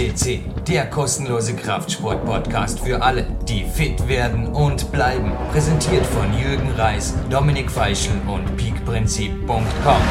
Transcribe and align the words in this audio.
FCC, 0.00 0.40
der 0.66 0.86
kostenlose 0.86 1.54
Kraftsport-Podcast 1.54 2.80
für 2.80 3.02
alle, 3.02 3.26
die 3.46 3.64
fit 3.64 4.08
werden 4.08 4.46
und 4.46 4.90
bleiben. 4.92 5.32
Präsentiert 5.52 6.06
von 6.06 6.26
Jürgen 6.38 6.70
Reis, 6.70 7.14
Dominik 7.28 7.70
Feischl 7.70 8.12
und 8.26 8.56
peakprinzip.com. 8.56 10.02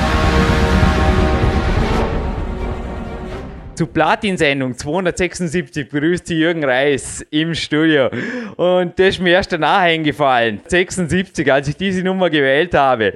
Zu 3.73 3.87
Platin-Sendung 3.87 4.77
276 4.77 5.89
begrüßt 5.89 6.27
Sie 6.27 6.35
Jürgen 6.35 6.63
Reis 6.63 7.25
im 7.31 7.55
Studio. 7.55 8.09
Und 8.57 8.99
das 8.99 9.07
ist 9.07 9.21
mir 9.21 9.31
erst 9.31 9.53
danach 9.53 9.79
eingefallen. 9.79 10.59
76, 10.67 11.51
als 11.51 11.67
ich 11.67 11.77
diese 11.77 12.03
Nummer 12.03 12.29
gewählt 12.29 12.75
habe. 12.75 13.13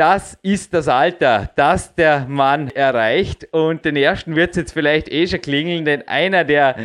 Das 0.00 0.40
ist 0.42 0.72
das 0.72 0.88
Alter, 0.88 1.50
das 1.56 1.94
der 1.94 2.24
Mann 2.26 2.68
erreicht. 2.74 3.46
Und 3.52 3.84
den 3.84 3.96
ersten 3.96 4.34
wird 4.34 4.52
es 4.52 4.56
jetzt 4.56 4.72
vielleicht 4.72 5.12
eh 5.12 5.26
schon 5.26 5.42
klingeln, 5.42 5.84
denn 5.84 6.08
einer, 6.08 6.44
der 6.44 6.76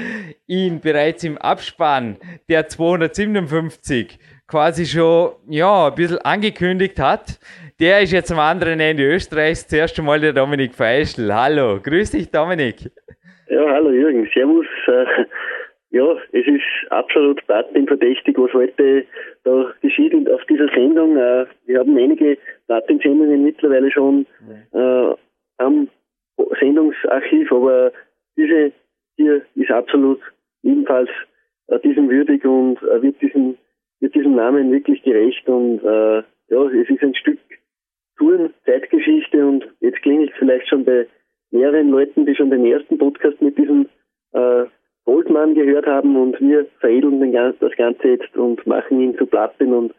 ihn 0.48 0.82
bereits 0.82 1.24
im 1.24 1.38
Abspann 1.38 2.18
der 2.50 2.68
257 2.68 4.20
quasi 4.50 4.86
schon 4.86 5.32
ja, 5.48 5.88
ein 5.88 5.96
bisschen 5.96 6.18
angekündigt 6.26 7.00
hat, 7.00 7.40
der 7.80 8.02
ist 8.02 8.12
jetzt 8.12 8.34
am 8.34 8.40
anderen 8.40 8.82
Ende 8.82 9.04
Österreichs. 9.04 9.66
Zuerst 9.66 9.98
einmal 9.98 10.20
der 10.20 10.34
Dominik 10.34 10.76
Feischl. 10.76 11.34
Hallo, 11.34 11.80
grüß 11.82 12.12
dich 12.12 12.30
Dominik. 12.30 12.92
Ja, 13.48 13.66
hallo 13.66 13.92
Jürgen, 13.92 14.30
servus. 14.34 14.68
Äh, 14.88 15.06
ja, 15.92 16.18
es 16.34 16.46
ist 16.46 16.92
absolut 16.92 17.42
platinverdächtig, 17.48 18.38
was 18.38 18.52
heute 18.52 19.06
da 19.46 19.74
geschieht 19.82 20.14
auf 20.30 20.44
dieser 20.50 20.68
Sendung. 20.76 21.16
Äh, 21.16 21.46
wir 21.66 21.80
haben 21.80 21.98
einige 21.98 22.38
Platin-Sendungen 22.68 23.44
mittlerweile 23.44 23.92
schon 23.92 24.26
äh, 24.74 25.14
am 25.58 25.88
Sendungsarchiv, 26.60 27.52
aber 27.52 27.92
diese 28.38 28.72
hier 29.18 29.42
ist 29.56 29.72
absolut 29.72 30.20
ebenfalls 30.64 31.10
äh, 31.68 31.80
diesem 31.80 32.10
würdig 32.10 32.44
und 32.46 32.82
äh, 32.84 33.02
wird, 33.02 33.22
diesem, 33.22 33.58
wird 34.00 34.16
diesem 34.16 34.36
Namen 34.36 34.72
wirklich 34.72 35.02
gerecht 35.04 35.48
und 35.48 35.80
äh, 35.84 36.24
ja, 36.48 36.64
es 36.68 36.90
ist 36.90 37.02
ein 37.02 37.16
Stück 37.16 37.40
Touren, 38.18 38.54
Zeitgeschichte 38.66 39.46
und 39.46 39.68
jetzt 39.82 40.02
klinge 40.02 40.26
ich 40.26 40.34
vielleicht 40.36 40.68
schon 40.70 40.86
bei 40.86 41.08
mehreren 41.52 41.90
Leuten, 41.90 42.26
die 42.26 42.36
schon 42.36 42.50
den 42.50 42.66
ersten 42.66 42.98
Podcast 42.98 43.42
mit 43.42 43.58
diesem 43.58 43.88
äh, 44.34 44.66
Goldmann 45.06 45.54
gehört 45.54 45.86
haben 45.86 46.16
und 46.18 46.40
wir 46.40 46.66
veredeln 46.80 47.20
den, 47.20 47.32
das 47.60 47.76
Ganze 47.78 48.08
jetzt 48.10 48.36
und 48.36 48.66
machen 48.66 49.00
ihn 49.00 49.18
zu 49.18 49.26
Platin 49.26 49.74
und 49.74 49.94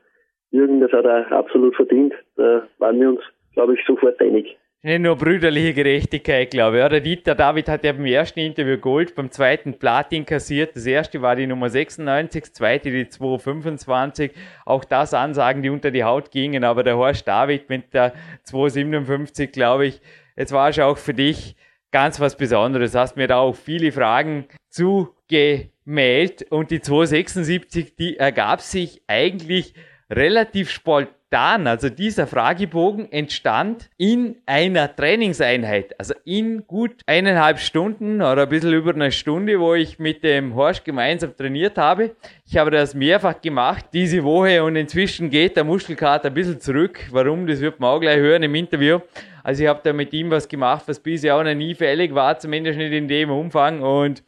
Jürgen, 0.50 0.80
das 0.80 0.92
hat 0.92 1.04
er 1.04 1.30
absolut 1.32 1.74
verdient. 1.76 2.14
Da 2.36 2.66
waren 2.78 3.00
wir 3.00 3.10
uns, 3.10 3.20
glaube 3.54 3.74
ich, 3.74 3.80
sofort 3.86 4.20
einig. 4.20 4.56
Nicht 4.82 5.00
nur 5.00 5.16
brüderliche 5.16 5.74
Gerechtigkeit, 5.74 6.50
glaube 6.50 6.76
ich. 6.76 6.80
Ja, 6.80 6.88
der 6.88 7.00
Dieter 7.00 7.34
David 7.34 7.68
hat 7.68 7.82
ja 7.82 7.92
beim 7.92 8.06
ersten 8.06 8.38
Interview 8.38 8.78
Gold, 8.78 9.16
beim 9.16 9.32
zweiten 9.32 9.78
Platin 9.78 10.24
kassiert. 10.24 10.76
Das 10.76 10.86
erste 10.86 11.20
war 11.22 11.34
die 11.34 11.48
Nummer 11.48 11.68
96, 11.68 12.42
das 12.42 12.52
zweite 12.52 12.92
die 12.92 13.08
225. 13.08 14.30
Auch 14.64 14.84
das 14.84 15.12
Ansagen, 15.12 15.62
die 15.62 15.70
unter 15.70 15.90
die 15.90 16.04
Haut 16.04 16.30
gingen. 16.30 16.62
Aber 16.62 16.84
der 16.84 16.96
Horst 16.96 17.26
David 17.26 17.68
mit 17.68 17.94
der 17.94 18.12
257, 18.44 19.50
glaube 19.50 19.86
ich, 19.86 20.00
jetzt 20.36 20.52
war 20.52 20.68
es 20.68 20.78
auch 20.78 20.98
für 20.98 21.14
dich 21.14 21.56
ganz 21.90 22.20
was 22.20 22.36
Besonderes. 22.36 22.94
Hast 22.94 23.16
mir 23.16 23.26
da 23.26 23.38
auch 23.38 23.56
viele 23.56 23.90
Fragen 23.90 24.46
zugemeldet. 24.68 26.46
Und 26.50 26.70
die 26.70 26.80
276, 26.80 27.96
die 27.96 28.18
ergab 28.18 28.60
sich 28.60 29.02
eigentlich 29.08 29.74
relativ 30.10 30.70
spontan. 30.70 31.66
Also 31.66 31.88
dieser 31.88 32.26
Fragebogen 32.26 33.10
entstand 33.10 33.90
in 33.96 34.36
einer 34.46 34.94
Trainingseinheit, 34.94 35.98
also 35.98 36.14
in 36.24 36.66
gut 36.66 37.02
eineinhalb 37.06 37.58
Stunden 37.58 38.22
oder 38.22 38.42
ein 38.42 38.48
bisschen 38.48 38.72
über 38.72 38.94
eine 38.94 39.10
Stunde, 39.10 39.58
wo 39.58 39.74
ich 39.74 39.98
mit 39.98 40.22
dem 40.22 40.54
Horst 40.54 40.84
gemeinsam 40.84 41.36
trainiert 41.36 41.78
habe. 41.78 42.14
Ich 42.46 42.56
habe 42.56 42.70
das 42.70 42.94
mehrfach 42.94 43.40
gemacht 43.40 43.86
diese 43.92 44.22
Woche 44.22 44.62
und 44.62 44.76
inzwischen 44.76 45.28
geht 45.28 45.56
der 45.56 45.64
Muskelkater 45.64 46.28
ein 46.28 46.34
bisschen 46.34 46.60
zurück. 46.60 47.00
Warum? 47.10 47.46
Das 47.46 47.60
wird 47.60 47.80
man 47.80 47.90
auch 47.90 48.00
gleich 48.00 48.18
hören 48.18 48.44
im 48.44 48.54
Interview. 48.54 49.00
Also 49.42 49.62
ich 49.62 49.68
habe 49.68 49.80
da 49.82 49.92
mit 49.92 50.12
ihm 50.12 50.30
was 50.30 50.48
gemacht, 50.48 50.84
was 50.86 50.98
bisher 50.98 51.36
auch 51.36 51.42
noch 51.42 51.54
nie 51.54 51.74
fällig 51.74 52.14
war, 52.14 52.38
zumindest 52.38 52.78
nicht 52.78 52.92
in 52.92 53.08
dem 53.08 53.30
Umfang 53.30 53.80
und 53.80 54.22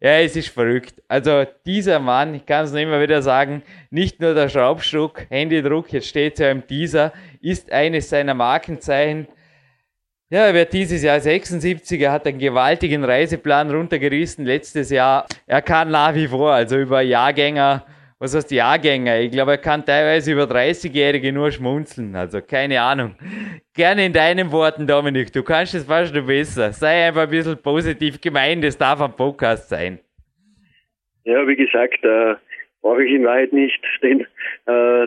ja, 0.00 0.18
es 0.20 0.34
ist 0.34 0.48
verrückt. 0.48 1.02
Also 1.08 1.44
dieser 1.66 1.98
Mann, 1.98 2.34
ich 2.34 2.46
kann 2.46 2.64
es 2.64 2.72
nicht 2.72 2.84
immer 2.84 3.02
wieder 3.02 3.20
sagen, 3.20 3.62
nicht 3.90 4.18
nur 4.20 4.32
der 4.32 4.48
Schraubstock, 4.48 5.26
Handydruck, 5.28 5.92
jetzt 5.92 6.08
steht 6.08 6.34
es 6.34 6.40
ja 6.40 6.50
im 6.50 6.66
Teaser, 6.66 7.12
ist 7.42 7.70
eines 7.70 8.08
seiner 8.08 8.32
Markenzeichen. 8.32 9.28
Ja, 10.30 10.46
er 10.46 10.54
wird 10.54 10.72
dieses 10.72 11.02
Jahr 11.02 11.20
76, 11.20 12.00
er 12.00 12.12
hat 12.12 12.26
einen 12.26 12.38
gewaltigen 12.38 13.04
Reiseplan 13.04 13.70
runtergerissen 13.70 14.46
letztes 14.46 14.88
Jahr. 14.88 15.26
Er 15.46 15.60
kann 15.60 15.90
nach 15.90 16.14
wie 16.14 16.28
vor, 16.28 16.52
also 16.52 16.78
über 16.78 17.02
Jahrgänger, 17.02 17.84
was 18.20 18.34
heißt 18.34 18.50
Jahrgänger? 18.50 19.18
Ich 19.20 19.30
glaube, 19.30 19.52
er 19.52 19.58
kann 19.58 19.84
teilweise 19.84 20.32
über 20.32 20.44
30-Jährige 20.44 21.32
nur 21.32 21.50
schmunzeln. 21.50 22.14
Also 22.14 22.42
keine 22.42 22.80
Ahnung. 22.82 23.14
Gerne 23.74 24.04
in 24.04 24.12
deinen 24.12 24.52
Worten, 24.52 24.86
Dominik. 24.86 25.32
Du 25.32 25.42
kannst 25.42 25.74
es 25.74 25.84
fast 25.84 26.14
noch 26.14 26.26
besser. 26.26 26.70
Sei 26.72 27.06
einfach 27.08 27.22
ein 27.22 27.30
bisschen 27.30 27.56
positiv 27.56 28.20
gemeint. 28.20 28.62
Es 28.62 28.76
darf 28.76 29.00
ein 29.00 29.12
Podcast 29.16 29.70
sein. 29.70 29.98
Ja, 31.24 31.48
wie 31.48 31.56
gesagt, 31.56 32.04
äh, 32.04 32.34
brauche 32.82 33.02
ich 33.02 33.12
in 33.14 33.24
Wahrheit 33.24 33.54
nicht, 33.54 33.80
denn 34.02 34.26
äh, 34.66 35.06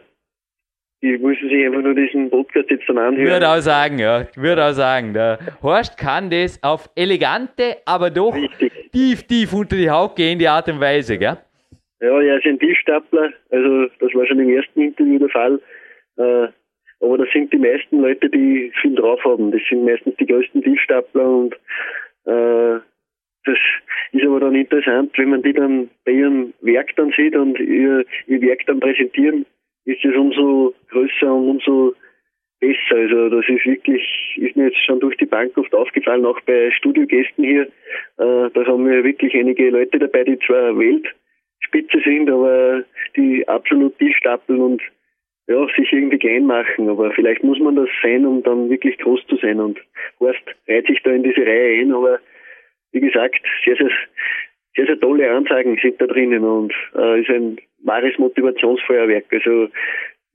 die 1.04 1.18
müssen 1.20 1.50
sich 1.50 1.66
einfach 1.68 1.82
nur 1.82 1.94
diesen 1.94 2.32
Podcast 2.32 2.72
jetzt 2.72 2.90
dann 2.90 2.98
anhören. 2.98 3.28
Ich 3.28 3.32
würde 3.32 3.48
auch 3.48 3.60
sagen, 3.60 4.00
ja. 4.00 4.22
Ich 4.22 4.38
würde 4.38 4.66
auch 4.66 4.74
sagen, 4.74 5.14
der 5.14 5.38
Horst 5.62 5.98
kann 6.00 6.32
das 6.32 6.58
auf 6.64 6.90
elegante, 6.96 7.78
aber 7.86 8.10
doch 8.10 8.34
Richtig. 8.34 8.92
tief, 8.92 9.22
tief 9.28 9.54
unter 9.54 9.76
die 9.76 9.90
Haut 9.92 10.16
gehende 10.16 10.50
Art 10.50 10.68
und 10.68 10.80
Weise, 10.80 11.20
gell? 11.20 11.38
Ja, 12.04 12.22
er 12.22 12.38
ist 12.38 12.46
ein 12.46 12.60
Tiefstapler, 12.60 13.32
also 13.50 13.88
das 14.00 14.14
war 14.14 14.28
schon 14.28 14.40
im 14.40 14.50
ersten 14.50 14.82
Interview 14.82 15.20
der 15.20 15.30
Fall. 15.30 15.62
Äh, 16.18 16.48
aber 17.00 17.18
das 17.18 17.30
sind 17.32 17.54
die 17.54 17.58
meisten 17.58 18.02
Leute, 18.02 18.30
die 18.30 18.74
viel 18.82 18.96
drauf 18.96 19.24
haben. 19.24 19.52
Das 19.52 19.62
sind 19.70 19.86
meistens 19.86 20.14
die 20.18 20.26
größten 20.26 20.64
Tiefstapler 20.64 21.26
und 21.26 21.54
äh, 22.26 22.82
das 23.46 23.58
ist 24.12 24.26
aber 24.26 24.42
dann 24.42 24.54
interessant, 24.54 25.18
wenn 25.18 25.30
man 25.30 25.44
die 25.44 25.54
dann 25.54 25.90
bei 26.04 26.12
ihrem 26.12 26.54
Werk 26.60 26.94
dann 26.98 27.14
sieht 27.16 27.38
und 27.38 27.58
ihr, 27.62 28.04
ihr 28.28 28.42
Werk 28.42 28.66
dann 28.66 28.82
präsentieren, 28.82 29.46
ist 29.86 30.04
es 30.04 30.14
umso 30.14 30.74
größer 30.90 31.34
und 31.34 31.52
umso 31.52 31.94
besser. 32.60 32.98
Also 32.98 33.30
das 33.30 33.48
ist 33.48 33.66
wirklich, 33.66 34.04
ist 34.42 34.58
mir 34.58 34.66
jetzt 34.66 34.86
schon 34.86 35.00
durch 35.00 35.16
die 35.16 35.26
Bank 35.26 35.58
oft 35.58 35.74
aufgefallen, 35.74 36.26
auch 36.26 36.42
bei 36.42 36.70
Studiogästen 36.72 37.46
hier. 37.46 37.64
Äh, 38.18 38.50
da 38.54 38.66
haben 38.66 38.90
wir 38.90 39.06
wirklich 39.06 39.34
einige 39.36 39.70
Leute 39.70 40.00
dabei, 40.00 40.26
die 40.26 40.40
zwar 40.40 40.78
Welt 40.78 41.08
Spitze 41.74 42.00
sind, 42.04 42.30
aber 42.30 42.84
die 43.16 43.48
absolut 43.48 43.98
tief 43.98 44.16
stapeln 44.18 44.62
und 44.62 44.82
ja, 45.48 45.66
sich 45.76 45.92
irgendwie 45.92 46.20
klein 46.20 46.46
machen. 46.46 46.88
Aber 46.88 47.12
vielleicht 47.12 47.44
muss 47.44 47.60
man 47.60 47.76
das 47.76 47.90
sein, 48.02 48.26
um 48.26 48.44
dann 48.44 48.70
wirklich 48.70 48.98
groß 49.00 49.26
zu 49.28 49.36
sein. 49.38 49.60
Und 49.60 49.80
Horst 50.20 50.44
reiht 50.68 50.88
sich 50.88 51.02
da 51.04 51.12
in 51.12 51.24
diese 51.24 51.42
Reihe 51.42 51.82
ein, 51.82 51.94
aber 51.94 52.20
wie 52.92 53.02
gesagt, 53.02 53.42
sehr, 53.66 53.76
sehr, 53.76 53.90
sehr, 54.76 54.86
sehr 54.86 55.00
tolle 55.00 55.30
Ansagen 55.32 55.78
sind 55.82 56.00
da 56.00 56.06
drinnen 56.06 56.44
und 56.44 56.74
äh, 56.96 57.22
ist 57.22 57.30
ein 57.30 57.58
wahres 57.84 58.18
Motivationsfeuerwerk. 58.20 59.26
Also 59.32 59.70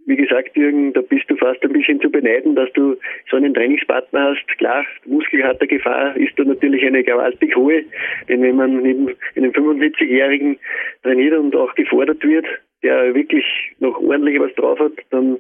wie 0.09 0.17
gesagt, 0.17 0.57
Jürgen, 0.57 0.95
da 0.95 1.03
bist 1.03 1.29
du 1.29 1.37
fast 1.37 1.63
ein 1.63 1.73
bisschen 1.73 2.01
zu 2.01 2.11
beneiden, 2.11 2.55
dass 2.57 2.73
du 2.73 2.97
so 3.31 3.37
einen 3.37 3.53
Trainingspartner 3.53 4.31
hast. 4.31 4.59
Klar, 4.59 4.87
Muskelkatergefahr 5.05 6.17
ist 6.17 6.33
da 6.39 6.45
natürlich 6.45 6.83
eine 6.83 7.05
gewaltig 7.05 7.55
hohe, 7.55 7.85
denn 8.27 8.41
wenn 8.41 8.57
man 8.57 8.83
neben 8.83 9.15
einem 9.37 9.51
75-Jährigen 9.51 10.59
trainiert 11.03 11.35
und 11.35 11.55
auch 11.55 11.75
gefordert 11.75 12.25
wird, 12.25 12.47
der 12.83 13.15
wirklich 13.15 13.45
noch 13.81 14.01
ordentlich 14.01 14.41
was 14.41 14.55
drauf 14.55 14.79
hat, 14.79 14.93
dann 15.11 15.39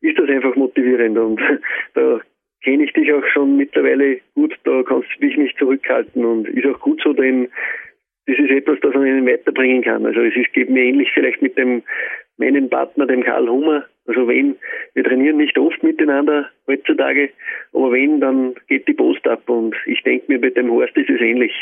ist 0.00 0.18
das 0.18 0.28
einfach 0.28 0.56
motivierend 0.56 1.16
und 1.16 1.40
da 1.94 2.20
kenne 2.64 2.84
ich 2.84 2.92
dich 2.94 3.12
auch 3.12 3.26
schon 3.32 3.56
mittlerweile 3.56 4.18
gut, 4.34 4.52
da 4.64 4.82
kannst 4.82 5.08
du 5.16 5.26
dich 5.28 5.36
nicht 5.36 5.56
zurückhalten 5.58 6.24
und 6.24 6.48
ist 6.48 6.66
auch 6.66 6.80
gut 6.80 7.00
so, 7.04 7.12
denn 7.12 7.48
das 8.26 8.36
ist 8.36 8.50
etwas, 8.50 8.80
das 8.80 8.94
man 8.94 9.06
ihnen 9.06 9.26
weiterbringen 9.26 9.82
kann. 9.82 10.04
Also 10.04 10.20
es 10.20 10.36
ist, 10.36 10.52
geht 10.52 10.68
mir 10.68 10.82
ähnlich 10.82 11.10
vielleicht 11.14 11.40
mit 11.40 11.56
dem 11.56 11.82
meinen 12.38 12.70
Partner, 12.70 13.06
dem 13.06 13.22
Karl 13.22 13.48
Hummer. 13.48 13.84
Also 14.06 14.26
wenn, 14.26 14.56
wir 14.94 15.04
trainieren 15.04 15.36
nicht 15.36 15.58
oft 15.58 15.82
miteinander 15.82 16.48
heutzutage, 16.66 17.30
aber 17.72 17.92
wenn, 17.92 18.20
dann 18.20 18.54
geht 18.68 18.88
die 18.88 18.94
Post 18.94 19.26
ab 19.26 19.48
und 19.48 19.74
ich 19.86 20.02
denke 20.02 20.24
mir, 20.28 20.38
mit 20.38 20.56
dem 20.56 20.70
Horst 20.70 20.96
ist 20.96 21.10
es 21.10 21.20
ähnlich. 21.20 21.52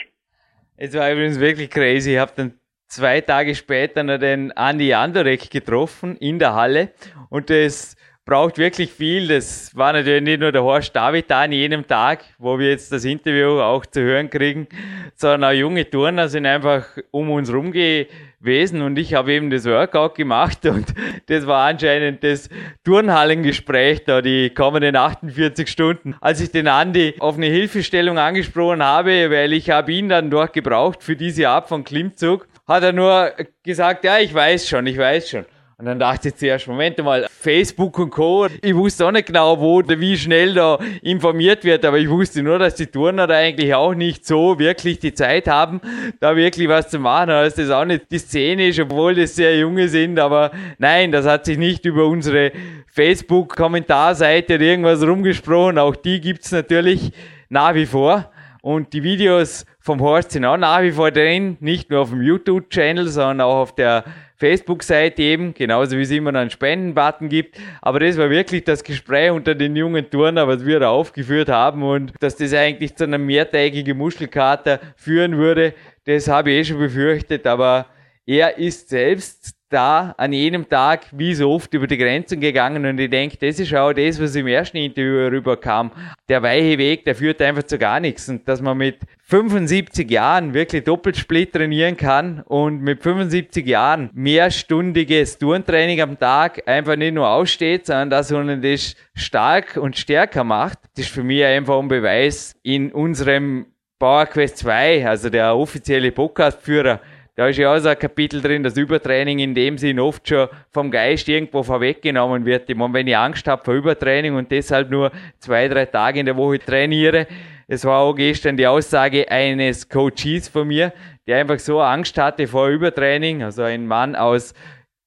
Es 0.77 0.95
war 0.95 1.11
übrigens 1.11 1.41
wirklich 1.41 1.71
crazy. 1.71 2.13
Ich 2.13 2.19
habe 2.19 2.33
dann 2.37 2.53
zwei 2.87 3.21
Tage 3.21 3.55
später 3.55 4.03
noch 4.03 4.19
den 4.19 4.53
Andi 4.53 4.95
Andorek 4.95 5.51
getroffen 5.51 6.17
in 6.17 6.39
der 6.39 6.55
Halle 6.55 6.91
und 7.31 7.51
das 7.51 7.97
braucht 8.27 8.59
wirklich 8.59 8.93
viel. 8.93 9.29
Das 9.29 9.75
war 9.75 9.93
natürlich 9.93 10.23
nicht 10.23 10.41
nur 10.41 10.51
der 10.51 10.65
Horst 10.65 10.95
David 10.95 11.31
da 11.31 11.43
an 11.43 11.53
jedem 11.53 11.87
Tag, 11.87 12.25
wo 12.39 12.59
wir 12.59 12.71
jetzt 12.71 12.91
das 12.91 13.05
Interview 13.05 13.61
auch 13.61 13.87
zu 13.87 14.03
hören 14.03 14.29
kriegen, 14.29 14.67
sondern 15.15 15.45
auch 15.45 15.55
junge 15.57 15.89
Turner 15.89 16.29
sind 16.29 16.45
einfach 16.45 16.85
um 17.13 17.31
uns 17.31 17.53
rum 17.53 17.71
gewesen 17.71 18.83
und 18.83 18.99
ich 18.99 19.15
habe 19.15 19.33
eben 19.33 19.49
das 19.49 19.65
Workout 19.65 20.17
gemacht 20.17 20.67
und 20.67 20.93
das 21.27 21.47
war 21.47 21.69
anscheinend 21.69 22.25
das 22.25 22.51
Turnhallengespräch 22.85 24.05
da 24.05 24.21
die 24.21 24.51
kommenden 24.51 24.97
48 24.97 25.69
Stunden. 25.69 26.17
Als 26.21 26.41
ich 26.41 26.51
den 26.51 26.67
Andi 26.67 27.15
auf 27.21 27.37
eine 27.37 27.47
Hilfestellung 27.47 28.19
angesprochen 28.19 28.83
habe, 28.83 29.31
weil 29.31 29.53
ich 29.53 29.71
habe 29.71 29.93
ihn 29.93 30.09
dann 30.09 30.31
dort 30.31 30.53
gebraucht 30.53 31.05
für 31.05 31.15
diese 31.15 31.49
Art 31.49 31.69
von 31.69 31.85
Klimmzug, 31.85 32.49
hat 32.67 32.83
er 32.83 32.93
nur 32.93 33.33
gesagt, 33.63 34.03
ja, 34.03 34.19
ich 34.19 34.35
weiß 34.35 34.69
schon, 34.69 34.89
ich 34.89 34.99
weiß 34.99 35.31
schon. 35.31 35.47
Und 35.79 35.85
dann 35.85 35.99
dachte 35.99 36.29
ich 36.29 36.37
zuerst, 36.37 36.69
Moment 36.69 36.97
mal, 37.05 37.27
Facebook 37.29 37.99
und 37.99 38.09
Co. 38.09 38.47
Ich 38.63 38.75
wusste 38.75 39.07
auch 39.07 39.11
nicht 39.11 39.27
genau, 39.27 39.61
wo, 39.61 39.83
wie 39.87 40.17
schnell 40.17 40.55
da 40.55 40.79
informiert 41.03 41.65
wird, 41.65 41.85
aber 41.85 41.99
ich 41.99 42.09
wusste 42.09 42.43
nur, 42.43 42.59
dass 42.59 42.77
die 42.77 42.87
Turner 42.87 43.27
da 43.27 43.35
eigentlich 43.35 43.75
auch 43.75 43.93
nicht 43.93 44.25
so 44.25 44.59
wirklich 44.59 45.01
die 45.01 45.13
Zeit 45.13 45.47
haben, 45.49 45.83
da 46.19 46.35
wirklich 46.35 46.67
was 46.71 46.89
zu 46.89 46.99
machen. 46.99 47.29
Also 47.29 47.61
das 47.61 47.71
auch 47.71 47.85
nicht 47.85 48.11
die 48.11 48.19
Szene 48.19 48.69
ist, 48.69 48.81
obwohl 48.81 49.17
das 49.17 49.37
sehr 49.37 49.59
junge 49.59 49.87
sind, 49.89 50.19
aber 50.19 50.51
nein, 50.79 51.13
das 51.13 51.27
hat 51.27 51.45
sich 51.45 51.59
nicht 51.59 51.85
über 51.85 52.07
unsere 52.07 52.53
Facebook-Kommentarseite 52.87 54.55
oder 54.55 54.65
irgendwas 54.65 55.03
rumgesprochen. 55.03 55.77
Auch 55.77 55.95
die 55.95 56.23
gibt's 56.23 56.53
natürlich 56.53 57.13
nach 57.51 57.75
wie 57.75 57.85
vor. 57.85 58.31
Und 58.63 58.95
die 58.95 59.03
Videos 59.03 59.67
vom 59.79 60.01
Horst 60.01 60.33
sind 60.33 60.47
auch 60.47 60.57
nach 60.57 60.81
wie 60.81 60.91
vor 60.91 61.11
drin, 61.11 61.59
nicht 61.61 61.91
nur 61.91 62.01
auf 62.01 62.11
dem 62.11 62.23
YouTube-Channel, 62.23 63.09
sondern 63.09 63.43
auch 63.43 63.57
auf 63.57 63.75
der 63.75 64.05
Facebook-Seite 64.37 65.23
eben, 65.23 65.55
genauso 65.55 65.97
wie 65.97 66.03
es 66.03 66.11
immer 66.11 66.33
noch 66.33 66.41
einen 66.41 66.51
Spendenbutton 66.51 67.29
gibt. 67.29 67.59
Aber 67.81 68.01
das 68.01 68.19
war 68.19 68.31
wirklich 68.31 68.65
das 68.65 68.85
Gespräch 68.85 69.31
unter 69.31 69.55
den 69.55 69.75
jungen 69.75 70.09
Turner, 70.11 70.47
was 70.47 70.65
wir 70.65 70.81
da 70.81 70.91
aufgeführt 70.91 71.49
haben 71.49 71.83
und 71.83 72.13
dass 72.21 72.37
das 72.37 72.53
eigentlich 72.53 72.95
zu 72.95 73.05
einer 73.05 73.19
mehrtägigen 73.19 73.97
Muschelkater 73.97 74.81
führen 74.97 75.37
würde, 75.37 75.75
das 76.05 76.29
habe 76.29 76.53
ich 76.53 76.59
eh 76.59 76.65
schon 76.65 76.79
befürchtet, 76.79 77.47
aber 77.47 77.87
er 78.27 78.59
ist 78.59 78.89
selbst 78.89 79.56
da 79.69 80.15
an 80.17 80.33
jedem 80.33 80.69
Tag 80.69 81.07
wie 81.13 81.35
so 81.35 81.51
oft 81.51 81.73
über 81.75 81.87
die 81.87 81.99
Grenzen 81.99 82.41
gegangen 82.41 82.87
und 82.87 82.99
ich 82.99 83.11
denke, 83.11 83.37
das 83.37 83.59
ist 83.59 83.75
auch 83.75 83.93
das, 83.93 84.21
was 84.21 84.37
im 84.37 84.47
ersten 84.47 84.77
Interview 84.77 85.29
rüberkam. 85.29 85.91
Der 86.29 86.43
weiche 86.43 86.79
Weg, 86.79 87.05
der 87.05 87.15
führt 87.15 87.43
einfach 87.43 87.65
zu 87.65 87.79
gar 87.79 87.99
nichts 88.01 88.29
und 88.29 88.49
dass 88.49 88.61
man 88.61 88.79
mit 88.79 88.99
75 89.23 90.09
Jahren 90.11 90.55
wirklich 90.55 90.85
Doppelsplit 90.85 91.53
trainieren 91.53 91.97
kann 91.97 92.43
und 92.43 92.81
mit 92.81 93.03
75 93.03 93.67
Jahren 93.67 94.11
mehrstündiges 94.15 95.39
Turntraining 95.39 96.01
am 96.01 96.19
Tag 96.19 96.63
einfach 96.69 96.97
nicht 96.97 97.15
nur 97.15 97.29
aussteht, 97.29 97.87
sondern 97.87 98.11
dass 98.11 98.31
man 98.31 98.63
das 98.63 98.95
stark 99.15 99.77
und 99.77 99.97
stärker 99.97 100.45
macht, 100.45 100.79
das 100.95 101.07
ist 101.07 101.15
für 101.15 101.25
mich 101.25 101.45
einfach 101.45 101.79
ein 101.79 101.89
Beweis 101.89 102.55
in 102.63 102.93
unserem 102.93 103.67
PowerQuest 103.99 104.59
2, 104.59 105.09
also 105.09 105.31
der 105.31 105.57
offizielle 105.57 106.13
Podcastführer, 106.13 107.01
da 107.37 107.49
ist 107.49 107.59
ja 107.59 107.75
auch 107.75 107.79
so 107.79 107.91
ein 107.91 107.99
Kapitel 107.99 108.41
drin, 108.41 108.63
das 108.63 108.79
Übertraining 108.79 109.41
in 109.41 109.55
dem 109.55 109.77
Sinn 109.77 110.01
oft 110.01 110.27
schon 110.27 110.49
vom 110.71 110.91
Geist 110.91 111.29
irgendwo 111.29 111.63
vorweggenommen 111.63 112.47
wird. 112.47 112.69
Ich 112.71 112.77
meine, 112.77 112.95
wenn 112.95 113.07
ich 113.07 113.17
Angst 113.17 113.47
habe 113.47 113.63
vor 113.63 113.75
Übertraining 113.75 114.35
und 114.35 114.51
deshalb 114.51 114.91
nur 114.91 115.13
zwei, 115.39 115.69
drei 115.69 115.85
Tage 115.85 116.21
in 116.21 116.27
der 116.27 116.37
Woche 116.37 116.59
trainiere, 116.59 117.27
es 117.69 117.85
war 117.85 118.01
auch 118.01 118.15
gestern 118.15 118.57
die 118.57 118.67
Aussage 118.67 119.31
eines 119.31 119.89
Coaches 119.89 120.49
von 120.49 120.69
mir, 120.69 120.95
der 121.27 121.39
einfach 121.39 121.59
so 121.59 121.81
Angst 121.81 122.17
hatte 122.17 122.47
vor 122.47 122.69
Übertraining, 122.69 123.43
also 123.43 123.65
ein 123.65 123.87
Mann 123.87 124.17
aus 124.17 124.55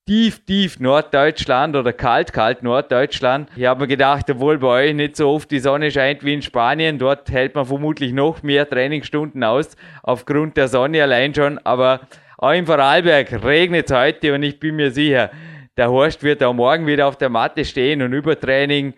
tief, 0.10 0.44
tief 0.44 0.80
Norddeutschland 0.80 1.76
oder 1.76 1.94
kalt, 1.94 2.34
kalt 2.34 2.64
Norddeutschland. 2.64 3.48
Ich 3.56 3.68
habe 3.68 3.82
mir 3.82 3.88
gedacht, 3.88 4.28
obwohl 4.32 4.58
bei 4.58 4.88
euch 4.88 4.96
nicht 4.96 5.16
so 5.16 5.30
oft 5.30 5.52
die 5.52 5.60
Sonne 5.60 5.92
scheint 5.92 6.24
wie 6.24 6.34
in 6.34 6.42
Spanien, 6.42 6.98
dort 6.98 7.30
hält 7.30 7.54
man 7.54 7.68
vermutlich 7.68 8.12
noch 8.12 8.42
mehr 8.42 8.68
Trainingsstunden 8.68 9.44
aus, 9.44 9.78
aufgrund 10.02 10.58
der 10.58 10.68
Sonne 10.68 11.04
allein 11.04 11.36
schon. 11.36 11.60
Aber 11.60 12.00
auch 12.40 12.54
in 12.54 12.66
Vorarlberg 12.66 13.44
regnet 13.44 13.92
es 13.92 13.96
heute 13.96 14.34
und 14.34 14.42
ich 14.42 14.60
bin 14.60 14.78
mir 14.78 14.90
sicher, 14.90 15.30
der 15.78 15.92
Horst 15.92 16.24
wird 16.24 16.42
auch 16.42 16.56
morgen 16.56 16.88
wieder 16.88 17.06
auf 17.06 17.18
der 17.18 17.30
Matte 17.30 17.64
stehen 17.64 18.02
und 18.02 18.12
Übertraining. 18.12 18.96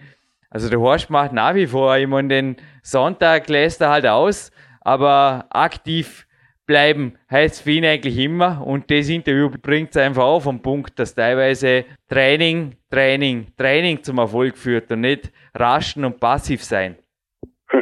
Also 0.49 0.69
der 0.69 0.79
Horst 0.79 1.09
macht 1.09 1.33
nach 1.33 1.55
wie 1.55 1.67
vor, 1.67 1.97
meine, 2.07 2.29
den 2.29 2.55
Sonntag 2.83 3.49
lässt 3.49 3.81
er 3.81 3.89
halt 3.89 4.07
aus, 4.07 4.49
aber 4.79 5.47
aktiv 5.49 6.25
bleiben 6.71 7.17
heißt 7.29 7.63
für 7.63 7.71
ihn 7.71 7.83
eigentlich 7.83 8.17
immer. 8.17 8.65
Und 8.65 8.89
das 8.89 9.09
Interview 9.09 9.49
bringt 9.61 9.89
es 9.89 9.97
einfach 9.97 10.23
auf 10.23 10.45
den 10.45 10.61
Punkt, 10.61 10.97
dass 10.97 11.13
teilweise 11.13 11.83
Training, 12.07 12.77
Training, 12.89 13.47
Training 13.57 14.01
zum 14.03 14.19
Erfolg 14.19 14.57
führt 14.57 14.89
und 14.89 15.01
nicht 15.01 15.33
raschen 15.53 16.05
und 16.05 16.19
passiv 16.19 16.63
sein. 16.63 16.95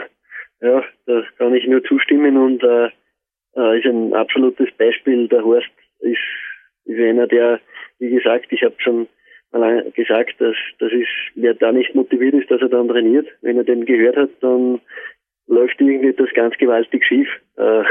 Ja, 0.61 0.83
das 1.05 1.23
kann 1.37 1.55
ich 1.55 1.65
nur 1.67 1.81
zustimmen 1.85 2.35
und 2.35 2.61
äh, 2.61 2.89
äh 3.55 3.79
ist 3.79 3.85
ein 3.85 4.13
absolutes 4.13 4.67
Beispiel. 4.77 5.29
Der 5.29 5.41
Horst 5.41 5.71
ist, 5.99 6.17
ist 6.83 6.99
einer, 6.99 7.27
der, 7.27 7.61
wie 7.99 8.09
gesagt, 8.09 8.47
ich 8.49 8.61
habe 8.63 8.75
schon 8.79 9.07
mal 9.53 9.89
gesagt, 9.95 10.35
dass 10.39 10.57
das 10.79 10.91
ist, 10.91 11.07
wer 11.35 11.53
da 11.53 11.71
nicht 11.71 11.95
motiviert 11.95 12.33
ist, 12.33 12.51
dass 12.51 12.59
er 12.59 12.67
dann 12.67 12.89
trainiert. 12.89 13.25
Wenn 13.41 13.55
er 13.55 13.63
den 13.63 13.85
gehört 13.85 14.17
hat, 14.17 14.31
dann 14.41 14.81
läuft 15.47 15.79
irgendwie 15.79 16.11
das 16.11 16.29
ganz 16.33 16.57
gewaltig 16.57 17.05
schief. 17.05 17.29
Äh, 17.55 17.83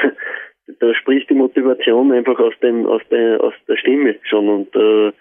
da 0.81 0.94
spricht 0.94 1.31
die 1.31 1.35
Motivation 1.35 2.12
einfach 2.12 2.38
aus 2.38 2.55
dem, 2.62 2.87
aus 2.87 3.03
der, 3.11 3.43
aus 3.43 3.55
der 3.67 3.76
Stimme 3.76 4.17
schon 4.23 4.49
und 4.49 4.75
äh, 4.76 5.12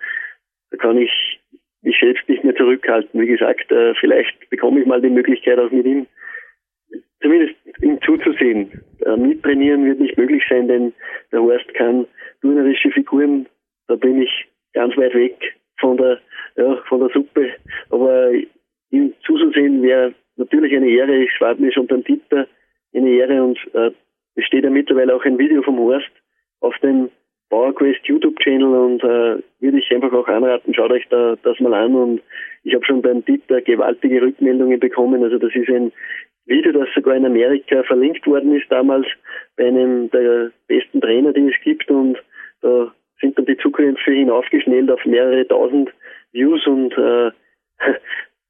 da 0.72 0.78
kann 0.78 0.98
ich 0.98 1.40
mich 1.82 1.98
selbst 2.00 2.28
nicht 2.28 2.44
mehr 2.44 2.56
zurückhalten. 2.56 3.20
Wie 3.22 3.28
gesagt, 3.28 3.72
äh, 3.72 3.94
vielleicht 3.96 4.50
bekomme 4.50 4.82
ich 4.82 4.86
mal 4.86 5.02
die 5.02 5.10
Möglichkeit 5.10 5.58
auch 5.60 5.72
mit 5.72 5.86
ihm, 5.86 6.06
zumindest 7.22 7.56
ihm 7.82 8.00
zuzusehen. 8.02 8.72
Äh, 9.06 9.16
mittrainieren 9.16 9.86
wird 9.86 10.00
nicht 10.00 10.18
möglich 10.18 10.44
sein, 10.50 10.68
denn 10.68 10.94
der 11.32 11.42
Horst 11.42 11.74
kann 11.76 12.06
turnerische 12.42 12.92
Figuren, 12.92 13.48
da 13.88 13.96
bin 13.96 14.22
ich 14.22 14.46
ganz 14.74 14.96
weit 14.98 15.14
weg 15.14 15.56
von 15.80 15.98
der, 15.98 16.20
ja, 16.56 16.76
von 16.88 17.00
der 17.00 17.10
Suppe. 17.10 17.54
Aber 17.90 18.32
ihm 18.92 19.14
zuzusehen 19.26 19.82
wäre 19.82 20.14
natürlich 20.36 20.76
eine 20.76 20.90
Ehre. 20.90 21.16
Ich 21.24 21.40
war 21.40 21.56
mir 21.56 21.72
schon 21.72 21.88
beim 21.88 22.04
Dieter 22.04 22.48
eine 22.94 23.10
Ehre 23.10 23.44
und 23.44 23.58
äh, 23.74 23.92
es 24.38 24.46
steht 24.46 24.64
ja 24.64 24.70
mittlerweile 24.70 25.14
auch 25.16 25.26
ein 25.26 25.38
Video 25.38 25.62
vom 25.64 25.80
Horst 25.80 26.12
auf 26.62 26.78
dem 26.80 27.10
PowerQuest 27.50 28.06
YouTube-Channel 28.06 28.68
und 28.68 29.04
äh, 29.04 29.42
würde 29.60 29.80
ich 29.80 29.92
einfach 29.92 30.14
auch 30.14 30.28
anraten, 30.28 30.74
schaut 30.74 30.92
euch 30.92 31.08
da 31.10 31.36
das 31.44 31.60
mal 31.60 31.74
an 31.74 31.96
und 31.96 32.22
ich 32.64 32.74
habe 32.74 32.86
schon 32.86 33.02
beim 33.02 33.24
Dieter 33.26 33.62
gewaltige 33.62 34.22
Rückmeldungen 34.22 34.80
bekommen. 34.80 35.24
Also 35.24 35.38
das 35.38 35.56
ist 35.56 35.70
ein 35.70 35.92
Video, 36.46 36.72
das 36.72 36.88
sogar 36.94 37.16
in 37.16 37.26
Amerika 37.26 37.84
verlinkt 37.84 38.28
worden 38.28 38.56
ist 38.56 38.70
damals 38.70 39.08
bei 39.56 39.68
einem 39.68 40.10
der 40.12 40.52
besten 40.68 41.02
Trainer, 41.02 41.34
die 41.34 41.48
es 41.48 41.62
gibt 41.64 41.90
und 41.90 42.18
da 42.62 42.94
sind 43.20 43.38
dann 43.38 43.46
die 43.46 43.58
Zugriffs 43.58 44.02
hinaufgeschnellt 44.04 44.92
auf 44.92 45.04
mehrere 45.06 45.48
tausend 45.48 45.90
Views 46.32 46.66
und 46.68 46.94
äh, 46.98 47.32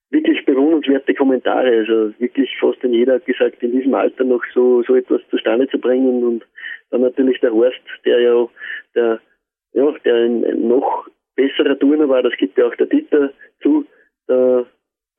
wirklich 0.10 0.46
bewundernswerte 0.46 1.14
Kommentare. 1.14 1.80
Also 1.80 2.14
wirklich 2.20 2.50
fast 2.60 2.84
in 2.84 2.94
jeder 2.94 3.16
hat 3.16 3.26
gesagt, 3.26 3.62
in 3.62 3.72
diesem 3.72 3.94
Alter 3.94 4.24
noch 4.24 4.44
so, 4.54 4.84
so 4.84 4.96
etwas 4.96 5.22
zustande 5.30 5.68
zu 5.68 5.80
bringen. 5.80 6.24
Und 6.24 6.46
dann 6.92 7.02
natürlich 7.02 7.40
der 7.42 7.52
Horst, 7.52 7.82
der 8.06 8.20
ja, 8.20 8.48
der, 8.96 9.20
ja, 9.74 9.92
der 10.06 10.16
ein, 10.16 10.68
noch 10.68 11.08
besserer 11.36 11.78
Turner 11.78 12.10
war, 12.10 12.24
das 12.24 12.34
gibt 12.38 12.58
ja 12.58 12.66
auch 12.66 12.76
der 12.76 12.88
Dieter 12.88 13.32
zu. 13.62 13.86
Da, 14.28 14.66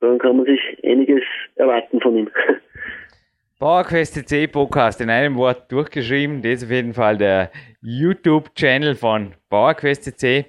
dann 0.01 0.17
kann 0.17 0.37
man 0.37 0.45
sich 0.45 0.61
einiges 0.83 1.23
erwarten 1.55 1.99
von 1.99 2.15
ihm. 2.15 2.29
PowerQuest 3.59 4.29
C 4.29 4.47
Podcast 4.47 5.01
in 5.01 5.09
einem 5.09 5.35
Wort 5.35 5.69
durchgeschrieben. 5.69 6.41
Das 6.41 6.53
ist 6.53 6.63
auf 6.63 6.71
jeden 6.71 6.93
Fall 6.93 7.17
der 7.17 7.51
YouTube-Channel 7.81 8.95
von 8.95 9.35
PowerQuest 9.49 10.17
C. 10.17 10.45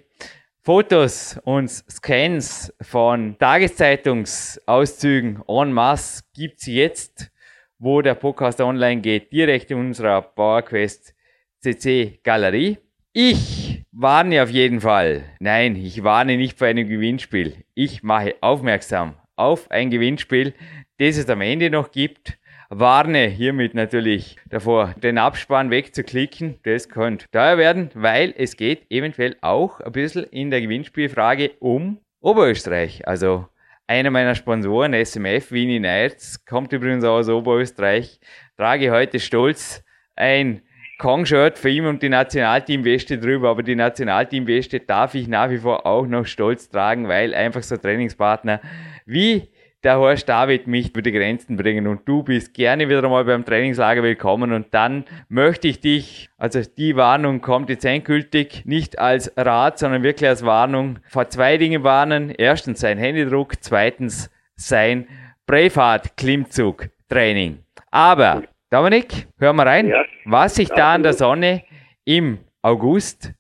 Fotos 0.71 1.35
und 1.43 1.69
Scans 1.69 2.73
von 2.81 3.37
Tageszeitungsauszügen 3.41 5.43
en 5.49 5.73
masse 5.73 6.23
gibt 6.33 6.61
es 6.61 6.67
jetzt, 6.67 7.33
wo 7.81 8.03
der 8.03 8.15
Podcast 8.15 8.61
online 8.61 9.01
geht, 9.01 9.33
direkt 9.33 9.73
in 9.73 9.79
unserer 9.79 10.23
PowerQuest 10.23 11.13
CC 11.59 12.21
Galerie. 12.23 12.79
Ich 13.13 13.83
warne 13.91 14.45
auf 14.45 14.51
jeden 14.51 14.81
Fall. 14.81 15.25
Nein, 15.41 15.75
ich 15.75 16.05
warne 16.05 16.37
nicht 16.37 16.57
vor 16.57 16.69
einem 16.69 16.89
Gewinnspiel. 16.89 17.65
Ich 17.75 18.05
mache 18.05 18.37
aufmerksam 18.41 19.17
auf 19.35 19.69
ein 19.73 19.91
Gewinnspiel, 19.91 20.55
das 20.99 21.17
es 21.17 21.29
am 21.29 21.41
Ende 21.41 21.71
noch 21.71 21.91
gibt 21.91 22.39
warne 22.71 23.27
hiermit 23.27 23.75
natürlich 23.75 24.37
davor, 24.49 24.95
den 25.03 25.19
Abspann 25.19 25.71
wegzuklicken. 25.71 26.61
Das 26.63 26.89
könnte 26.89 27.27
teuer 27.31 27.59
werden, 27.59 27.91
weil 27.95 28.33
es 28.37 28.57
geht 28.57 28.91
eventuell 28.91 29.37
auch 29.41 29.81
ein 29.81 29.93
bisschen 29.93 30.25
in 30.25 30.51
der 30.51 30.61
Gewinnspielfrage 30.63 31.51
um 31.59 31.99
Oberösterreich. 32.21 33.07
Also 33.07 33.49
einer 33.89 34.11
meiner 34.11 34.37
Sponsoren, 34.37 34.95
SMF 34.95 35.51
Wien 35.51 35.83
Nights, 35.83 36.45
kommt 36.45 36.73
übrigens 36.73 37.05
aus 37.05 37.29
Oberösterreich, 37.29 38.21
trage 38.57 38.93
heute 38.93 39.19
stolz 39.19 39.83
ein 40.15 40.63
Kong-Shirt 40.99 41.59
für 41.59 41.71
ihn 41.71 41.87
und 41.87 42.03
die 42.03 42.09
Nationalteam-Weste 42.09 43.19
drüber, 43.19 43.49
aber 43.49 43.63
die 43.65 43.75
Nationalteam-Weste 43.75 44.81
darf 44.81 45.15
ich 45.15 45.27
nach 45.27 45.51
wie 45.51 45.59
vor 45.59 45.87
auch 45.87 46.07
noch 46.07 46.27
stolz 46.27 46.69
tragen, 46.69 47.09
weil 47.09 47.35
einfach 47.35 47.63
so 47.63 47.77
Trainingspartner 47.77 48.61
wie 49.07 49.49
der 49.83 49.99
Horst 49.99 50.29
David 50.29 50.67
mich 50.67 50.91
über 50.91 51.01
die 51.01 51.13
Grenzen 51.13 51.57
bringen 51.57 51.87
und 51.87 52.07
du 52.07 52.23
bist 52.23 52.53
gerne 52.53 52.87
wieder 52.89 53.09
mal 53.09 53.25
beim 53.25 53.47
Trainingslager 53.47 54.03
willkommen 54.03 54.53
und 54.53 54.67
dann 54.73 55.07
möchte 55.29 55.69
ich 55.69 55.81
dich, 55.81 56.29
also 56.37 56.61
die 56.61 56.97
Warnung 56.97 57.41
kommt 57.41 57.71
jetzt 57.71 57.87
endgültig, 57.87 58.67
nicht 58.67 58.99
als 58.99 59.33
Rat, 59.37 59.79
sondern 59.79 60.03
wirklich 60.03 60.29
als 60.29 60.45
Warnung 60.45 60.99
vor 61.09 61.31
zwei 61.31 61.57
Dingen 61.57 61.83
warnen. 61.83 62.29
Erstens 62.31 62.81
sein 62.81 62.99
Handydruck, 62.99 63.55
zweitens 63.63 64.31
sein 64.55 65.09
Braveheart-Klimmzug-Training. 65.47 67.61
Aber, 67.91 68.43
Dominik, 68.69 69.29
hör 69.39 69.55
mal 69.55 69.67
rein, 69.67 69.89
ja. 69.89 70.05
was 70.27 70.57
sich 70.57 70.69
da 70.69 70.93
an 70.95 71.03
der 71.03 71.15
Sonne 71.15 71.63
im 72.05 72.41
August 72.61 73.33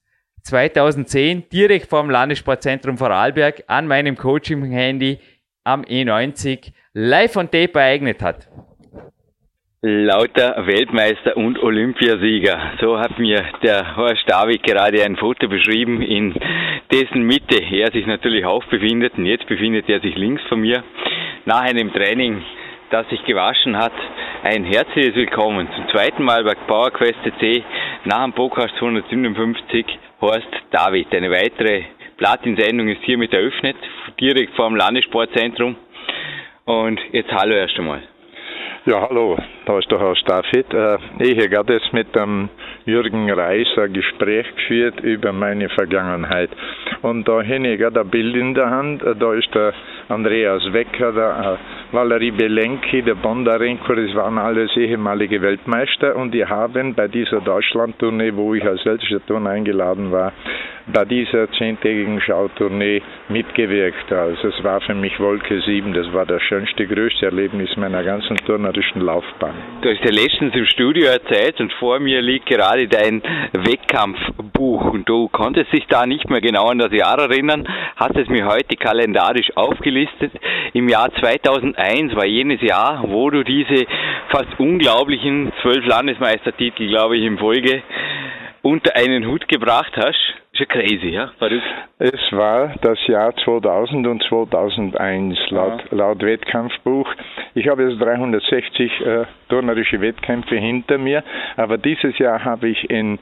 2010 0.44 1.50
direkt 1.50 1.86
vom 1.86 2.08
Landessportzentrum 2.08 2.96
Vorarlberg 2.96 3.62
an 3.66 3.86
meinem 3.86 4.16
Coaching-Handy 4.16 5.18
am 5.72 5.82
E90 5.82 6.72
live 6.94 7.36
on 7.36 7.50
tape 7.50 7.78
ereignet 7.78 8.22
hat? 8.22 8.48
Lauter 9.82 10.66
Weltmeister 10.66 11.36
und 11.38 11.58
Olympiasieger. 11.58 12.72
So 12.80 12.98
hat 12.98 13.18
mir 13.18 13.42
der 13.62 13.96
Horst 13.96 14.24
David 14.26 14.62
gerade 14.62 15.02
ein 15.02 15.16
Foto 15.16 15.48
beschrieben, 15.48 16.02
in 16.02 16.34
dessen 16.92 17.22
Mitte 17.22 17.62
er 17.62 17.90
sich 17.90 18.06
natürlich 18.06 18.44
auch 18.44 18.64
befindet. 18.66 19.16
Und 19.16 19.24
jetzt 19.24 19.46
befindet 19.46 19.88
er 19.88 20.00
sich 20.00 20.16
links 20.16 20.42
von 20.48 20.60
mir. 20.60 20.84
Nach 21.46 21.62
einem 21.62 21.90
Training, 21.94 22.42
das 22.90 23.08
sich 23.08 23.24
gewaschen 23.24 23.78
hat, 23.78 23.94
ein 24.42 24.64
herzliches 24.64 25.14
Willkommen 25.14 25.66
zum 25.74 25.88
zweiten 25.88 26.24
Mal 26.24 26.44
bei 26.44 26.54
PowerQuest 26.54 27.18
C 27.40 27.64
nach 28.04 28.24
dem 28.24 28.34
Podcast 28.34 28.74
257 28.78 29.86
Horst 30.20 30.48
David. 30.72 31.14
Eine 31.14 31.30
weitere 31.30 31.84
Platin-Sendung 32.20 32.88
ist 32.88 33.02
hiermit 33.02 33.32
eröffnet, 33.32 33.76
direkt 34.20 34.54
vor 34.54 34.68
dem 34.68 34.76
Landessportzentrum. 34.76 35.74
Und 36.66 37.00
jetzt 37.12 37.32
hallo 37.32 37.54
erst 37.54 37.78
einmal. 37.78 38.02
Ja, 38.84 39.08
hallo, 39.08 39.38
da 39.64 39.78
ist 39.78 39.90
der 39.90 39.98
Herr 39.98 40.14
Staffit. 40.16 40.66
Ich 41.18 41.36
habe 41.38 41.48
gerade 41.48 41.72
jetzt 41.72 41.92
mit 41.94 42.14
dem 42.14 42.50
Jürgen 42.84 43.30
Reis 43.30 43.66
ein 43.78 43.92
Gespräch 43.94 44.46
geführt 44.54 45.00
über 45.00 45.32
meine 45.32 45.70
Vergangenheit. 45.70 46.50
Und 47.02 47.26
da 47.26 47.42
habe 47.42 47.68
ich 47.68 47.78
gerade 47.78 48.00
ein 48.00 48.08
Bild 48.08 48.36
in 48.36 48.54
der 48.54 48.68
Hand. 48.68 49.02
Äh, 49.02 49.14
da 49.16 49.32
ist 49.32 49.54
der 49.54 49.72
Andreas 50.08 50.62
Wecker, 50.72 51.12
der 51.12 51.58
äh, 51.58 51.94
Valerie 51.94 52.32
Belenki, 52.32 53.02
der 53.02 53.14
Bondarenko, 53.14 53.94
das 53.94 54.14
waren 54.14 54.38
alles 54.38 54.76
ehemalige 54.76 55.40
Weltmeister. 55.40 56.16
Und 56.16 56.32
die 56.32 56.44
haben 56.44 56.94
bei 56.94 57.08
dieser 57.08 57.40
Deutschland-Tournee, 57.40 58.34
wo 58.34 58.54
ich 58.54 58.64
als 58.64 58.84
ältester 58.84 59.24
Turner 59.26 59.50
eingeladen 59.50 60.12
war, 60.12 60.32
bei 60.92 61.04
dieser 61.04 61.50
zehntägigen 61.52 62.20
Schautournee 62.20 63.02
mitgewirkt. 63.28 64.12
Also 64.12 64.48
es 64.48 64.64
war 64.64 64.80
für 64.80 64.94
mich 64.94 65.18
Wolke 65.20 65.60
7, 65.60 65.92
das 65.92 66.12
war 66.12 66.26
das 66.26 66.42
schönste, 66.42 66.86
größte 66.86 67.26
Erlebnis 67.26 67.76
meiner 67.76 68.02
ganzen 68.02 68.36
turnerischen 68.38 69.00
Laufbahn. 69.00 69.54
Du 69.82 69.90
hast 69.90 70.04
ja 70.04 70.10
letztens 70.10 70.54
im 70.54 70.66
Studio 70.66 71.06
erzählt 71.06 71.60
und 71.60 71.72
vor 71.74 71.98
mir 72.00 72.20
liegt 72.20 72.46
gerade 72.46 72.88
dein 72.88 73.22
Wettkampfbuch 73.52 74.92
und 74.92 75.08
du 75.08 75.28
konntest 75.28 75.72
dich 75.72 75.86
da 75.88 76.06
nicht 76.06 76.28
mehr 76.28 76.40
genau 76.40 76.66
an 76.66 76.78
das 76.78 76.92
Jahr 76.92 77.18
erinnern, 77.18 77.66
hast 77.96 78.16
es 78.16 78.28
mir 78.28 78.46
heute 78.46 78.76
kalendarisch 78.76 79.56
aufgelistet. 79.56 80.32
Im 80.72 80.88
Jahr 80.88 81.12
2001 81.20 82.14
war 82.14 82.26
jenes 82.26 82.60
Jahr, 82.60 83.04
wo 83.06 83.30
du 83.30 83.42
diese 83.42 83.86
fast 84.28 84.58
unglaublichen 84.58 85.52
zwölf 85.62 85.84
Landesmeistertitel, 85.86 86.88
glaube 86.88 87.16
ich, 87.16 87.24
in 87.24 87.38
Folge 87.38 87.82
unter 88.62 88.94
einen 88.96 89.26
Hut 89.26 89.48
gebracht 89.48 89.92
hast. 89.96 90.34
Schon 90.60 90.68
crazy, 90.68 91.08
ja? 91.08 91.30
Verrückt. 91.38 91.64
Es 91.98 92.32
war 92.32 92.74
das 92.82 92.98
Jahr 93.06 93.34
2000 93.36 94.06
und 94.06 94.22
2001 94.24 95.38
laut, 95.50 95.84
ja. 95.90 95.96
laut 95.96 96.22
Wettkampfbuch. 96.22 97.08
Ich 97.54 97.68
habe 97.68 97.84
jetzt 97.84 98.00
360 98.00 99.00
äh, 99.00 99.24
turnerische 99.48 100.00
Wettkämpfe 100.00 100.56
hinter 100.56 100.98
mir, 100.98 101.24
aber 101.56 101.78
dieses 101.78 102.18
Jahr 102.18 102.44
habe 102.44 102.68
ich 102.68 102.90
in 102.90 103.18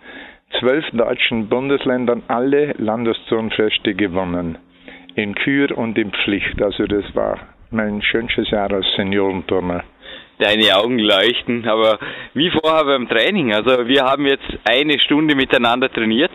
zwölf 0.59 0.85
deutschen 0.93 1.49
Bundesländern 1.49 2.23
alle 2.29 2.73
Landesturnfeste 2.79 3.95
gewonnen. 3.95 4.59
In 5.15 5.35
Kür 5.35 5.77
und 5.77 5.99
in 5.99 6.11
Pflicht. 6.13 6.61
Also 6.63 6.87
das 6.87 7.05
war 7.15 7.39
mein 7.71 8.03
schönstes 8.03 8.51
Jahr 8.51 8.73
als 8.73 8.87
Seniorenturner 8.97 9.85
deine 10.39 10.77
Augen 10.77 10.99
leuchten. 10.99 11.69
Aber 11.69 11.99
wie 12.35 12.51
vorher 12.51 12.85
beim 12.85 13.09
Training. 13.09 13.53
Also 13.53 13.87
wir 13.87 14.05
haben 14.05 14.27
jetzt 14.27 14.49
eine 14.69 14.99
Stunde 15.01 15.35
miteinander 15.35 15.91
trainiert. 15.91 16.33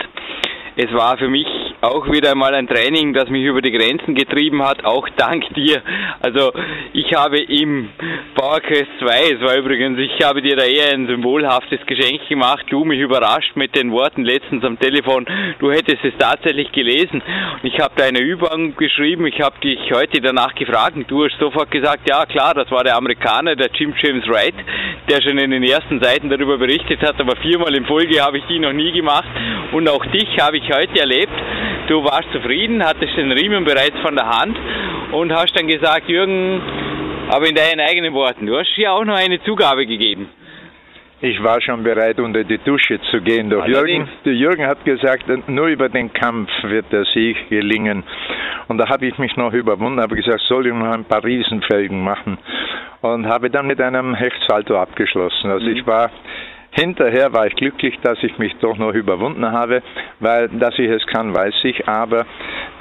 Es 0.76 0.92
war 0.92 1.18
für 1.20 1.30
mich 1.30 1.48
auch 1.84 2.10
wieder 2.10 2.32
einmal 2.32 2.56
ein 2.56 2.68
Training, 2.68 3.14
das 3.14 3.30
mich 3.30 3.44
über 3.44 3.62
die 3.62 3.72
Grenzen 3.72 4.16
getrieben 4.16 4.64
hat, 4.64 4.86
auch 4.86 5.08
dank 5.18 5.44
dir. 5.54 5.82
Also 6.22 6.54
ich 6.94 7.14
habe 7.14 7.40
im 7.40 7.90
PowerQuest 8.36 8.88
2, 9.00 9.36
es 9.36 9.42
war 9.42 9.58
übrigens, 9.58 10.00
ich 10.00 10.26
habe 10.26 10.42
dir 10.42 10.56
da 10.56 10.64
eher 10.64 10.94
ein 10.94 11.08
symbolhaftes 11.08 11.86
Geschenk 11.86 12.26
gemacht, 12.30 12.66
du 12.70 12.86
mich 12.86 13.00
überrascht 13.00 13.56
mit 13.56 13.76
den 13.76 13.92
Worten 13.92 14.24
letztens 14.24 14.64
am 14.64 14.80
Telefon, 14.80 15.26
du 15.60 15.72
hättest 15.72 16.06
es 16.06 16.14
tatsächlich 16.18 16.72
gelesen. 16.72 17.22
Und 17.62 17.66
ich 17.68 17.78
habe 17.80 17.94
da 17.98 18.06
eine 18.06 18.22
Übung 18.22 18.78
geschrieben, 18.78 19.28
ich 19.28 19.42
habe 19.42 19.60
dich 19.60 19.80
heute 19.92 20.22
danach 20.22 20.56
gefragt. 20.56 20.96
Und 20.96 21.12
du 21.12 21.26
hast 21.26 21.38
sofort 21.38 21.70
gesagt, 21.70 22.08
ja 22.08 22.26
klar, 22.26 22.54
das 22.54 22.72
war 22.72 22.86
der 22.86 22.96
Amerikaner, 22.96 23.58
der 23.58 23.70
Jim 23.74 23.94
James 24.02 24.26
Wright, 24.30 24.56
der 25.10 25.22
schon 25.22 25.38
in 25.38 25.52
den 25.52 25.64
ersten 25.64 26.02
Seiten 26.02 26.30
darüber 26.30 26.58
berichtet 26.58 27.02
hat, 27.02 27.20
aber 27.20 27.36
viermal 27.36 27.76
in 27.76 27.86
Folge 27.86 28.22
habe 28.22 28.38
ich 28.38 28.46
die 28.46 28.60
noch 28.60 28.72
nie 28.72 28.94
gemacht. 28.94 29.28
Und 29.74 29.90
auch 29.90 30.06
dich 30.06 30.30
habe 30.40 30.58
ich 30.58 30.64
heute 30.74 31.00
erlebt 31.00 31.34
Du 31.88 32.04
warst 32.04 32.32
zufrieden, 32.32 32.84
hattest 32.84 33.18
den 33.18 33.32
Riemen 33.32 33.66
bereits 33.66 33.98
von 34.02 34.16
der 34.16 34.26
Hand 34.26 34.58
und 35.12 35.34
hast 35.34 35.58
dann 35.58 35.68
gesagt, 35.68 36.08
Jürgen, 36.08 36.62
aber 37.30 37.48
in 37.48 37.56
deinen 37.56 37.82
eigenen 37.82 38.14
Worten, 38.14 38.46
du 38.46 38.58
hast 38.58 38.76
ja 38.78 38.92
auch 38.92 39.04
noch 39.04 39.18
eine 39.18 39.42
Zugabe 39.44 39.86
gegeben. 39.86 40.30
Ich 41.20 41.42
war 41.42 41.62
schon 41.62 41.84
bereit, 41.84 42.20
unter 42.20 42.44
die 42.44 42.58
Dusche 42.58 43.00
zu 43.10 43.22
gehen. 43.22 43.50
Doch 43.50 43.66
Jürgen, 43.66 44.10
der 44.26 44.34
Jürgen 44.34 44.68
hat 44.68 44.84
gesagt, 44.84 45.26
nur 45.48 45.68
über 45.68 45.88
den 45.88 46.12
Kampf 46.12 46.50
wird 46.64 46.92
der 46.92 47.06
Sieg 47.14 47.50
gelingen. 47.50 48.04
Und 48.68 48.78
da 48.78 48.90
habe 48.90 49.06
ich 49.06 49.18
mich 49.18 49.36
noch 49.38 49.54
überwunden, 49.54 50.02
habe 50.02 50.16
gesagt, 50.16 50.42
soll 50.48 50.68
ich 50.68 50.74
noch 50.74 50.92
ein 50.92 51.06
paar 51.06 51.24
Riesenfelgen 51.24 52.04
machen. 52.04 52.38
Und 53.02 53.26
habe 53.26 53.50
dann 53.50 53.68
mit 53.68 53.80
einem 53.80 54.16
Hechtsalto 54.16 54.78
abgeschlossen. 54.78 55.50
Also 55.50 55.66
mhm. 55.66 55.76
ich 55.78 55.88
war 55.88 56.12
Hinterher 56.74 57.34
war 57.34 57.46
ich 57.46 57.56
glücklich, 57.56 58.00
dass 58.02 58.18
ich 58.24 58.38
mich 58.40 58.56
doch 58.58 58.78
noch 58.78 58.94
überwunden 58.94 59.52
habe, 59.52 59.84
weil 60.20 60.50
dass 60.50 60.78
ich 60.80 60.90
es 60.90 61.06
kann, 61.08 61.36
weiß 61.36 61.54
ich, 61.64 61.88
aber 61.88 62.26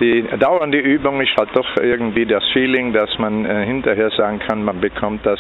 die 0.01 0.25
dauernde 0.39 0.79
Übung 0.79 1.21
ist 1.21 1.37
halt 1.37 1.51
doch 1.55 1.77
irgendwie 1.77 2.25
das 2.25 2.43
Feeling, 2.53 2.93
dass 2.93 3.19
man 3.19 3.45
äh, 3.45 3.67
hinterher 3.67 4.11
sagen 4.17 4.39
kann, 4.39 4.65
man 4.65 4.81
bekommt 4.81 5.27
das 5.27 5.39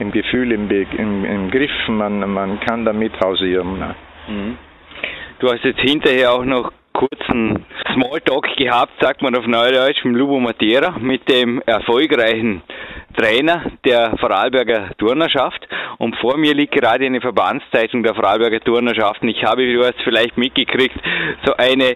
im 0.00 0.10
Gefühl, 0.10 0.50
im, 0.50 0.68
im, 0.70 1.24
im 1.24 1.50
Griff, 1.50 1.70
man, 1.88 2.18
man 2.28 2.58
kann 2.60 2.84
damit 2.84 3.12
hausieren. 3.20 3.94
Mhm. 4.26 4.58
Du 5.38 5.48
hast 5.50 5.64
jetzt 5.64 5.80
hinterher 5.80 6.32
auch 6.32 6.44
noch 6.44 6.72
kurzen 6.92 7.64
Smalltalk 7.92 8.56
gehabt, 8.56 8.92
sagt 9.00 9.22
man 9.22 9.34
auf 9.36 9.46
Neudeutsch, 9.46 10.04
mit 10.04 10.16
Lubo 10.16 10.38
Matera, 10.38 10.96
mit 10.98 11.28
dem 11.28 11.62
erfolgreichen 11.66 12.62
Trainer 13.16 13.72
der 13.84 14.16
Vorarlberger 14.18 14.90
Turnerschaft. 14.98 15.66
Und 15.98 16.16
vor 16.16 16.36
mir 16.36 16.54
liegt 16.54 16.74
gerade 16.74 17.06
eine 17.06 17.20
Verbandszeitung 17.20 18.02
der 18.02 18.14
Vorarlberger 18.14 18.60
Turnerschaft. 18.60 19.22
Und 19.22 19.28
ich 19.28 19.44
habe, 19.44 19.72
du 19.72 19.84
hast 19.84 20.00
vielleicht 20.02 20.36
mitgekriegt, 20.36 20.96
so 21.44 21.54
eine 21.56 21.94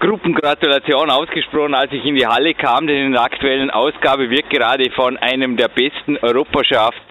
Gruppengratulation 0.00 1.10
ausgesprochen, 1.10 1.74
als 1.74 1.92
ich 1.92 2.04
in 2.04 2.16
die 2.16 2.26
Halle 2.26 2.54
kam, 2.54 2.86
denn 2.86 3.06
in 3.06 3.12
der 3.12 3.22
aktuellen 3.22 3.70
Ausgabe 3.70 4.30
wird 4.30 4.48
gerade 4.48 4.90
von 4.92 5.18
einem 5.18 5.56
der 5.56 5.68
besten 5.68 6.16
Europaschafts 6.16 7.10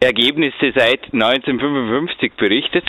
Ergebnisse 0.00 0.72
seit 0.74 1.04
1955 1.14 2.34
berichtet 2.36 2.84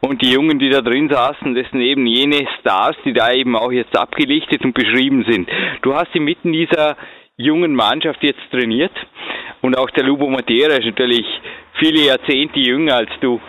und 0.00 0.20
die 0.22 0.32
Jungen, 0.32 0.58
die 0.58 0.70
da 0.70 0.80
drin 0.80 1.08
saßen, 1.08 1.54
das 1.54 1.70
sind 1.70 1.82
eben 1.82 2.04
jene 2.06 2.48
Stars, 2.58 2.96
die 3.04 3.12
da 3.12 3.32
eben 3.32 3.54
auch 3.54 3.70
jetzt 3.70 3.96
abgelichtet 3.96 4.64
und 4.64 4.74
beschrieben 4.74 5.24
sind. 5.28 5.48
Du 5.82 5.94
hast 5.94 6.14
inmitten 6.16 6.52
dieser 6.52 6.96
jungen 7.36 7.76
Mannschaft 7.76 8.22
jetzt 8.24 8.40
trainiert 8.50 8.92
und 9.60 9.78
auch 9.78 9.88
der 9.90 10.02
Lubo 10.02 10.28
Matera 10.28 10.74
ist 10.74 10.86
natürlich 10.86 11.26
viele 11.74 12.06
Jahrzehnte 12.06 12.58
jünger 12.58 12.96
als 12.96 13.10
du. 13.20 13.40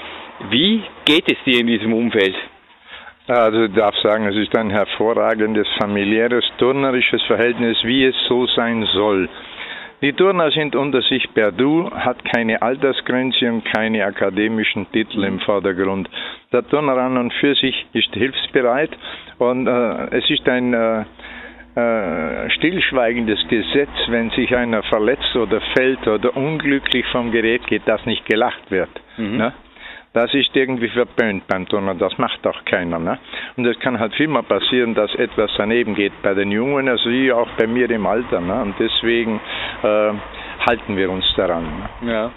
Wie 0.51 0.83
geht 1.05 1.31
es 1.31 1.37
dir 1.45 1.61
in 1.61 1.67
diesem 1.67 1.93
Umfeld? 1.93 2.35
Also 3.27 3.65
ich 3.65 3.73
darf 3.73 3.95
sagen, 4.03 4.25
es 4.27 4.35
ist 4.35 4.55
ein 4.55 4.69
hervorragendes 4.69 5.67
familiäres, 5.79 6.43
turnerisches 6.59 7.21
Verhältnis, 7.23 7.77
wie 7.83 8.05
es 8.05 8.15
so 8.27 8.45
sein 8.47 8.87
soll. 8.93 9.29
Die 10.01 10.13
Turner 10.13 10.49
sind 10.51 10.75
unter 10.75 11.01
sich 11.01 11.27
per 11.33 11.51
Du, 11.51 11.91
hat 11.91 12.23
keine 12.23 12.61
Altersgrenze 12.61 13.51
und 13.51 13.65
keine 13.65 14.05
akademischen 14.05 14.89
Titel 14.91 15.23
im 15.25 15.39
Vordergrund. 15.41 16.09
Der 16.53 16.65
Turner 16.67 16.97
an 16.97 17.17
und 17.17 17.33
für 17.33 17.53
sich 17.55 17.85
ist 17.91 18.13
hilfsbereit 18.13 18.91
und 19.39 19.67
äh, 19.67 20.17
es 20.17 20.29
ist 20.29 20.47
ein 20.47 20.73
äh, 20.73 21.03
äh, 21.75 22.49
stillschweigendes 22.51 23.45
Gesetz, 23.49 23.89
wenn 24.07 24.29
sich 24.31 24.55
einer 24.55 24.83
verletzt 24.83 25.35
oder 25.35 25.59
fällt 25.77 26.07
oder 26.07 26.35
unglücklich 26.35 27.05
vom 27.11 27.31
Gerät 27.31 27.67
geht, 27.67 27.85
dass 27.85 28.05
nicht 28.05 28.25
gelacht 28.25 28.71
wird. 28.71 28.89
Mhm. 29.17 29.37
Ne? 29.37 29.53
Das 30.13 30.33
ist 30.33 30.55
irgendwie 30.55 30.89
verpönt 30.89 31.45
beim 31.47 31.67
Turner, 31.67 31.93
das 31.93 32.17
macht 32.17 32.43
doch 32.43 32.65
keiner. 32.65 32.97
Ne? 32.97 33.19
Und 33.57 33.65
es 33.65 33.79
kann 33.79 33.99
halt 33.99 34.15
viel 34.15 34.27
mal 34.27 34.43
passieren, 34.43 34.95
dass 34.95 35.13
etwas 35.15 35.51
daneben 35.57 35.93
geht 35.93 36.13
bei 36.23 36.33
den 36.33 36.51
Jungen, 36.51 36.89
also 36.89 37.09
wie 37.09 37.31
auch 37.31 37.49
bei 37.57 37.67
mir 37.67 37.89
im 37.91 38.07
Alter. 38.07 38.41
Ne? 38.41 38.61
Und 38.61 38.75
deswegen 38.79 39.39
äh, 39.83 40.13
halten 40.67 40.97
wir 40.97 41.11
uns 41.11 41.25
daran. 41.35 41.89
Ja. 42.01 42.31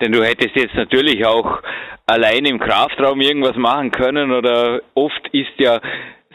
Denn 0.00 0.12
du 0.12 0.22
hättest 0.22 0.56
jetzt 0.56 0.74
natürlich 0.74 1.24
auch 1.24 1.62
allein 2.06 2.44
im 2.44 2.58
Kraftraum 2.58 3.20
irgendwas 3.20 3.56
machen 3.56 3.90
können 3.90 4.32
oder 4.32 4.80
oft 4.94 5.28
ist 5.32 5.58
ja 5.58 5.80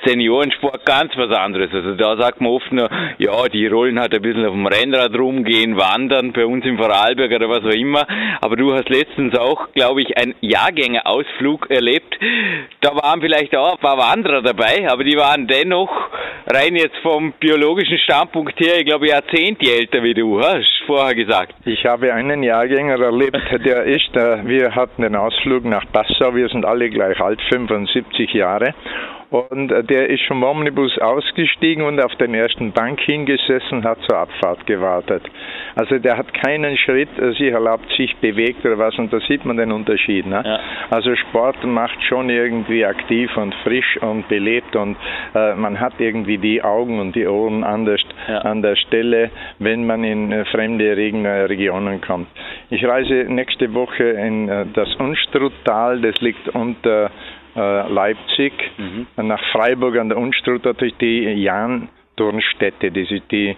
Seniorensport 0.06 0.86
ganz 0.86 1.16
was 1.16 1.36
anderes. 1.38 1.70
Also 1.74 1.96
da 1.96 2.18
sagt 2.18 2.42
man 2.42 2.52
oft 2.52 2.72
nur, 2.72 2.90
ja, 3.18 3.48
die 3.48 3.68
rollen 3.68 4.00
halt 4.00 4.14
ein 4.14 4.22
bisschen 4.22 4.46
auf 4.46 4.54
dem 4.54 4.66
Rennrad 4.66 5.18
rumgehen, 5.18 5.78
wandern, 5.78 6.34
bei 6.34 6.46
uns 6.46 6.66
im 6.66 6.78
Vorarlberg 6.78 7.32
oder 7.32 7.50
was 7.50 7.64
auch 7.64 7.78
immer. 7.78 8.06
Aber 8.42 8.56
du 8.56 8.74
hast 8.74 8.90
letztens 8.90 9.38
auch, 9.38 9.72
glaube 9.74 10.02
ich, 10.02 10.18
einen 10.18 10.36
Jahrgängerausflug 10.42 11.70
erlebt. 11.70 12.18
Da 12.82 12.96
waren 12.96 13.22
vielleicht 13.22 13.56
auch 13.56 13.74
ein 13.74 13.80
paar 13.80 13.98
Wanderer 13.98 14.42
dabei, 14.42 14.88
aber 14.90 15.04
die 15.04 15.18
waren 15.18 15.48
dennoch 15.48 15.92
rein 16.48 16.76
jetzt 16.76 16.98
vom 16.98 17.34
biologischen 17.40 17.98
Standpunkt 18.00 18.60
her, 18.60 18.80
ich 18.80 18.86
glaube, 18.86 19.08
Jahrzehnte 19.08 19.72
älter 19.72 20.04
wie 20.04 20.14
du, 20.14 20.40
hast 20.40 20.66
vorher 20.86 21.16
gesagt. 21.16 21.54
Ich 21.66 21.86
habe 21.86 22.14
einen 22.14 22.44
Jahrgänger 22.44 23.00
erlebt, 23.00 23.40
der 23.66 23.84
ist, 23.84 24.16
äh, 24.16 24.46
wir 24.46 24.76
hatten 24.76 25.04
den 25.04 25.16
Ausflug 25.16 25.66
nach 25.66 25.86
Passau, 25.92 26.36
wir 26.36 26.50
sind 26.50 26.66
alle 26.66 26.90
gleich 26.90 27.20
alt, 27.20 27.42
75 27.50 28.34
Jahre. 28.34 28.74
Und 29.32 29.72
äh, 29.72 29.82
der 29.84 30.10
ist 30.10 30.24
vom 30.28 30.44
Omnibus 30.44 30.98
ausgestiegen 31.00 31.86
und 31.86 32.04
auf 32.04 32.14
den 32.16 32.34
ersten 32.34 32.74
Bank 32.74 33.00
hingesessen, 33.00 33.86
hat 33.86 33.98
zur 34.08 34.18
Abfahrt 34.18 34.68
gewartet. 34.68 35.24
Also 35.76 36.00
der 36.00 36.18
hat 36.18 36.34
keinen 36.34 36.78
Schritt 36.78 37.08
äh, 37.18 37.32
sich 37.32 37.50
erlaubt, 37.50 37.86
sich 37.96 38.14
bewegt 38.18 38.66
oder 38.66 38.78
was 38.78 38.98
und 39.00 39.12
da 39.14 39.22
sieht 39.22 39.46
man 39.46 39.56
den 39.56 39.72
Unterschied. 39.72 40.26
Ne? 40.26 40.44
Ja. 40.46 40.60
Also 40.90 41.16
Sport 41.16 41.64
macht 41.64 42.04
schon 42.04 42.30
irgendwie 42.30 42.86
aktiv 42.86 43.36
und 43.38 43.56
frisch 43.64 43.98
und 44.02 44.28
belebt 44.28 44.76
und 44.76 44.98
äh, 45.34 45.56
man 45.56 45.80
hat 45.80 45.94
irgendwie 46.00 46.38
die 46.38 46.62
Augen 46.62 47.00
und 47.00 47.16
die 47.16 47.26
Ohren 47.26 47.64
anders 47.64 48.02
ja. 48.28 48.40
an 48.40 48.62
der 48.62 48.76
Stelle, 48.76 49.32
wenn 49.60 49.86
man 49.86 50.04
in 50.04 50.34
äh, 50.34 50.44
fremde 50.46 50.98
Regionen 50.98 52.02
kommt. 52.02 52.28
Ich 52.70 52.84
reise 52.84 53.26
nächste 53.30 53.74
Woche 53.74 54.04
in 54.04 54.50
äh, 54.50 54.66
das 54.74 54.94
Unstruttal, 54.96 56.02
das 56.02 56.20
liegt 56.20 56.50
unter 56.50 57.06
äh, 57.06 57.10
Leipzig 57.56 58.54
mhm. 58.78 59.08
nach 59.16 59.44
Freiburg 59.52 59.98
an 59.98 60.10
der 60.10 60.18
Unstrut 60.18 60.66
durch 60.66 60.96
die 61.00 61.22
Jan-Turnstätte. 61.44 62.92
Das 62.92 63.12
ist 63.12 63.32
die 63.32 63.56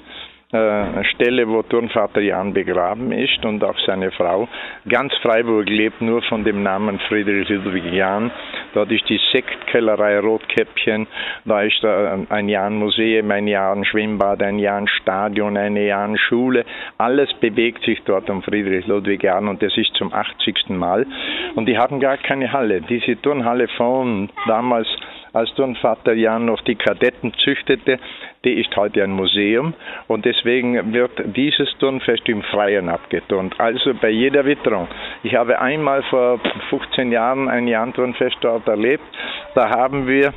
äh, 0.54 1.04
Stelle, 1.06 1.48
wo 1.48 1.64
Turnvater 1.64 2.22
Jan 2.22 2.54
begraben 2.54 3.12
ist 3.12 3.44
und 3.44 3.64
auch 3.64 3.78
seine 3.86 4.12
Frau. 4.12 4.48
Ganz 4.88 5.14
Freiburg 5.22 5.68
lebt 5.68 6.02
nur 6.02 6.22
von 6.24 6.44
dem 6.44 6.62
Namen 6.62 7.00
Friedrich 7.08 7.50
Ludwig 7.50 7.92
Jan. 7.92 8.32
Dort 8.74 8.92
ist 8.92 9.08
die 9.10 9.20
Sektkellerei 9.32 10.20
Rotkäppchen, 10.20 11.08
da 11.46 11.62
ist 11.62 11.84
ein 11.84 12.50
Jan-Museum, 12.50 13.30
ein 13.32 13.48
Jan-Schwimmbad, 13.48 14.42
ein 14.44 14.60
Jan-Stadion, 14.60 15.58
eine 15.58 15.88
Jan-Schule. 15.88 16.66
Alles 16.98 17.34
bewegt 17.42 17.84
sich 17.84 18.02
dort 18.06 18.30
um 18.30 18.42
Friedrich 18.44 18.88
Ludwig 18.88 19.24
Jan 19.24 19.48
und 19.48 19.62
das 19.62 19.76
ist 19.78 19.94
zum 19.96 20.14
80. 20.14 20.70
Mal. 20.70 21.06
Und 21.56 21.68
die 21.68 21.78
haben 21.78 22.00
gar 22.00 22.18
keine 22.18 22.52
Halle. 22.52 22.82
Diese 22.82 23.20
Turnhalle 23.22 23.68
von 23.70 24.30
damals 24.48 24.88
als 25.34 25.54
Turnvater 25.56 26.14
Jan 26.14 26.46
noch 26.46 26.62
die 26.62 26.76
Kadetten 26.76 27.34
züchtete, 27.44 28.00
die 28.46 28.54
ist 28.54 28.76
heute 28.76 29.04
ein 29.04 29.12
Museum 29.12 29.74
und 30.08 30.26
deswegen 30.26 30.94
wird 30.94 31.12
dieses 31.36 31.70
Turnfest 31.80 32.30
im 32.30 32.44
Freien 32.44 32.88
abgeturnt. 32.88 33.60
Also 33.60 33.94
bei 33.96 34.10
jeder 34.10 34.46
Witterung. 34.46 34.88
Ich 35.24 35.36
habe 35.36 35.60
einmal 35.60 36.04
vor 36.04 36.40
15 36.70 37.12
Jahren 37.12 37.50
ein 37.50 37.68
Jan-Turnfest 37.68 38.38
dort 38.42 38.68
erlebt. 38.68 39.04
Da 39.56 39.70
haben 39.70 40.08
wir 40.08 40.34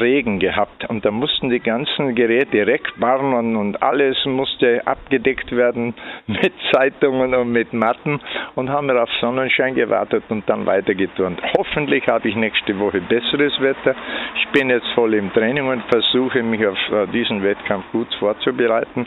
Regen 0.00 0.38
gehabt 0.38 0.88
und 0.88 1.04
da 1.04 1.10
mussten 1.10 1.50
die 1.50 1.60
ganzen 1.60 2.14
Geräte 2.14 2.66
wegbarren 2.66 3.56
und 3.56 3.82
alles 3.82 4.16
musste 4.24 4.86
abgedeckt 4.86 5.54
werden 5.54 5.94
mit 6.26 6.52
Zeitungen 6.72 7.34
und 7.34 7.52
mit 7.52 7.72
Matten 7.72 8.20
und 8.54 8.70
haben 8.70 8.88
wir 8.88 9.02
auf 9.02 9.10
Sonnenschein 9.20 9.74
gewartet 9.74 10.24
und 10.28 10.48
dann 10.48 10.66
weitergeturnt. 10.66 11.40
Hoffentlich 11.56 12.06
habe 12.06 12.28
ich 12.28 12.36
nächste 12.36 12.78
Woche 12.78 13.00
besseres 13.00 13.60
Wetter. 13.60 13.94
Ich 14.36 14.48
bin 14.48 14.70
jetzt 14.70 14.88
voll 14.94 15.14
im 15.14 15.32
Training 15.32 15.68
und 15.68 15.82
versuche 15.84 16.42
mich 16.42 16.66
auf 16.66 16.78
äh, 16.90 17.06
diesen 17.08 17.42
Wettkampf 17.42 17.84
gut 17.92 18.12
vorzubereiten. 18.18 19.06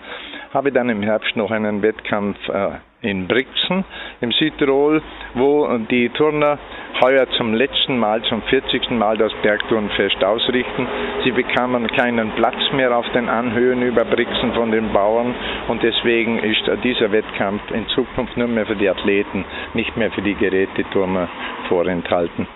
Habe 0.53 0.71
dann 0.71 0.89
im 0.89 1.03
Herbst 1.03 1.35
noch 1.35 1.51
einen 1.51 1.81
Wettkampf 1.81 2.37
äh, 2.49 2.71
in 3.01 3.27
Brixen 3.27 3.85
im 4.21 4.31
Südtirol, 4.31 5.01
wo 5.33 5.67
die 5.89 6.09
Turner 6.09 6.59
heuer 7.01 7.27
zum 7.37 7.53
letzten 7.53 7.97
Mal, 7.97 8.21
zum 8.23 8.41
40. 8.41 8.91
Mal 8.91 9.17
das 9.17 9.31
Bergturnfest 9.41 10.23
ausrichten. 10.23 10.87
Sie 11.23 11.31
bekamen 11.31 11.87
keinen 11.87 12.31
Platz 12.31 12.59
mehr 12.73 12.95
auf 12.95 13.09
den 13.13 13.29
Anhöhen 13.29 13.81
über 13.83 14.03
Brixen 14.03 14.53
von 14.53 14.71
den 14.71 14.91
Bauern 14.91 15.33
und 15.67 15.81
deswegen 15.81 16.39
ist 16.39 16.63
dieser 16.83 17.11
Wettkampf 17.11 17.61
in 17.71 17.87
Zukunft 17.89 18.35
nur 18.35 18.47
mehr 18.47 18.65
für 18.65 18.75
die 18.75 18.89
Athleten, 18.89 19.45
nicht 19.73 19.95
mehr 19.95 20.11
für 20.11 20.21
die 20.21 20.35
Geräteturner 20.35 21.29
vorenthalten. 21.69 22.47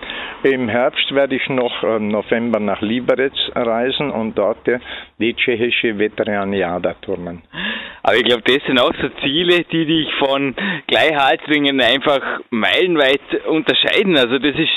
Im 0.42 0.68
Herbst 0.68 1.14
werde 1.14 1.36
ich 1.36 1.48
noch 1.48 1.82
im 1.82 2.08
November 2.08 2.60
nach 2.60 2.82
Liberec 2.82 3.32
reisen 3.54 4.10
und 4.10 4.36
dort 4.36 4.66
die 5.18 5.32
tschechische 5.34 5.98
Veteraniada 5.98 6.94
turnen. 7.00 7.42
Aber 8.02 8.16
ich 8.16 8.24
glaube, 8.24 8.42
das 8.42 8.62
sind 8.66 8.78
auch 8.78 8.92
so 9.00 9.08
Ziele, 9.22 9.64
die 9.64 9.86
dich 9.86 10.12
von 10.34 10.54
Gleichaltrigen 10.88 11.80
einfach 11.80 12.40
meilenweit 12.50 13.20
unterscheiden. 13.46 14.16
Also 14.16 14.38
das 14.38 14.56
ist 14.56 14.68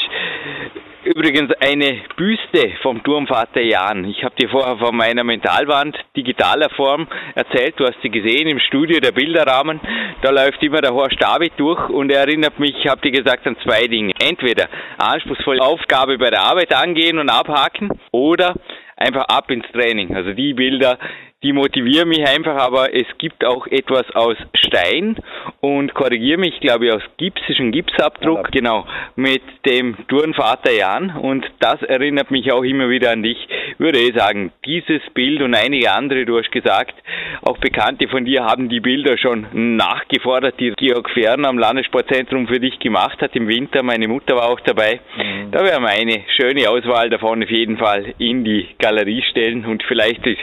übrigens 1.04 1.52
eine 1.60 2.02
Büste 2.15 2.74
vom 2.84 3.02
Turmvater 3.02 3.62
Jan. 3.62 4.06
Ich 4.06 4.24
habe 4.24 4.36
dir 4.36 4.50
vorher 4.50 4.78
von 4.78 4.96
meiner 4.96 5.24
Mentalwand 5.24 5.98
digitaler 6.15 6.70
Form 6.76 7.08
erzählt. 7.34 7.74
Du 7.78 7.86
hast 7.86 8.00
sie 8.04 8.10
gesehen 8.10 8.48
im 8.48 8.60
Studio, 8.60 9.00
der 9.00 9.13
Bilderrahmen. 9.13 9.80
Da 10.22 10.30
läuft 10.30 10.62
immer 10.62 10.82
der 10.82 10.93
Horst 10.93 11.17
David 11.20 11.54
durch 11.58 11.89
und 11.89 12.12
er 12.12 12.20
erinnert 12.20 12.60
mich, 12.60 12.76
ich 12.78 12.88
habe 12.88 13.02
dir 13.02 13.12
gesagt, 13.12 13.48
an 13.48 13.58
zwei 13.63 13.88
Dinge. 13.88 14.13
Entweder 14.22 14.67
anspruchsvolle 15.00 15.63
Aufgabe 15.63 16.20
bei 16.20 16.30
der 16.30 16.41
Arbeit 16.41 16.72
angehen 16.72 17.17
und 17.17 17.30
abhaken 17.30 17.89
oder 18.12 18.54
einfach 18.96 19.26
ab 19.30 19.50
ins 19.50 19.65
Training. 19.72 20.15
Also 20.15 20.34
die 20.34 20.54
Bilder, 20.54 21.00
die 21.43 21.54
motivieren 21.54 22.10
mich 22.10 22.28
einfach, 22.28 22.56
aber 22.56 22.95
es 22.95 23.06
gibt 23.19 23.45
auch 23.45 23.67
etwas 23.67 24.10
aus 24.15 24.36
Stein 24.56 25.17
und 25.60 25.93
korrigiere 25.93 26.39
mich, 26.39 26.60
glaube 26.62 26.88
ich, 26.88 26.93
aus 26.93 27.04
Gips, 27.17 27.41
ist 27.47 27.60
ein 27.60 27.71
Gipsabdruck, 27.71 28.52
genau, 28.52 28.88
mit 29.15 29.43
dem 29.65 29.95
Turnvater 30.08 30.71
Jan 30.71 31.15
und 31.15 31.45
das 31.60 31.82
erinnert 31.84 32.32
mich 32.32 32.52
auch 32.52 32.63
immer 32.63 32.89
wieder 32.89 33.12
an 33.12 33.21
dich. 33.21 33.38
Würde 33.78 34.00
ich 34.00 34.15
sagen, 34.15 34.52
dieses 34.65 35.02
Bild 35.13 35.43
und 35.43 35.54
einige 35.54 35.91
andere, 35.91 36.26
du 36.26 36.39
hast 36.39 36.52
gesagt, 36.52 36.95
auch 37.43 37.60
Bekannte 37.60 38.08
von 38.08 38.26
dir 38.26 38.43
haben 38.43 38.67
die 38.67 38.80
Bilder 38.80 39.15
schon 39.17 39.45
nachgefordert, 39.76 40.60
die 40.60 40.73
Georg 40.76 41.08
Fern 41.12 41.45
am 41.45 41.60
Landessportzentrum 41.60 42.47
für 42.47 42.60
dich 42.60 42.80
gemacht 42.80 43.21
hat 43.21 43.36
im 43.36 43.47
Winter. 43.47 43.84
Meine 43.84 44.08
Mutter 44.08 44.36
war 44.36 44.50
auch 44.50 44.60
dabei. 44.62 45.02
Mhm. 45.15 45.52
Da 45.52 45.63
werden 45.63 45.84
wir 45.84 45.91
eine 45.91 46.23
schöne 46.36 46.67
Auswahl 46.67 47.12
davon 47.12 47.43
auf 47.43 47.50
jeden 47.52 47.78
Fall 47.78 48.15
in 48.17 48.43
die 48.43 48.67
Galerie 48.80 49.23
stellen 49.30 49.65
und 49.65 49.84
vielleicht 49.84 50.26
das 50.26 50.38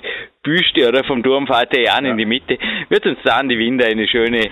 Büste 0.45 0.89
oder 0.89 1.03
vom 1.03 1.23
Turmvater 1.23 1.81
Jan 1.81 2.05
ja. 2.05 2.13
in 2.13 2.19
die 2.19 2.27
Mitte, 2.27 2.57
wird 2.89 3.05
uns 3.07 3.19
dann 3.25 3.49
die 3.49 3.59
Winder 3.59 3.87
eine 3.87 4.07
schöne 4.07 4.49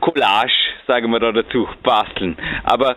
Collage, 0.00 0.52
sagen 0.88 1.12
wir 1.12 1.20
da 1.20 1.30
dazu, 1.30 1.68
basteln. 1.82 2.36
Aber 2.64 2.96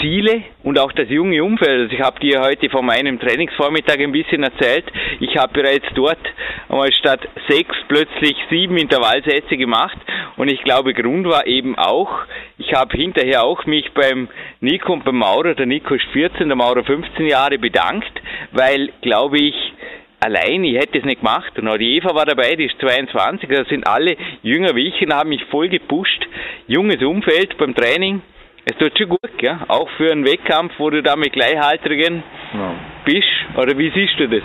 Ziele 0.00 0.42
und 0.62 0.78
auch 0.78 0.92
das 0.92 1.08
junge 1.08 1.42
Umfeld. 1.42 1.82
Also 1.82 1.94
ich 1.94 2.00
habe 2.00 2.20
dir 2.20 2.40
heute 2.40 2.70
von 2.70 2.86
meinem 2.86 3.18
Trainingsvormittag 3.18 3.98
ein 3.98 4.12
bisschen 4.12 4.42
erzählt. 4.42 4.84
Ich 5.20 5.36
habe 5.36 5.52
bereits 5.52 5.86
dort 5.94 6.20
einmal 6.68 6.92
statt 6.92 7.20
sechs 7.48 7.74
plötzlich 7.88 8.36
sieben 8.50 8.76
Intervallsätze 8.76 9.56
gemacht 9.56 9.98
und 10.36 10.48
ich 10.48 10.62
glaube 10.62 10.94
Grund 10.94 11.26
war 11.26 11.46
eben 11.46 11.76
auch, 11.76 12.10
ich 12.58 12.72
habe 12.74 12.96
hinterher 12.96 13.42
auch 13.42 13.66
mich 13.66 13.90
beim 13.92 14.28
Nico 14.60 14.92
und 14.92 15.04
beim 15.04 15.18
Maurer, 15.18 15.54
der 15.54 15.66
Nico 15.66 15.94
ist 15.94 16.06
14, 16.12 16.48
der 16.48 16.56
Maurer 16.56 16.84
15 16.84 17.26
Jahre 17.26 17.58
bedankt, 17.58 18.12
weil 18.52 18.90
glaube 19.02 19.38
ich 19.38 19.54
allein, 20.20 20.64
ich 20.64 20.76
hätte 20.76 20.98
es 20.98 21.04
nicht 21.04 21.20
gemacht. 21.20 21.58
Und 21.58 21.68
auch 21.68 21.76
die 21.76 21.96
Eva 21.96 22.14
war 22.14 22.26
dabei, 22.26 22.54
die 22.56 22.66
ist 22.66 22.78
22, 22.80 23.48
da 23.48 23.64
sind 23.64 23.86
alle 23.86 24.16
jünger 24.42 24.74
wie 24.76 24.88
ich 24.88 25.02
und 25.02 25.14
haben 25.14 25.30
mich 25.30 25.44
voll 25.46 25.68
gepusht. 25.68 26.26
Junges 26.66 27.02
Umfeld 27.02 27.56
beim 27.58 27.74
Training. 27.74 28.22
Es 28.64 28.76
tut 28.76 28.96
schon 28.96 29.08
gut, 29.08 29.38
gell? 29.38 29.58
auch 29.68 29.88
für 29.96 30.12
einen 30.12 30.24
Wettkampf, 30.24 30.72
wo 30.78 30.90
du 30.90 31.02
da 31.02 31.16
mit 31.16 31.32
Gleichaltrigen 31.32 32.22
ja. 32.52 32.74
bist. 33.04 33.26
Oder 33.56 33.76
wie 33.78 33.90
siehst 33.90 34.18
du 34.18 34.28
das? 34.28 34.42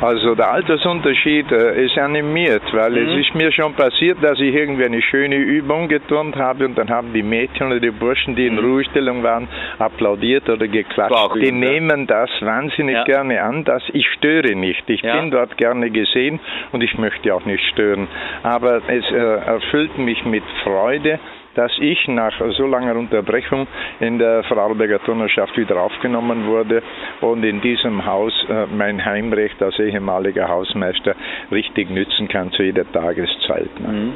Also 0.00 0.34
der 0.34 0.50
Altersunterschied 0.50 1.50
äh, 1.52 1.84
ist 1.84 1.96
animiert, 1.96 2.62
weil 2.72 2.90
mhm. 2.90 3.08
es 3.08 3.26
ist 3.26 3.34
mir 3.34 3.52
schon 3.52 3.74
passiert, 3.74 4.18
dass 4.22 4.38
ich 4.40 4.54
irgendwie 4.54 4.84
eine 4.84 5.00
schöne 5.00 5.36
Übung 5.36 5.88
geturnt 5.88 6.36
habe 6.36 6.66
und 6.66 6.76
dann 6.76 6.90
haben 6.90 7.12
die 7.12 7.22
Mädchen 7.22 7.68
oder 7.68 7.80
die 7.80 7.90
Burschen, 7.90 8.34
die 8.34 8.46
in 8.46 8.54
mhm. 8.54 8.66
Ruhestellung 8.66 9.22
waren, 9.22 9.48
applaudiert 9.78 10.48
oder 10.48 10.66
geklatscht. 10.66 11.36
Die 11.36 11.50
gut, 11.50 11.54
nehmen 11.54 12.06
das 12.06 12.30
wahnsinnig 12.40 12.96
ja. 12.96 13.04
gerne 13.04 13.42
an, 13.42 13.64
dass 13.64 13.82
ich 13.92 14.06
störe 14.18 14.54
nicht. 14.54 14.82
Ich 14.88 15.02
ja. 15.02 15.20
bin 15.20 15.30
dort 15.30 15.56
gerne 15.56 15.90
gesehen 15.90 16.40
und 16.72 16.82
ich 16.82 16.98
möchte 16.98 17.34
auch 17.34 17.44
nicht 17.44 17.64
stören. 17.72 18.08
Aber 18.42 18.82
es 18.88 19.04
äh, 19.10 19.16
erfüllt 19.16 19.96
mich 19.96 20.24
mit 20.24 20.44
Freude, 20.64 21.20
dass 21.54 21.72
ich 21.78 22.06
nach 22.08 22.32
so 22.56 22.66
langer 22.66 22.96
Unterbrechung 22.96 23.66
in 24.00 24.18
der 24.18 24.42
Vorarlberger 24.44 25.02
Turnerschaft 25.04 25.56
wieder 25.56 25.80
aufgenommen 25.80 26.46
wurde 26.46 26.82
und 27.20 27.44
in 27.44 27.60
diesem 27.60 28.04
Haus 28.04 28.32
äh, 28.48 28.66
mein 28.66 29.04
Heimrecht 29.04 29.62
als 29.62 29.78
ehemaliger 29.78 30.48
Hausmeister 30.48 31.14
richtig 31.50 31.90
nützen 31.90 32.28
kann 32.28 32.52
zu 32.52 32.62
jeder 32.62 32.90
Tageszeit. 32.90 33.80
Ne? 33.80 33.88
Mhm. 33.88 34.12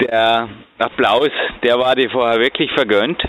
der 0.00 0.48
Applaus, 0.78 1.30
der 1.62 1.78
war 1.78 1.94
dir 1.94 2.10
vorher 2.10 2.40
wirklich 2.40 2.70
vergönnt. 2.72 3.22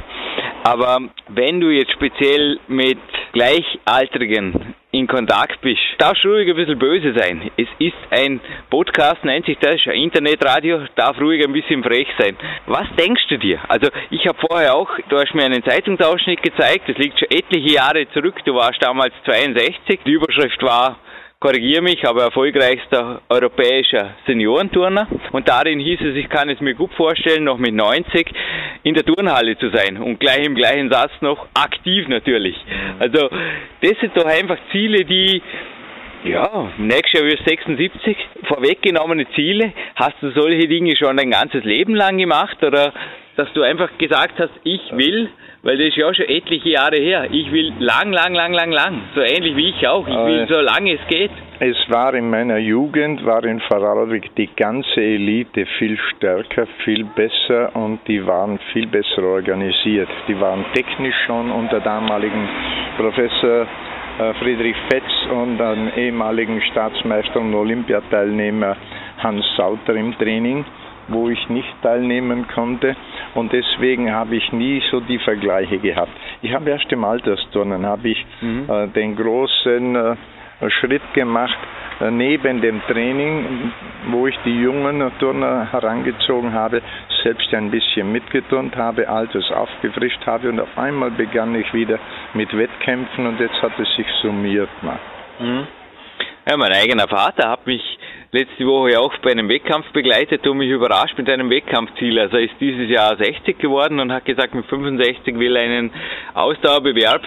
Aber 0.64 0.98
wenn 1.30 1.62
du 1.62 1.70
jetzt 1.70 1.92
speziell 1.92 2.60
mit 2.68 2.98
Gleichaltrigen 3.34 4.74
in 4.96 5.08
Kontakt 5.08 5.60
bist, 5.62 5.82
darfst 5.98 6.26
ruhig 6.26 6.50
ein 6.50 6.56
bisschen 6.56 6.80
böse 6.80 7.14
sein. 7.18 7.52
Es 7.58 7.68
ist 7.80 7.98
ein 8.12 8.40
Podcast, 8.70 9.26
nennt 9.26 9.46
sich 9.46 9.58
das, 9.60 9.80
ein 9.86 9.92
Internetradio, 9.92 10.86
darf 10.96 11.20
ruhig 11.20 11.44
ein 11.46 11.52
bisschen 11.52 11.84
frech 11.84 12.08
sein. 12.18 12.38
Was 12.66 12.88
denkst 12.98 13.28
du 13.28 13.38
dir? 13.38 13.60
Also 13.68 13.90
ich 14.10 14.26
habe 14.26 14.38
vorher 14.50 14.74
auch, 14.74 14.90
du 15.10 15.18
hast 15.18 15.36
mir 15.36 15.44
einen 15.44 15.64
Zeitungsausschnitt 15.64 16.42
gezeigt, 16.42 16.88
das 16.88 16.98
liegt 16.98 17.20
schon 17.20 17.30
etliche 17.30 17.76
Jahre 17.76 18.08
zurück, 18.12 18.36
du 18.46 18.56
warst 18.56 18.82
damals 18.82 19.14
62, 19.26 20.00
die 20.06 20.14
Überschrift 20.14 20.64
war 20.64 20.98
korrigiere 21.46 21.84
mich, 21.84 22.04
aber 22.08 22.24
erfolgreichster 22.24 23.22
europäischer 23.30 24.16
Seniorenturner. 24.26 25.08
Und 25.32 25.48
darin 25.48 25.80
hieß 25.80 26.00
es, 26.02 26.16
ich 26.16 26.28
kann 26.28 26.50
es 26.50 26.60
mir 26.60 26.74
gut 26.74 26.92
vorstellen, 26.96 27.44
noch 27.44 27.60
mit 27.60 27.76
90 27.76 28.28
in 28.86 28.94
der 28.94 29.04
Turnhalle 29.04 29.58
zu 29.58 29.70
sein 29.72 29.98
und 29.98 30.20
gleich 30.20 30.46
im 30.46 30.54
gleichen 30.54 30.92
Satz 30.92 31.12
noch 31.22 31.48
aktiv 31.56 32.08
natürlich. 32.08 32.56
Also 33.00 33.30
das 33.82 34.00
sind 34.00 34.16
doch 34.16 34.26
einfach 34.26 34.58
Ziele, 34.72 35.04
die 35.04 35.42
ja, 36.24 36.72
nächstes 36.78 37.20
Jahr 37.20 37.26
wirst 37.26 37.46
du 37.46 37.50
76. 37.50 38.16
Vorweggenommene 38.48 39.28
Ziele. 39.34 39.74
Hast 39.96 40.16
du 40.22 40.30
solche 40.32 40.68
Dinge 40.68 40.96
schon 40.96 41.18
dein 41.18 41.32
ganzes 41.32 41.64
Leben 41.64 41.96
lang 41.96 42.18
gemacht 42.18 42.64
oder 42.64 42.94
dass 43.36 43.52
du 43.54 43.64
einfach 43.64 43.90
gesagt 43.98 44.40
hast, 44.40 44.54
ich 44.64 44.82
will 44.92 45.30
weil 45.66 45.78
das 45.80 45.88
ist 45.88 45.98
ja 45.98 46.14
schon 46.14 46.30
etliche 46.30 46.70
Jahre 46.70 46.98
her. 46.98 47.28
Ich 47.32 47.52
will 47.52 47.74
lang, 47.80 48.14
lang, 48.14 48.36
lang, 48.36 48.54
lang, 48.54 48.72
lang. 48.72 49.02
So 49.16 49.22
ähnlich 49.22 49.56
wie 49.56 49.70
ich 49.70 49.88
auch. 49.88 50.08
Ich 50.08 50.14
will 50.14 50.46
so 50.48 50.62
lange 50.62 50.94
es 50.94 51.08
geht. 51.08 51.32
Es 51.60 51.76
war 51.90 52.14
in 52.14 52.30
meiner 52.30 52.60
Jugend, 52.60 53.26
war 53.26 53.44
in 53.44 53.60
Vorarlberg 53.62 54.36
die 54.36 54.50
ganze 54.56 55.02
Elite 55.02 55.66
viel 55.80 55.98
stärker, 55.98 56.68
viel 56.84 57.04
besser 57.04 57.76
und 57.76 58.00
die 58.08 58.24
waren 58.28 58.60
viel 58.74 58.86
besser 58.86 59.24
organisiert. 59.24 60.10
Die 60.28 60.40
waren 60.40 60.66
technisch 60.76 61.16
schon 61.26 61.50
unter 61.50 61.80
damaligen 61.80 62.48
Professor 62.98 63.66
äh, 64.20 64.34
Friedrich 64.36 64.76
Fetz 64.92 65.32
und 65.32 65.60
einem 65.60 65.90
ehemaligen 65.98 66.62
Staatsmeister 66.62 67.40
und 67.40 67.56
Olympiateilnehmer 67.56 68.78
Hans 69.18 69.44
Sauter 69.58 69.96
im 69.96 70.16
Training 70.20 70.64
wo 71.08 71.30
ich 71.30 71.50
nicht 71.50 71.74
teilnehmen 71.82 72.48
konnte 72.48 72.96
und 73.34 73.52
deswegen 73.54 74.12
habe 74.12 74.36
ich 74.36 74.52
nie 74.52 74.82
so 74.92 75.00
die 75.00 75.20
Vergleiche 75.20 75.78
gehabt. 75.78 76.12
Ich 76.42 76.54
habe 76.54 76.70
erst 76.70 76.92
im 76.92 77.04
Altersturnen 77.04 77.86
habe 77.86 78.10
ich 78.10 78.26
mhm. 78.42 78.70
äh, 78.70 78.88
den 78.88 79.16
großen 79.16 79.96
äh, 79.96 80.16
Schritt 80.70 81.14
gemacht, 81.14 81.58
äh, 82.00 82.12
neben 82.12 82.62
dem 82.62 82.82
Training, 82.88 83.72
wo 84.10 84.28
ich 84.28 84.38
die 84.46 84.62
jungen 84.62 85.12
Turner 85.20 85.72
herangezogen 85.72 86.54
habe, 86.54 86.82
selbst 87.24 87.54
ein 87.54 87.72
bisschen 87.72 88.12
mitgeturnt 88.12 88.76
habe, 88.76 89.10
Altes 89.10 89.52
aufgefrischt 89.52 90.26
habe 90.26 90.50
und 90.50 90.60
auf 90.60 90.78
einmal 90.78 91.12
begann 91.12 91.56
ich 91.56 91.74
wieder 91.74 92.00
mit 92.34 92.56
Wettkämpfen 92.56 93.28
und 93.28 93.40
jetzt 93.40 93.62
hat 93.62 93.78
es 93.80 93.88
sich 93.96 94.08
summiert. 94.22 94.70
Mhm. 95.40 95.68
Ja, 96.48 96.58
mein 96.58 96.72
eigener 96.74 97.08
Vater 97.08 97.50
hat 97.50 97.66
mich 97.66 97.82
letzte 98.36 98.66
Woche 98.68 99.00
auch 99.00 99.18
bei 99.20 99.32
einem 99.32 99.48
Wettkampf 99.48 99.88
begleitet 99.94 100.46
und 100.46 100.58
mich 100.58 100.70
überrascht 100.70 101.18
mit 101.18 101.30
einem 101.30 101.50
Wettkampfziel. 101.50 102.20
Also 102.20 102.38
er 102.38 102.44
ist 102.44 102.56
dieses 102.60 102.90
Jahr 102.90 103.16
60 103.16 103.58
geworden 103.58 104.00
und 104.00 104.12
hat 104.12 104.26
gesagt, 104.26 104.54
mit 104.54 104.66
65 104.66 105.40
will 105.40 105.56
er 105.56 105.64
einen 105.64 105.92
Ausdauerbewerb, 106.34 107.22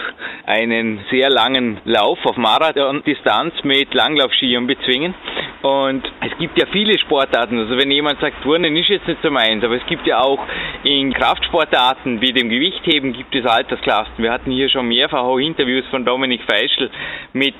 einen 0.44 1.00
sehr 1.10 1.30
langen 1.30 1.80
Lauf 1.84 2.18
auf 2.24 2.36
Marathon-Distanz 2.36 3.54
mit 3.64 3.94
Langlaufskiern 3.94 4.66
bezwingen. 4.66 5.14
Und 5.62 6.04
es 6.20 6.38
gibt 6.38 6.58
ja 6.58 6.66
viele 6.70 6.98
Sportarten. 6.98 7.58
Also 7.58 7.76
wenn 7.76 7.90
jemand 7.90 8.20
sagt, 8.20 8.42
Turnen 8.42 8.76
ist 8.76 8.88
jetzt 8.88 9.08
nicht 9.08 9.22
so 9.22 9.30
meins, 9.30 9.64
aber 9.64 9.76
es 9.76 9.86
gibt 9.86 10.06
ja 10.06 10.20
auch 10.20 10.38
in 10.84 11.12
Kraftsportarten 11.12 12.20
wie 12.20 12.32
dem 12.32 12.48
Gewichtheben 12.48 13.12
gibt 13.12 13.34
es 13.34 13.46
Altersklassen. 13.46 14.18
Wir 14.18 14.30
hatten 14.30 14.50
hier 14.50 14.68
schon 14.68 14.86
mehrfach 14.86 15.22
auch 15.22 15.38
Interviews 15.38 15.84
von 15.90 16.04
Dominik 16.04 16.42
Feischl 16.42 16.90
mit 17.32 17.54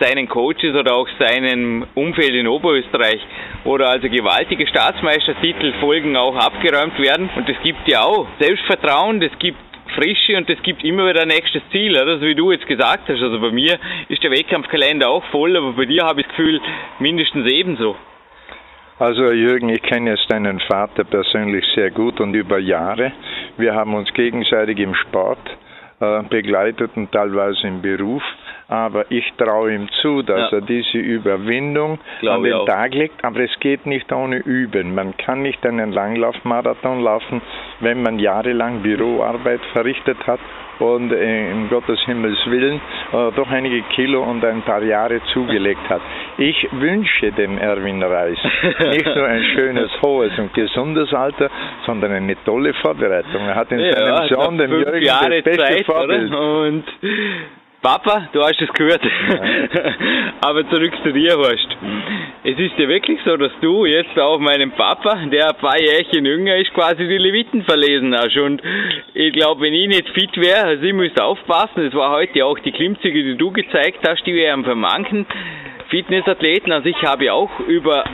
seinen 0.00 0.28
Coaches 0.28 0.74
oder 0.74 0.94
auch 0.94 1.08
seinem 1.18 1.86
Umfeld 1.94 2.34
in 2.34 2.48
Oberösterreich, 2.48 3.20
oder 3.64 3.90
also 3.90 4.08
gewaltige 4.08 4.66
Staatsmeistertitel 4.66 5.74
folgen 5.80 6.16
auch 6.16 6.34
abgeräumt 6.34 6.98
werden. 6.98 7.28
Und 7.36 7.48
es 7.48 7.56
gibt 7.62 7.86
ja 7.86 8.02
auch 8.02 8.26
Selbstvertrauen, 8.38 9.20
das 9.20 9.30
gibt 9.38 9.58
Frische 9.94 10.36
und 10.36 10.48
es 10.48 10.62
gibt 10.62 10.84
immer 10.84 11.08
wieder 11.08 11.22
ein 11.22 11.28
nächstes 11.28 11.62
Ziel, 11.72 11.92
oder? 11.92 12.12
Also 12.12 12.26
wie 12.26 12.34
du 12.34 12.52
jetzt 12.52 12.66
gesagt 12.66 13.08
hast. 13.08 13.22
Also 13.22 13.40
bei 13.40 13.50
mir 13.50 13.78
ist 14.08 14.22
der 14.22 14.30
Wettkampfkalender 14.30 15.08
auch 15.08 15.24
voll, 15.26 15.56
aber 15.56 15.72
bei 15.72 15.84
dir 15.84 16.04
habe 16.04 16.20
ich 16.20 16.26
das 16.26 16.36
Gefühl 16.36 16.60
mindestens 17.00 17.50
ebenso. 17.50 17.96
Also 18.98 19.30
Jürgen, 19.32 19.70
ich 19.70 19.82
kenne 19.82 20.10
jetzt 20.10 20.30
deinen 20.30 20.60
Vater 20.60 21.04
persönlich 21.04 21.64
sehr 21.74 21.90
gut 21.90 22.20
und 22.20 22.34
über 22.34 22.58
Jahre. 22.58 23.12
Wir 23.56 23.74
haben 23.74 23.94
uns 23.94 24.12
gegenseitig 24.12 24.78
im 24.78 24.94
Sport 24.94 25.40
äh, 26.00 26.22
begleitet 26.24 26.90
und 26.96 27.10
teilweise 27.10 27.66
im 27.66 27.80
Beruf. 27.80 28.22
Aber 28.70 29.10
ich 29.10 29.24
traue 29.36 29.74
ihm 29.74 29.88
zu, 30.00 30.22
dass 30.22 30.52
ja. 30.52 30.58
er 30.58 30.60
diese 30.60 30.98
Überwindung 30.98 31.98
Glaube 32.20 32.54
an 32.54 32.58
den 32.60 32.66
Tag 32.66 32.94
legt. 32.94 33.24
Aber 33.24 33.40
es 33.40 33.50
geht 33.58 33.84
nicht 33.84 34.12
ohne 34.12 34.36
Üben. 34.36 34.94
Man 34.94 35.16
kann 35.16 35.42
nicht 35.42 35.66
einen 35.66 35.90
Langlaufmarathon 35.90 37.02
laufen, 37.02 37.42
wenn 37.80 38.00
man 38.00 38.20
jahrelang 38.20 38.82
Büroarbeit 38.82 39.60
verrichtet 39.72 40.24
hat 40.24 40.38
und 40.78 41.12
äh, 41.12 41.50
in 41.50 41.68
Gottes 41.68 42.00
Himmels 42.06 42.38
Willen 42.46 42.80
äh, 43.12 43.32
doch 43.36 43.50
einige 43.50 43.82
Kilo 43.94 44.22
und 44.22 44.44
ein 44.44 44.62
paar 44.62 44.82
Jahre 44.82 45.20
zugelegt 45.32 45.88
hat. 45.88 46.00
Ich 46.38 46.68
wünsche 46.72 47.32
dem 47.32 47.58
Erwin 47.58 48.02
Reis 48.02 48.38
nicht 48.90 49.04
nur 49.04 49.26
ein 49.26 49.42
schönes, 49.54 49.90
hohes 50.02 50.38
und 50.38 50.54
gesundes 50.54 51.12
Alter, 51.12 51.50
sondern 51.86 52.12
eine 52.12 52.36
tolle 52.44 52.72
Vorbereitung. 52.74 53.42
Er 53.46 53.56
hat 53.56 53.70
in 53.72 53.80
ja, 53.80 53.92
seinem 53.92 54.28
Sohn, 54.28 54.58
dem 54.58 54.70
Jürgen, 54.70 55.02
Jahre 55.02 55.42
das 55.42 55.44
beste 55.44 55.64
Zeit, 55.64 55.86
Vorbild. 55.86 56.32
Papa, 57.82 58.28
du 58.34 58.42
hast 58.42 58.60
es 58.60 58.70
gehört. 58.74 59.00
Aber 60.42 60.68
zurück 60.68 60.92
zu 61.02 61.12
dir, 61.14 61.34
Horst. 61.36 61.68
Es 62.44 62.58
ist 62.58 62.78
ja 62.78 62.86
wirklich 62.86 63.18
so, 63.24 63.38
dass 63.38 63.52
du 63.62 63.86
jetzt 63.86 64.18
auch 64.18 64.38
meinem 64.38 64.72
Papa, 64.72 65.16
der 65.32 65.48
ein 65.48 65.56
paar 65.56 65.80
Jährchen 65.80 66.26
jünger 66.26 66.56
ist, 66.56 66.74
quasi 66.74 67.08
die 67.08 67.16
Leviten 67.16 67.64
verlesen 67.64 68.14
hast. 68.14 68.36
Und 68.36 68.60
ich 69.14 69.32
glaube, 69.32 69.62
wenn 69.62 69.72
ich 69.72 69.88
nicht 69.88 70.10
fit 70.10 70.36
wäre, 70.36 70.64
also 70.64 70.82
ich 70.82 70.92
müsste 70.92 71.24
aufpassen, 71.24 71.86
es 71.86 71.94
war 71.94 72.10
heute 72.10 72.44
auch 72.44 72.58
die 72.58 72.72
Klimmzüge, 72.72 73.22
die 73.22 73.36
du 73.36 73.50
gezeigt 73.50 74.06
hast, 74.06 74.26
die 74.26 74.34
wären 74.34 74.62
für 74.62 74.74
manchen 74.74 75.24
Fitnessathleten. 75.88 76.72
Also 76.72 76.86
ich 76.86 77.02
habe 77.02 77.32
auch 77.32 77.60
über 77.60 78.04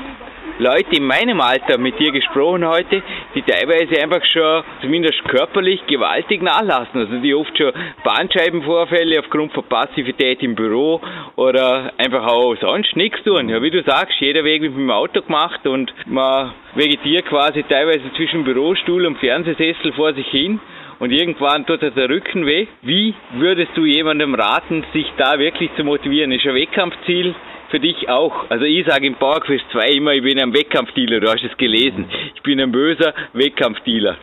Leute 0.58 0.96
in 0.96 1.04
meinem 1.04 1.40
Alter 1.40 1.78
mit 1.78 1.98
dir 1.98 2.12
gesprochen 2.12 2.66
heute, 2.66 3.02
die 3.34 3.42
teilweise 3.42 4.02
einfach 4.02 4.24
schon 4.24 4.64
zumindest 4.80 5.22
körperlich 5.24 5.86
gewaltig 5.86 6.42
nachlassen. 6.42 7.00
Also 7.00 7.18
die 7.18 7.34
oft 7.34 7.56
schon 7.58 7.72
Bandscheibenvorfälle 8.02 9.20
aufgrund 9.20 9.52
von 9.52 9.64
Passivität 9.64 10.42
im 10.42 10.54
Büro 10.54 11.00
oder 11.36 11.92
einfach 11.98 12.26
auch 12.26 12.56
sonst 12.56 12.96
nichts 12.96 13.22
tun. 13.22 13.48
Ja, 13.48 13.60
wie 13.62 13.70
du 13.70 13.82
sagst, 13.82 14.18
jeder 14.20 14.44
Weg 14.44 14.62
wird 14.62 14.72
mit 14.72 14.80
dem 14.80 14.90
Auto 14.90 15.20
gemacht 15.20 15.66
und 15.66 15.92
man 16.06 16.52
vegetiert 16.74 17.26
quasi 17.26 17.62
teilweise 17.62 18.12
zwischen 18.16 18.44
Bürostuhl 18.44 19.06
und 19.06 19.18
Fernsehsessel 19.18 19.92
vor 19.92 20.14
sich 20.14 20.26
hin 20.28 20.60
und 20.98 21.12
irgendwann 21.12 21.66
tut 21.66 21.82
der 21.82 22.08
Rücken 22.08 22.46
weh. 22.46 22.66
Wie 22.82 23.14
würdest 23.34 23.72
du 23.74 23.84
jemandem 23.84 24.34
raten, 24.34 24.84
sich 24.92 25.06
da 25.18 25.38
wirklich 25.38 25.70
zu 25.76 25.84
motivieren? 25.84 26.32
Ist 26.32 26.46
ein 26.46 26.54
Wettkampfziel 26.54 27.34
für 27.70 27.80
dich 27.80 28.08
auch. 28.08 28.50
Also 28.50 28.64
ich 28.64 28.86
sage 28.86 29.06
im 29.06 29.14
Powerquest 29.14 29.64
2 29.72 29.88
immer, 29.88 30.12
ich 30.12 30.22
bin 30.22 30.38
ein 30.40 30.52
Wettkampfdealer, 30.52 31.20
du 31.20 31.28
hast 31.28 31.44
es 31.44 31.56
gelesen. 31.56 32.06
Ich 32.34 32.42
bin 32.42 32.60
ein 32.60 32.72
böser 32.72 33.14
Wettkampfdealer. 33.32 34.16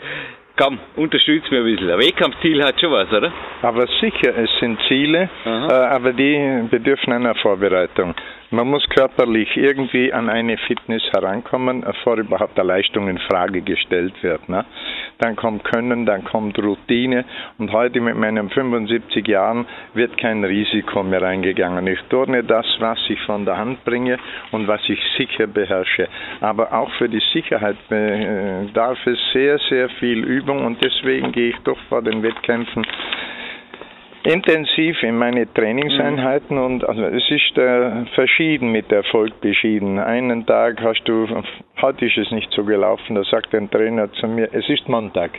Komm, 0.55 0.77
unterstützt 0.97 1.49
mir 1.49 1.61
ein 1.61 1.63
bisschen. 1.63 1.89
Ein 1.89 1.97
Wettkampfziel 1.97 2.63
hat 2.63 2.79
schon 2.79 2.91
was, 2.91 3.11
oder? 3.11 3.33
Aber 3.63 3.87
sicher, 3.99 4.37
es 4.37 4.51
sind 4.59 4.79
Ziele, 4.87 5.27
äh, 5.45 5.49
aber 5.49 6.13
die 6.13 6.67
bedürfen 6.69 7.11
einer 7.11 7.33
Vorbereitung. 7.33 8.13
Man 8.51 8.67
muss 8.67 8.87
körperlich 8.89 9.57
irgendwie 9.57 10.13
an 10.13 10.29
eine 10.29 10.57
Fitness 10.57 11.01
herankommen, 11.11 11.81
bevor 11.81 12.17
überhaupt 12.17 12.59
eine 12.59 12.67
Leistung 12.67 13.09
in 13.09 13.17
Frage 13.17 13.63
gestellt 13.63 14.13
wird. 14.21 14.47
Ne? 14.47 14.63
Dann 15.17 15.35
kommt 15.35 15.63
Können, 15.63 16.05
dann 16.05 16.23
kommt 16.23 16.59
Routine 16.59 17.25
und 17.57 17.71
heute 17.71 17.99
mit 17.99 18.15
meinen 18.15 18.51
75 18.51 19.27
Jahren 19.27 19.65
wird 19.95 20.19
kein 20.19 20.43
Risiko 20.43 21.01
mehr 21.01 21.23
eingegangen. 21.23 21.87
Ich 21.87 21.99
turne 22.09 22.43
das, 22.43 22.67
was 22.77 22.99
ich 23.09 23.19
von 23.21 23.43
der 23.43 23.57
Hand 23.57 23.83
bringe 23.85 24.19
und 24.51 24.67
was 24.67 24.81
ich 24.87 24.99
sicher 25.17 25.47
beherrsche. 25.47 26.07
Aber 26.39 26.71
auch 26.73 26.91
für 26.99 27.09
die 27.09 27.23
Sicherheit 27.33 27.77
bedarf 27.89 28.99
es 29.07 29.17
sehr, 29.33 29.57
sehr 29.69 29.89
viel 29.89 30.23
Übung 30.23 30.42
und 30.49 30.83
deswegen 30.83 31.31
gehe 31.31 31.49
ich 31.49 31.57
doch 31.63 31.77
vor 31.89 32.01
den 32.01 32.23
Wettkämpfen 32.23 32.85
intensiv 34.23 35.03
in 35.03 35.17
meine 35.17 35.51
Trainingseinheiten 35.53 36.57
mhm. 36.57 36.63
und 36.63 36.89
also 36.89 37.03
es 37.03 37.29
ist 37.29 37.57
äh, 37.57 38.05
verschieden 38.15 38.71
mit 38.71 38.91
Erfolg 38.91 39.39
beschieden. 39.41 39.99
Einen 39.99 40.45
Tag 40.45 40.81
hast 40.81 41.03
du, 41.05 41.27
heute 41.81 42.05
ist 42.05 42.17
es 42.17 42.31
nicht 42.31 42.51
so 42.53 42.63
gelaufen, 42.63 43.15
da 43.15 43.23
sagt 43.23 43.53
ein 43.53 43.69
Trainer 43.69 44.11
zu 44.13 44.27
mir, 44.27 44.49
es 44.53 44.67
ist 44.69 44.87
Montag. 44.87 45.31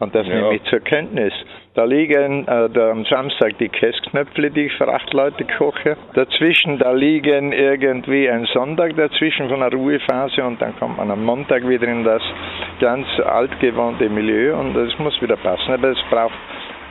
Und 0.00 0.14
das 0.14 0.26
ja. 0.26 0.34
nehme 0.34 0.56
ich 0.56 0.62
zur 0.64 0.80
Kenntnis. 0.80 1.32
Da 1.80 1.86
liegen 1.86 2.46
äh, 2.46 2.78
am 2.78 3.06
Samstag 3.06 3.56
die 3.56 3.70
Käsknöpfle, 3.70 4.50
die 4.50 4.66
ich 4.66 4.72
für 4.74 4.86
acht 4.86 5.14
Leute 5.14 5.46
koche. 5.46 5.96
Dazwischen, 6.12 6.78
da 6.78 6.92
liegen 6.92 7.52
irgendwie 7.52 8.28
ein 8.28 8.44
Sonntag 8.52 8.94
dazwischen 8.96 9.48
von 9.48 9.62
einer 9.62 9.74
Ruhephase 9.74 10.44
und 10.44 10.60
dann 10.60 10.78
kommt 10.78 10.98
man 10.98 11.10
am 11.10 11.24
Montag 11.24 11.66
wieder 11.66 11.88
in 11.88 12.04
das 12.04 12.20
ganz 12.80 13.06
altgewohnte 13.20 14.10
Milieu 14.10 14.58
und 14.58 14.74
das 14.74 14.90
muss 14.98 15.18
wieder 15.22 15.38
passen. 15.38 15.72
Aber 15.72 15.88
es 15.88 16.02
braucht 16.10 16.34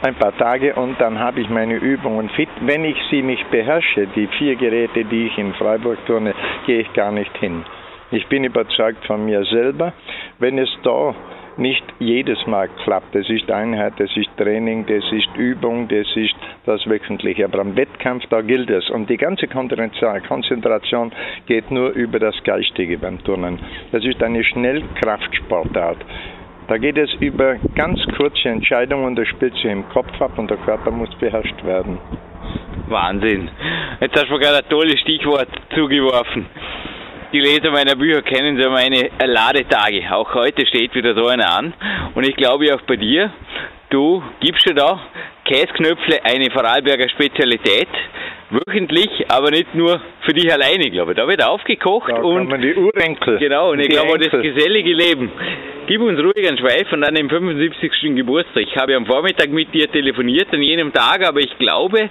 ein 0.01 0.15
paar 0.15 0.35
Tage 0.35 0.73
und 0.73 0.99
dann 0.99 1.19
habe 1.19 1.41
ich 1.41 1.49
meine 1.51 1.75
Übungen 1.75 2.27
fit. 2.29 2.49
Wenn 2.61 2.83
ich 2.83 2.97
sie 3.11 3.21
nicht 3.21 3.47
beherrsche, 3.51 4.07
die 4.15 4.25
vier 4.39 4.55
Geräte, 4.55 5.05
die 5.05 5.27
ich 5.27 5.37
in 5.37 5.53
Freiburg 5.53 6.03
turne, 6.07 6.33
gehe 6.65 6.79
ich 6.79 6.91
gar 6.93 7.11
nicht 7.11 7.37
hin. 7.37 7.63
Ich 8.09 8.25
bin 8.25 8.43
überzeugt 8.43 9.05
von 9.05 9.23
mir 9.23 9.43
selber. 9.45 9.93
Wenn 10.39 10.57
es 10.57 10.75
da 10.81 11.13
nicht 11.59 11.83
jedes 11.99 12.45
Mal 12.47 12.69
klappt. 12.83 13.13
Das 13.13 13.29
ist 13.29 13.51
Einheit, 13.51 13.93
das 13.97 14.09
ist 14.15 14.29
Training, 14.37 14.85
das 14.85 15.03
ist 15.11 15.29
Übung, 15.35 15.87
das 15.87 16.07
ist 16.15 16.35
das 16.65 16.85
Wöchentliche. 16.89 17.45
Aber 17.45 17.59
am 17.59 17.75
Wettkampf, 17.75 18.25
da 18.29 18.41
gilt 18.41 18.69
es. 18.69 18.89
Und 18.89 19.09
die 19.09 19.17
ganze 19.17 19.47
Konzentration 19.47 21.11
geht 21.45 21.69
nur 21.69 21.89
über 21.91 22.19
das 22.19 22.35
Geistige 22.43 22.97
beim 22.97 23.23
Turnen. 23.23 23.59
Das 23.91 24.03
ist 24.05 24.23
eine 24.23 24.43
Schnellkraftsportart. 24.43 25.97
Da 26.67 26.77
geht 26.77 26.97
es 26.97 27.11
über 27.15 27.55
ganz 27.75 27.99
kurze 28.15 28.47
Entscheidungen, 28.47 29.15
das 29.15 29.27
spielt 29.27 29.55
sich 29.55 29.65
im 29.65 29.89
Kopf 29.89 30.21
ab 30.21 30.37
und 30.37 30.51
der 30.51 30.57
Körper 30.57 30.91
muss 30.91 31.09
beherrscht 31.15 31.65
werden. 31.65 31.97
Wahnsinn. 32.87 33.49
Jetzt 33.99 34.15
hast 34.15 34.29
du 34.29 34.33
mir 34.33 34.39
gerade 34.39 34.59
ein 34.59 34.69
tolles 34.69 34.99
Stichwort 34.99 35.49
zugeworfen. 35.73 36.45
Die 37.31 37.39
Leser 37.39 37.69
meiner 37.69 37.95
Bücher 37.95 38.23
kennen 38.23 38.59
so 38.59 38.71
meine 38.71 39.11
Ladetage. 39.23 40.11
Auch 40.11 40.33
heute 40.33 40.65
steht 40.65 40.95
wieder 40.95 41.13
so 41.13 41.27
einer 41.27 41.47
an. 41.55 41.73
Und 42.15 42.27
ich 42.27 42.35
glaube 42.35 42.73
auch 42.73 42.81
bei 42.87 42.95
dir, 42.95 43.31
du 43.91 44.23
gibst 44.39 44.65
ja 44.65 44.73
da 44.73 44.99
Käsknöpfle 45.45 46.25
eine 46.25 46.49
Vorarlberger 46.49 47.07
Spezialität. 47.09 47.87
Wöchentlich, 48.51 49.09
aber 49.29 49.51
nicht 49.51 49.75
nur 49.75 50.01
für 50.21 50.33
dich 50.33 50.51
alleine, 50.51 50.89
glaube 50.89 51.11
ich. 51.11 51.17
Da 51.17 51.27
wird 51.27 51.43
aufgekocht 51.43 52.11
da 52.11 52.21
und. 52.21 52.49
die 52.61 52.73
Urenkel. 52.75 53.37
Genau, 53.37 53.71
und 53.71 53.79
ich 53.79 53.89
glaube, 53.89 54.13
Enkel. 54.13 54.29
das 54.29 54.41
gesellige 54.41 54.93
Leben. 54.93 55.31
Gib 55.85 56.01
uns 56.01 56.19
ruhig 56.19 56.47
einen 56.47 56.57
Schweif 56.57 56.91
und 56.91 57.01
dann 57.01 57.15
im 57.15 57.29
75. 57.29 58.15
Geburtstag. 58.15 58.63
Ich 58.63 58.75
habe 58.77 58.95
am 58.95 59.05
Vormittag 59.07 59.49
mit 59.49 59.73
dir 59.73 59.91
telefoniert, 59.91 60.53
an 60.53 60.61
jenem 60.61 60.93
Tag, 60.93 61.27
aber 61.27 61.39
ich 61.39 61.57
glaube, 61.57 62.09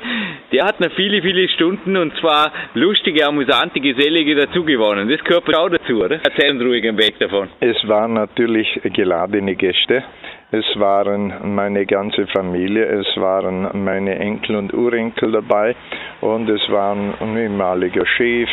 der 0.52 0.64
hat 0.64 0.80
noch 0.80 0.90
viele, 0.96 1.22
viele 1.22 1.48
Stunden 1.48 1.96
und 1.96 2.16
zwar 2.18 2.52
lustige, 2.74 3.26
amüsante, 3.26 3.80
gesellige 3.80 4.34
dazugewonnen. 4.34 5.08
Das 5.08 5.22
gehört 5.22 5.54
auch 5.56 5.68
dazu, 5.68 6.02
oder? 6.04 6.20
Erzähl 6.24 6.52
uns 6.52 6.62
ruhig 6.62 6.86
einen 6.88 6.98
Weg 6.98 7.18
davon. 7.20 7.48
Es 7.60 7.76
waren 7.86 8.14
natürlich 8.14 8.80
geladene 8.82 9.54
Gäste. 9.54 10.02
Es 10.50 10.64
waren 10.80 11.54
meine 11.54 11.84
ganze 11.84 12.26
Familie, 12.28 12.86
es 12.86 13.20
waren 13.20 13.68
meine 13.84 14.18
Enkel 14.18 14.56
und 14.56 14.72
Urenkel 14.72 15.30
dabei 15.30 15.76
und 16.22 16.48
es 16.48 16.62
waren 16.70 17.12
ein 17.20 17.36
ehemaliger 17.36 18.06
Chef, 18.06 18.48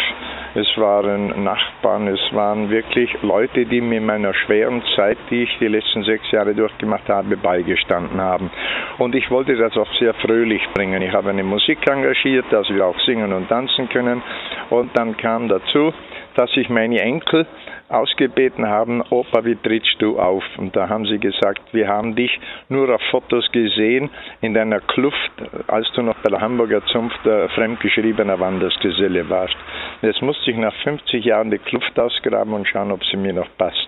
es 0.56 0.68
waren 0.76 1.46
Nachbarn, 1.46 2.10
es 2.10 2.20
waren 2.34 2.70
wirklich 2.70 3.10
Leute, 3.22 3.66
die 3.66 3.80
mir 3.80 4.00
in 4.00 4.06
meiner 4.08 4.34
schweren 4.34 4.84
Zeit, 4.98 5.18
die 5.30 5.44
ich 5.44 5.58
die 5.60 5.70
letzten 5.70 6.04
sechs 6.04 6.30
Jahre 6.32 6.54
durchgemacht 6.54 7.08
habe, 7.08 7.38
beigestanden 7.38 8.20
haben. 8.20 8.52
Und 8.98 9.16
ich 9.16 9.32
wollte 9.32 9.56
das 9.56 9.78
auch 9.78 9.94
sehr 9.98 10.14
fröhlich 10.16 10.68
bringen. 10.74 11.02
Ich 11.02 11.14
habe 11.14 11.30
eine 11.30 11.46
Musik 11.46 11.80
engagiert, 11.90 12.48
dass 12.50 12.70
wir 12.70 12.86
auch 12.86 13.00
singen 13.06 13.32
und 13.32 13.48
tanzen 13.48 13.88
können. 13.88 14.22
Und 14.70 14.92
dann 14.98 15.16
kam 15.16 15.48
dazu, 15.48 15.94
dass 16.36 16.50
ich 16.58 16.68
meine 16.68 17.00
Enkel 17.00 17.48
ausgebeten 17.90 18.68
haben, 18.68 19.02
Opa, 19.10 19.46
wie 19.46 19.56
trittst 19.56 19.96
du 20.00 20.20
auf? 20.20 20.44
Und 20.58 20.76
da 20.76 20.90
haben 20.90 21.06
sie 21.06 21.20
gesagt, 21.20 21.62
wir 21.72 21.88
haben 21.88 22.16
dich 22.16 22.32
nur 22.70 22.94
auf 22.94 23.02
Fotos 23.12 23.52
gesehen 23.52 24.10
in 24.42 24.54
deiner 24.54 24.80
Kluft, 24.80 25.32
als 25.68 25.88
du 25.94 26.02
noch 26.02 26.16
bei 26.18 26.30
der 26.30 26.42
Hamburger 26.42 26.84
Zunft 26.88 27.20
der 27.26 27.50
fremdgeschriebener 27.50 28.40
Wandersgeselle 28.40 29.30
warst. 29.30 29.56
Jetzt 30.02 30.22
musste 30.22 30.52
ich 30.52 30.58
nach 30.58 30.74
50 30.84 31.24
Jahren 31.24 31.52
die 31.52 31.60
Kluft 31.60 32.00
ausgraben 32.00 32.54
und 32.54 32.68
schauen, 32.68 32.92
ob 32.92 33.04
sie 33.06 33.18
mir 33.18 33.34
noch 33.34 33.50
passt. 33.58 33.88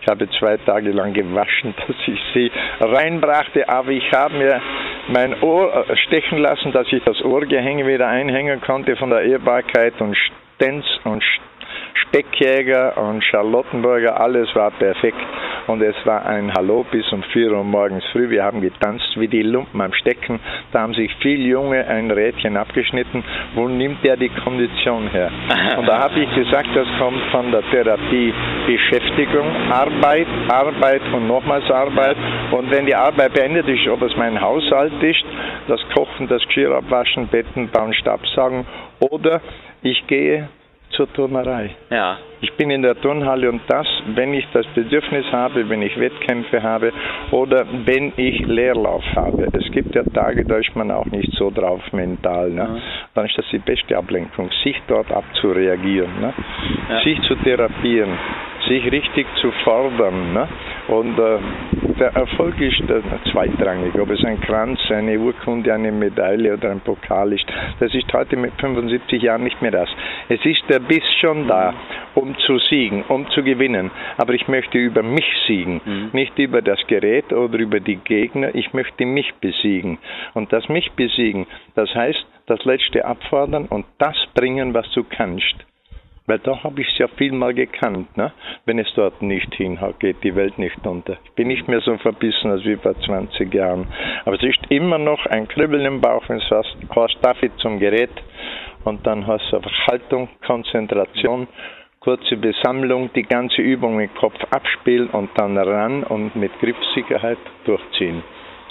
Ich 0.00 0.08
habe 0.08 0.28
zwei 0.38 0.56
Tage 0.58 0.90
lang 0.90 1.12
gewaschen, 1.12 1.74
dass 1.86 1.96
ich 2.06 2.20
sie 2.32 2.50
reinbrachte, 2.80 3.68
aber 3.68 3.90
ich 3.90 4.10
habe 4.12 4.34
mir 4.34 4.60
mein 5.08 5.42
Ohr 5.42 5.84
stechen 6.06 6.38
lassen, 6.38 6.72
dass 6.72 6.90
ich 6.90 7.02
das 7.04 7.22
Ohrgehänge 7.22 7.86
wieder 7.86 8.08
einhängen 8.08 8.60
konnte 8.62 8.96
von 8.96 9.10
der 9.10 9.22
Ehrbarkeit 9.22 10.00
und 10.00 10.16
Stenz 10.16 10.84
und 11.04 11.22
Speckjäger 11.94 12.96
und 12.96 13.22
Charlottenburger, 13.24 14.20
alles 14.20 14.54
war 14.54 14.70
perfekt. 14.72 15.18
Und 15.66 15.80
es 15.80 15.94
war 16.04 16.26
ein 16.26 16.52
Hallo 16.52 16.84
bis 16.90 17.10
um 17.12 17.22
4 17.22 17.52
Uhr 17.52 17.64
morgens 17.64 18.04
früh. 18.12 18.28
Wir 18.28 18.44
haben 18.44 18.60
getanzt 18.60 19.08
wie 19.16 19.28
die 19.28 19.42
Lumpen 19.42 19.80
am 19.80 19.94
Stecken. 19.94 20.38
Da 20.72 20.82
haben 20.82 20.92
sich 20.92 21.10
viele 21.22 21.42
Junge 21.42 21.86
ein 21.86 22.10
Rädchen 22.10 22.56
abgeschnitten. 22.56 23.24
Wo 23.54 23.68
nimmt 23.68 24.04
der 24.04 24.16
die 24.16 24.28
Kondition 24.28 25.08
her? 25.08 25.30
Und 25.78 25.86
da 25.86 26.00
habe 26.00 26.20
ich 26.20 26.34
gesagt, 26.34 26.68
das 26.74 26.86
kommt 26.98 27.22
von 27.30 27.50
der 27.50 27.62
Therapie 27.70 28.34
Beschäftigung, 28.66 29.46
Arbeit, 29.72 30.26
Arbeit 30.50 31.02
und 31.12 31.26
nochmals 31.26 31.70
Arbeit. 31.70 32.16
Und 32.50 32.70
wenn 32.70 32.86
die 32.86 32.94
Arbeit 32.94 33.34
beendet 33.34 33.68
ist, 33.68 33.86
ob 33.88 34.02
es 34.02 34.14
mein 34.16 34.40
Haushalt 34.40 35.02
ist, 35.02 35.24
das 35.68 35.80
Kochen, 35.94 36.28
das 36.28 36.42
Geschirr 36.46 36.74
abwaschen, 36.74 37.28
Betten 37.28 37.68
bauen, 37.68 37.94
Stabsagen 37.94 38.66
oder 39.00 39.40
ich 39.82 40.06
gehe 40.06 40.48
zur 40.96 41.12
Turnerei. 41.12 41.70
Ja. 41.90 42.18
Ich 42.40 42.52
bin 42.54 42.70
in 42.70 42.82
der 42.82 43.00
Turnhalle 43.00 43.48
und 43.48 43.62
das, 43.68 43.86
wenn 44.14 44.34
ich 44.34 44.46
das 44.52 44.66
Bedürfnis 44.74 45.24
habe, 45.32 45.68
wenn 45.68 45.82
ich 45.82 45.98
Wettkämpfe 45.98 46.62
habe 46.62 46.92
oder 47.30 47.64
wenn 47.84 48.12
ich 48.16 48.38
Leerlauf 48.46 49.04
habe. 49.16 49.48
Es 49.52 49.70
gibt 49.72 49.94
ja 49.94 50.02
Tage, 50.02 50.44
da 50.44 50.56
ist 50.56 50.74
man 50.76 50.90
auch 50.90 51.06
nicht 51.06 51.32
so 51.34 51.50
drauf 51.50 51.80
mental. 51.92 52.50
Ne? 52.50 52.62
Ja. 52.62 52.76
Dann 53.14 53.26
ist 53.26 53.38
das 53.38 53.46
die 53.50 53.58
beste 53.58 53.96
Ablenkung, 53.96 54.50
sich 54.62 54.80
dort 54.88 55.10
abzureagieren, 55.10 56.20
ne? 56.20 56.34
Ja. 56.90 57.00
sich 57.02 57.20
zu 57.22 57.34
therapieren, 57.36 58.10
sich 58.68 58.90
richtig 58.92 59.26
zu 59.40 59.50
fordern. 59.64 60.34
Ne? 60.34 60.48
Und 60.88 61.18
äh, 61.18 61.38
der 61.98 62.14
Erfolg 62.14 62.60
ist 62.60 62.80
äh, 62.90 63.00
zweitrangig. 63.32 63.94
Ob 63.98 64.10
es 64.10 64.22
ein 64.24 64.40
Kranz, 64.40 64.78
eine 64.90 65.18
Urkunde, 65.18 65.72
eine 65.72 65.90
Medaille 65.92 66.52
oder 66.54 66.70
ein 66.70 66.80
Pokal 66.80 67.32
ist, 67.32 67.46
das 67.80 67.94
ist 67.94 68.12
heute 68.12 68.36
mit 68.36 68.52
75 68.60 69.22
Jahren 69.22 69.44
nicht 69.44 69.60
mehr 69.62 69.70
das. 69.70 69.88
Es 70.28 70.44
ist 70.44 70.62
der 70.68 70.80
Biss 70.80 71.04
schon 71.20 71.48
da, 71.48 71.72
um 72.14 72.36
zu 72.38 72.58
siegen, 72.58 73.02
um 73.08 73.28
zu 73.30 73.42
gewinnen. 73.42 73.90
Aber 74.18 74.34
ich 74.34 74.46
möchte 74.48 74.76
über 74.78 75.02
mich 75.02 75.24
siegen, 75.46 75.80
Mhm. 75.84 76.10
nicht 76.12 76.38
über 76.38 76.60
das 76.62 76.78
Gerät 76.86 77.32
oder 77.32 77.58
über 77.58 77.80
die 77.80 77.96
Gegner. 77.96 78.54
Ich 78.54 78.72
möchte 78.74 79.06
mich 79.06 79.32
besiegen. 79.40 79.98
Und 80.34 80.52
das 80.52 80.68
mich 80.68 80.92
besiegen, 80.92 81.46
das 81.74 81.94
heißt, 81.94 82.26
das 82.46 82.62
Letzte 82.64 83.04
abfordern 83.06 83.66
und 83.66 83.86
das 83.98 84.16
bringen, 84.34 84.74
was 84.74 84.90
du 84.92 85.02
kannst. 85.04 85.54
Weil 86.26 86.38
da 86.38 86.62
habe 86.62 86.80
ich 86.80 86.98
ja 86.98 87.06
viel 87.08 87.32
mal 87.32 87.52
gekannt. 87.52 88.16
Ne? 88.16 88.32
Wenn 88.64 88.78
es 88.78 88.90
dort 88.94 89.20
nicht 89.20 89.54
hinhaut, 89.54 90.00
geht 90.00 90.24
die 90.24 90.34
Welt 90.34 90.58
nicht 90.58 90.86
unter. 90.86 91.18
Ich 91.24 91.32
bin 91.32 91.48
nicht 91.48 91.68
mehr 91.68 91.80
so 91.80 91.96
verbissen 91.98 92.50
als 92.50 92.64
wie 92.64 92.76
vor 92.76 92.98
20 92.98 93.52
Jahren. 93.52 93.86
Aber 94.24 94.36
es 94.36 94.42
ist 94.42 94.70
immer 94.70 94.98
noch 94.98 95.26
ein 95.26 95.46
Kribbeln 95.48 95.84
im 95.84 96.00
Bauch, 96.00 96.26
wenn 96.28 96.38
es 96.38 96.50
heißt, 96.50 96.76
hast 96.96 97.18
David 97.20 97.52
zum 97.58 97.78
Gerät 97.78 98.10
und 98.84 99.06
dann 99.06 99.26
hast 99.26 99.50
du 99.50 99.56
einfach 99.56 99.86
Haltung, 99.86 100.28
Konzentration, 100.46 101.46
kurze 102.00 102.36
Besammlung, 102.36 103.10
die 103.14 103.22
ganze 103.22 103.60
Übung 103.60 104.00
im 104.00 104.12
Kopf 104.14 104.38
abspielen 104.50 105.08
und 105.08 105.30
dann 105.36 105.58
ran 105.58 106.04
und 106.04 106.36
mit 106.36 106.52
Griffsicherheit 106.60 107.38
durchziehen. 107.64 108.22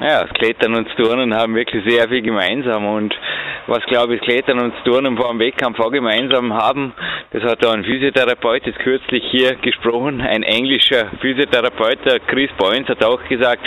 Ja, 0.03 0.25
das 0.25 0.33
Klettern 0.33 0.75
und 0.75 0.85
das 0.89 0.95
Turnen 0.97 1.33
haben 1.33 1.55
wirklich 1.55 1.81
sehr 1.87 2.09
viel 2.09 2.21
gemeinsam 2.21 2.85
und 2.85 3.15
was 3.67 3.81
glaube 3.85 4.15
ich 4.15 4.21
Klettern 4.21 4.59
und 4.59 4.73
das 4.75 4.83
Turnen 4.83 5.15
vor 5.15 5.29
dem 5.29 5.39
Wettkampf 5.39 5.79
auch 5.79 5.91
gemeinsam 5.91 6.53
haben, 6.53 6.91
das 7.31 7.41
hat 7.43 7.63
da 7.63 7.71
ein 7.71 7.85
Physiotherapeut 7.85 8.65
jetzt 8.65 8.79
kürzlich 8.79 9.23
hier 9.31 9.55
gesprochen, 9.55 10.19
ein 10.19 10.43
englischer 10.43 11.09
Physiotherapeut, 11.21 11.99
der 12.03 12.19
Chris 12.19 12.51
Boyens 12.57 12.89
hat 12.89 13.01
auch 13.05 13.23
gesagt, 13.29 13.61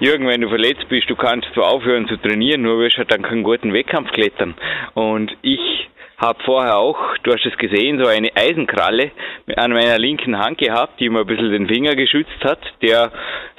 Jürgen, 0.00 0.28
wenn 0.28 0.42
du 0.42 0.50
verletzt 0.50 0.86
bist, 0.90 1.08
du 1.08 1.16
kannst 1.16 1.48
zwar 1.54 1.72
aufhören 1.72 2.08
zu 2.08 2.18
trainieren, 2.18 2.60
nur 2.60 2.80
wirst 2.80 2.98
halt 2.98 3.10
dann 3.10 3.22
keinen 3.22 3.42
guten 3.42 3.72
Wettkampf 3.72 4.10
klettern. 4.10 4.54
Und 4.92 5.34
ich 5.40 5.88
habe 6.18 6.42
vorher 6.44 6.76
auch, 6.76 6.98
du 7.22 7.32
hast 7.32 7.46
es 7.46 7.56
gesehen, 7.56 8.02
so 8.02 8.08
eine 8.08 8.30
Eisenkralle 8.36 9.12
an 9.56 9.72
meiner 9.72 9.98
linken 9.98 10.38
Hand 10.38 10.58
gehabt, 10.58 11.00
die 11.00 11.08
mir 11.08 11.20
ein 11.20 11.26
bisschen 11.26 11.52
den 11.52 11.68
Finger 11.68 11.96
geschützt 11.96 12.44
hat, 12.44 12.60
der 12.82 13.12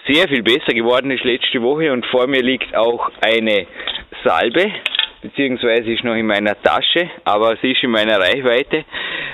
sehr 0.08 0.28
viel 0.28 0.44
besser 0.44 0.74
geworden 0.74 1.12
ist 1.12 1.24
letzte 1.24 1.62
Woche 1.62 1.92
und 1.92 2.06
vor 2.08 2.28
mir 2.28 2.42
liegt 2.42 2.76
auch 2.76 3.10
eine 3.22 3.66
Salbe, 4.24 4.72
beziehungsweise 5.22 5.92
ist 5.92 6.04
noch 6.04 6.16
in 6.16 6.28
meiner 6.28 6.62
Tasche, 6.62 7.10
aber 7.24 7.56
sie 7.62 7.72
ist 7.72 7.84
in 7.84 7.92
meiner 7.92 8.20
Reichweite, 8.20 8.86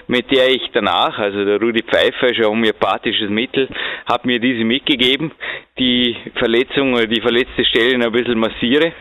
mit 0.08 0.32
der 0.32 0.50
ich 0.50 0.70
danach, 0.74 1.18
also 1.20 1.44
der 1.46 1.60
Rudi 1.62 1.84
Pfeiffer 1.84 2.28
ist 2.28 2.40
ein 2.40 2.46
homöopathisches 2.46 3.30
Mittel, 3.30 3.68
hat 4.10 4.26
mir 4.26 4.40
diese 4.40 4.64
mitgegeben, 4.64 5.32
die 5.78 6.16
Verletzung 6.36 6.94
oder 6.94 7.08
die 7.08 7.22
verletzte 7.22 7.66
Stelle 7.66 8.04
ein 8.04 8.12
bisschen 8.12 8.40
massiere. 8.40 8.94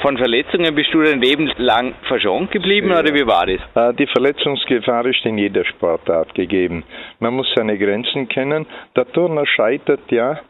Von 0.00 0.18
Verletzungen 0.18 0.74
bist 0.74 0.92
du 0.92 1.00
dein 1.00 1.20
Leben 1.20 1.48
lang 1.58 1.94
verschont 2.08 2.50
geblieben 2.50 2.90
Ja. 2.90 2.98
oder 2.98 3.14
wie 3.14 3.24
war 3.24 3.46
das? 3.46 3.60
Äh, 3.76 3.94
Die 3.96 4.08
Verletzungsgefahr 4.08 5.06
ist 5.06 5.24
in 5.24 5.38
jeder 5.38 5.64
Sportart 5.64 6.34
gegeben. 6.34 6.82
Man 7.20 7.34
muss 7.34 7.46
seine 7.54 7.78
Grenzen 7.78 8.28
kennen. 8.28 8.66
Der 8.96 9.06
Turner 9.12 9.46
scheitert 9.46 10.10
ja, 10.10 10.40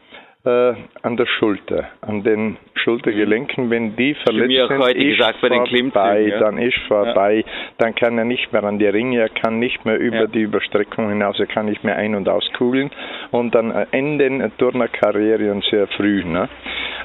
äh, 0.45 0.73
an 1.03 1.15
der 1.17 1.25
Schulter, 1.25 1.85
an 2.01 2.23
den 2.23 2.57
Schultergelenken. 2.75 3.69
Wenn 3.69 3.95
die 3.95 4.13
verletzt 4.13 4.47
mir 4.47 4.67
sind, 4.67 4.79
heute 4.79 4.97
ist 4.97 5.17
gesagt 5.17 5.41
bei 5.41 5.49
den 5.49 5.57
vorbei, 5.59 5.69
Klimmzügen, 5.69 6.27
ja. 6.29 6.39
dann 6.39 6.57
ist 6.57 6.77
vorbei. 6.87 7.45
Dann 7.77 7.95
kann 7.95 8.17
er 8.17 8.25
nicht 8.25 8.51
mehr 8.51 8.63
an 8.63 8.77
die 8.77 8.87
Ringe, 8.87 9.19
er 9.19 9.29
kann 9.29 9.59
nicht 9.59 9.85
mehr 9.85 9.97
über 9.97 10.21
Ja. 10.21 10.27
die 10.27 10.41
Überstreckung 10.41 11.09
hinaus, 11.09 11.39
er 11.39 11.45
kann 11.47 11.67
nicht 11.67 11.83
mehr 11.83 11.95
ein- 11.95 12.15
und 12.15 12.27
auskugeln 12.27 12.91
und 13.31 13.55
dann 13.55 13.71
äh, 13.71 13.85
enden 13.91 14.51
Turnerkarrieren 14.57 15.61
sehr 15.69 15.87
früh. 15.87 16.23
Ne? 16.25 16.49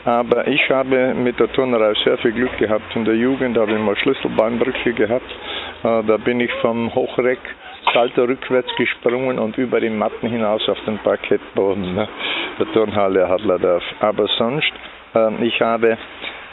Aber 0.04 0.48
ich 0.48 0.68
habe 0.70 1.14
mit 1.14 1.38
der 1.38 1.52
Turnerei 1.52 1.92
sehr 2.04 2.18
viel 2.18 2.32
Glück 2.32 2.56
gehabt. 2.58 2.94
In 2.96 3.04
der 3.04 3.14
Jugend 3.14 3.56
habe 3.56 3.72
ich 3.72 3.78
mal 3.78 3.96
Schlüsselbeinbrüche 3.96 4.92
gehabt. 4.94 5.30
Äh, 5.84 6.02
Da 6.08 6.16
bin 6.16 6.40
ich 6.40 6.52
vom 6.60 6.92
Hochreck 6.94 7.38
Salto 7.92 8.24
rückwärts 8.24 8.74
gesprungen 8.76 9.38
und 9.38 9.56
über 9.58 9.80
die 9.80 9.90
Matten 9.90 10.28
hinaus 10.28 10.68
auf 10.68 10.78
den 10.86 10.98
Parkettboden 10.98 11.94
ne, 11.94 12.08
der 12.58 12.72
Turnhalle 12.72 13.28
Hadlerdorf. 13.28 13.82
Aber 14.00 14.26
sonst, 14.38 14.72
äh, 15.14 15.44
ich 15.44 15.60
habe 15.60 15.96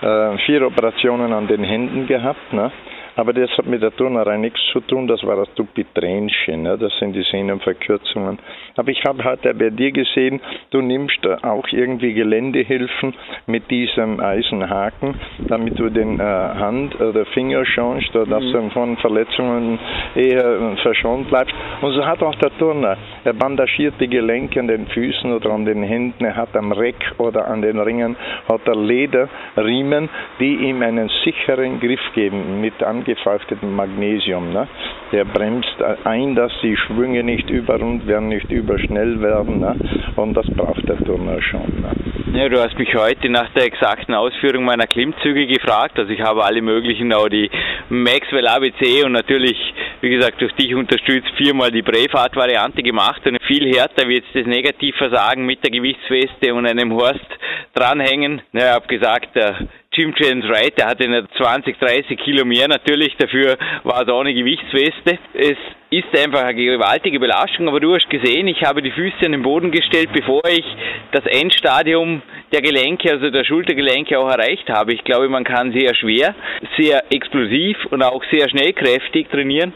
äh, 0.02 0.38
vier 0.46 0.66
Operationen 0.66 1.34
an 1.34 1.48
den 1.48 1.64
Händen 1.64 2.08
gehabt. 2.08 2.54
Ne? 2.54 2.72
Aber 3.16 3.34
das 3.34 3.50
hat 3.58 3.66
mit 3.66 3.82
der 3.82 3.96
Turnerei 3.96 4.38
nichts 4.38 4.60
zu 4.72 4.82
tun, 4.82 5.08
das 5.08 5.24
war 5.24 5.38
das 5.38 5.54
Dupitränchen, 5.56 6.64
ne? 6.64 6.78
das 6.78 6.92
sind 7.00 7.14
die 7.14 7.24
Sehnenverkürzungen. 7.24 8.40
Aber 8.76 8.90
ich 8.90 9.04
habe 9.06 9.24
heute 9.24 9.54
bei 9.54 9.70
dir 9.70 9.92
gesehen, 9.92 10.42
du 10.72 10.82
nimmst 10.82 11.26
auch 11.44 11.66
irgendwie 11.72 12.14
Geländehilfen 12.14 13.14
mit 13.48 13.72
diesem 13.72 14.20
Eisenhaken, 14.20 15.16
damit 15.48 15.80
du 15.80 15.90
den 15.90 16.20
äh, 16.20 16.24
Hand 16.24 17.00
oder 17.00 17.26
Finger 17.28 17.66
schonst, 17.66 18.14
dass 18.14 18.28
du 18.28 18.70
von 18.72 18.98
Verletzungen 18.98 19.80
eher 20.16 20.46
äh, 20.46 20.76
verschont 20.82 21.30
bleibst. 21.30 21.56
Und 21.82 21.94
so 21.94 22.06
hat 22.06 22.22
auch 22.22 22.36
der 22.36 22.56
Turner, 22.58 22.98
er 23.24 23.34
bandagiert 23.34 23.96
die 24.00 24.10
Gelenke 24.10 24.60
an 24.60 24.68
den 24.68 24.88
Füßen 24.88 25.32
oder 25.32 25.52
an 25.52 25.66
den 25.66 25.84
Händen, 25.84 26.26
er 26.26 26.36
hat 26.36 26.56
am 26.56 26.72
Reck 26.74 27.14
oder 27.18 27.48
an 27.48 27.62
den 27.62 27.80
Ringen, 27.80 28.18
hat 28.50 28.62
er 28.66 28.76
Lederriemen, 28.76 30.10
die 30.40 30.56
ihm 30.56 30.82
einen 30.82 31.10
sicheren 31.24 31.80
Griff 31.80 32.02
geben 32.14 32.60
mit 32.60 32.84
angefeuchtetem 33.06 33.76
Magnesium. 33.76 34.52
Ne? 34.52 34.68
Der 35.12 35.26
bremst 35.26 35.76
ein, 36.04 36.36
dass 36.36 36.52
die 36.62 36.76
Schwünge 36.76 37.24
nicht 37.24 37.50
überrund 37.50 38.08
werden, 38.08 38.30
nicht 38.30 38.52
überschnell 38.52 39.22
werden. 39.22 39.60
Ne? 39.60 39.76
Und 40.16 40.34
das 40.34 40.46
braucht 40.48 40.88
der 40.88 40.98
Turner 40.98 41.42
schon. 41.42 41.82
Ne? 41.82 42.40
Ja, 42.40 42.50
du 42.50 42.60
hast 42.60 42.78
mich 42.78 42.94
heute 42.96 43.30
nach 43.30 43.50
der 43.54 43.66
exakten 43.66 44.14
Ausführung 44.14 44.66
meiner 44.66 44.88
Klimmzüge 44.88 45.48
gefragt. 45.48 45.98
Also 46.00 46.12
ich 46.12 46.22
habe 46.22 46.44
alle 46.44 46.62
möglichen, 46.62 47.14
auch 47.14 47.30
die 47.30 47.50
Maxwell 47.90 48.48
ABC 48.48 49.04
und 49.06 49.12
natürlich, 49.12 49.58
wie 50.02 50.10
gesagt, 50.10 50.42
durch 50.42 50.54
dich 50.54 50.74
unterstützt, 50.74 51.30
viermal 51.38 51.72
die 51.72 51.84
Brevard-Variante 51.84 52.82
gemacht 52.82 53.22
und 53.26 53.38
viel 53.44 53.74
härter 53.74 54.08
wird 54.08 54.26
das 54.34 54.46
Negativversagen 54.46 55.46
mit 55.46 55.64
der 55.64 55.72
Gewichtsweste 55.72 56.54
und 56.54 56.66
einem 56.66 56.94
Horst 56.94 57.26
dranhängen. 57.74 58.42
Ja, 58.54 58.70
ich 58.70 58.74
habe 58.74 58.88
gesagt, 58.88 59.36
der 59.36 59.68
Jim 59.96 60.14
James 60.18 60.46
Wright, 60.50 60.78
der 60.78 60.88
hatte 60.88 61.08
nicht 61.08 61.28
20, 61.38 61.80
30 61.80 62.20
Kilo 62.20 62.44
mehr 62.44 62.68
natürlich, 62.68 63.16
dafür 63.18 63.58
war 63.84 64.02
es 64.02 64.10
auch 64.10 64.20
eine 64.20 64.34
Gewichtsweste. 64.34 65.18
Es 65.34 65.58
ist 65.90 66.22
einfach 66.22 66.44
eine 66.44 66.56
gewaltige 66.56 67.18
Belastung, 67.18 67.70
aber 67.70 67.80
du 67.80 67.96
hast 67.96 68.10
gesehen, 68.10 68.48
ich 68.48 68.62
habe 68.64 68.82
die 68.82 68.92
Füße 68.92 69.26
an 69.26 69.32
den 69.32 69.42
Boden 69.42 69.72
gestellt, 69.72 70.10
bevor 70.12 70.44
ich 70.50 70.66
das 71.14 71.26
Endstadium 71.26 72.22
der 72.52 72.62
Gelenke, 72.62 73.10
also 73.10 73.30
der 73.30 73.46
Schultergelenke 73.46 74.20
auch 74.20 74.30
erreicht 74.30 74.70
habe. 74.70 74.94
Ich 74.94 75.04
glaube, 75.06 75.30
man 75.30 75.46
kann 75.46 75.72
sehr 75.72 75.96
schwer, 75.96 76.36
sehr 76.78 77.04
explosiv 77.12 77.78
und 77.92 78.04
auch 78.04 78.24
sehr 78.30 78.50
schnellkräftig 78.50 79.30
trainieren. 79.30 79.72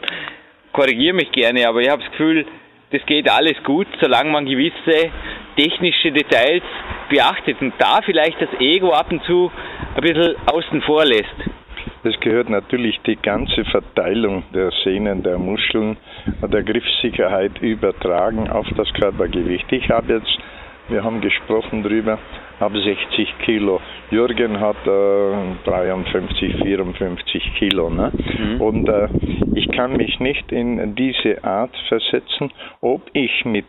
Korrigiere 0.73 1.15
mich 1.15 1.31
gerne, 1.31 1.65
aber 1.65 1.79
ich 1.79 1.89
habe 1.89 2.01
das 2.01 2.11
Gefühl, 2.11 2.45
das 2.91 3.05
geht 3.05 3.29
alles 3.29 3.61
gut, 3.63 3.87
solange 4.01 4.31
man 4.31 4.45
gewisse 4.45 5.11
technische 5.55 6.11
Details 6.11 6.63
beachtet 7.09 7.61
und 7.61 7.73
da 7.77 7.99
vielleicht 8.03 8.41
das 8.41 8.49
Ego 8.59 8.91
ab 8.91 9.11
und 9.11 9.23
zu 9.23 9.51
ein 9.95 10.01
bisschen 10.01 10.35
außen 10.47 10.81
vor 10.81 11.05
lässt. 11.05 11.35
Es 12.03 12.19
gehört 12.21 12.49
natürlich 12.49 12.99
die 13.05 13.17
ganze 13.17 13.65
Verteilung 13.65 14.43
der 14.53 14.71
Sehnen, 14.83 15.21
der 15.21 15.37
Muskeln, 15.37 15.97
der 16.41 16.63
Griffsicherheit 16.63 17.61
übertragen 17.61 18.49
auf 18.49 18.65
das 18.77 18.91
Körpergewicht. 18.93 19.71
Ich 19.71 19.89
habe 19.89 20.13
jetzt, 20.13 20.37
wir 20.89 21.03
haben 21.03 21.21
gesprochen 21.21 21.83
drüber, 21.83 22.19
habe 22.59 22.81
60 22.81 23.37
Kilo. 23.45 23.79
Jürgen 24.11 24.59
hat 24.59 24.77
äh, 24.85 25.69
53, 25.69 26.55
54 26.63 27.53
Kilo. 27.57 27.89
Ne? 27.89 28.11
Mhm. 28.13 28.61
Und 28.61 28.89
äh, 28.89 29.07
ich 29.55 29.69
kann 29.71 29.95
mich 29.97 30.19
nicht 30.19 30.51
in 30.51 30.95
diese 30.95 31.43
Art 31.43 31.75
versetzen, 31.87 32.51
ob 32.81 33.01
ich 33.13 33.45
mit 33.45 33.65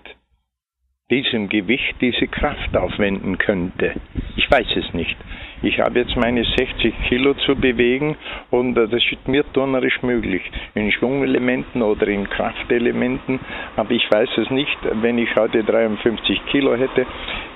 diesem 1.11 1.49
Gewicht 1.49 1.97
diese 2.01 2.29
Kraft 2.29 2.77
aufwenden 2.77 3.39
könnte. 3.39 3.95
Ich 4.37 4.51
weiß 4.51 4.77
es 4.77 4.95
nicht. 4.95 5.17
Ich 5.63 5.79
habe 5.79 6.01
jetzt 6.01 6.17
meine 6.17 6.43
60 6.45 6.95
Kilo 7.09 7.35
zu 7.35 7.55
bewegen 7.55 8.17
und 8.51 8.77
äh, 8.79 8.89
das 8.89 9.03
ist 9.11 9.29
mir 9.29 9.45
turnerisch 9.53 10.03
möglich. 10.03 10.43
In 10.75 10.91
Schwungelementen 10.91 11.83
oder 11.83 12.09
in 12.09 12.29
Kraftelementen, 12.29 13.41
aber 13.77 13.91
ich 13.91 14.11
weiß 14.11 14.31
es 14.39 14.51
nicht, 14.51 14.79
wenn 15.03 15.19
ich 15.19 15.35
heute 15.37 15.63
53 15.63 16.47
Kilo 16.47 16.77
hätte. 16.77 17.07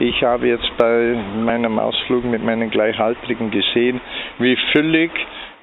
Ich 0.00 0.22
habe 0.22 0.48
jetzt 0.48 0.70
bei 0.76 1.16
meinem 1.44 1.78
Ausflug 1.78 2.24
mit 2.24 2.44
meinen 2.44 2.70
Gleichaltrigen 2.70 3.50
gesehen, 3.50 4.00
wie 4.38 4.56
füllig 4.72 5.10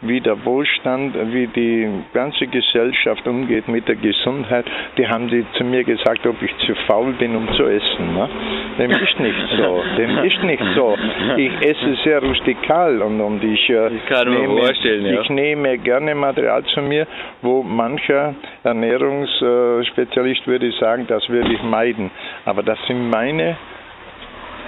wie 0.01 0.19
der 0.19 0.43
Wohlstand, 0.45 1.15
wie 1.33 1.47
die 1.47 1.87
ganze 2.13 2.47
Gesellschaft 2.47 3.27
umgeht 3.27 3.67
mit 3.67 3.87
der 3.87 3.95
Gesundheit, 3.95 4.65
die 4.97 5.07
haben 5.07 5.27
die 5.27 5.45
zu 5.57 5.63
mir 5.63 5.83
gesagt, 5.83 6.25
ob 6.25 6.41
ich 6.41 6.55
zu 6.65 6.73
faul 6.87 7.13
bin, 7.13 7.35
um 7.35 7.47
zu 7.53 7.65
essen. 7.65 8.13
Ne? 8.13 8.29
Dem 8.79 8.91
ist 8.91 9.19
nicht 9.19 9.39
so. 9.57 9.83
Dem 9.97 10.17
ist 10.19 10.43
nicht 10.43 10.63
so. 10.75 10.97
Ich 11.37 11.51
esse 11.61 11.95
sehr 12.03 12.21
rustikal 12.23 13.01
und, 13.01 13.21
und 13.21 13.43
ich, 13.43 13.69
äh, 13.69 13.87
Ich 13.87 14.25
nehme, 14.25 14.57
vorstellen, 14.57 15.05
ja. 15.05 15.21
ich 15.21 15.29
nehme 15.29 15.77
gerne 15.77 16.15
Material 16.15 16.63
zu 16.73 16.81
mir, 16.81 17.05
wo 17.41 17.61
mancher 17.63 18.35
Ernährungsspezialist 18.63 20.47
würde 20.47 20.71
sagen, 20.79 21.05
das 21.07 21.27
würde 21.29 21.53
ich 21.53 21.61
meiden. 21.63 22.09
Aber 22.45 22.63
das 22.63 22.79
sind 22.87 23.09
meine 23.09 23.57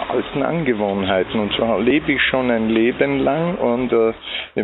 alten 0.09 0.43
Angewohnheiten 0.43 1.39
und 1.39 1.53
so 1.53 1.77
lebe 1.77 2.11
ich 2.13 2.21
schon 2.21 2.51
ein 2.51 2.69
Leben 2.69 3.19
lang 3.19 3.55
und 3.55 3.91
äh, 3.91 4.13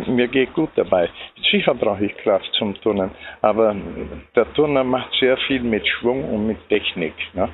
mir 0.08 0.28
geht 0.28 0.54
gut 0.54 0.70
dabei. 0.76 1.10
Sicher 1.52 1.74
brauche 1.74 2.06
ich 2.06 2.16
Kraft 2.18 2.50
zum 2.58 2.80
Turnen, 2.82 3.12
aber 3.42 3.76
der 4.36 4.54
Turner 4.54 4.84
macht 4.84 5.12
sehr 5.20 5.38
viel 5.48 5.62
mit 5.62 5.88
Schwung 5.88 6.24
und 6.24 6.48
mit 6.48 6.70
Technik. 6.70 7.14
Ne? 7.34 7.50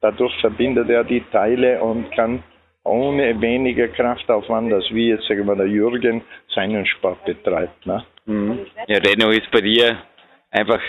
Dadurch 0.00 0.34
verbindet 0.40 0.88
er 0.90 1.04
die 1.04 1.22
Teile 1.30 1.80
und 1.80 2.10
kann 2.12 2.42
ohne 2.84 3.40
weniger 3.40 3.88
Kraftaufwand, 3.88 4.72
als 4.72 4.90
wie 4.90 5.10
jetzt 5.10 5.26
sagen 5.28 5.46
wir 5.46 5.56
der 5.56 5.66
Jürgen 5.66 6.22
seinen 6.54 6.84
Sport 6.86 7.24
betreibt. 7.24 7.86
Ne? 7.86 8.04
Ja, 8.88 8.98
dennoch 9.00 9.30
ist 9.30 9.50
bei 9.50 9.60
dir 9.60 9.98
einfach 10.50 10.80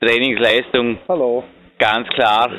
Trainingsleistung 0.00 0.98
Hallo. 1.08 1.44
ganz 1.78 2.08
klar 2.08 2.50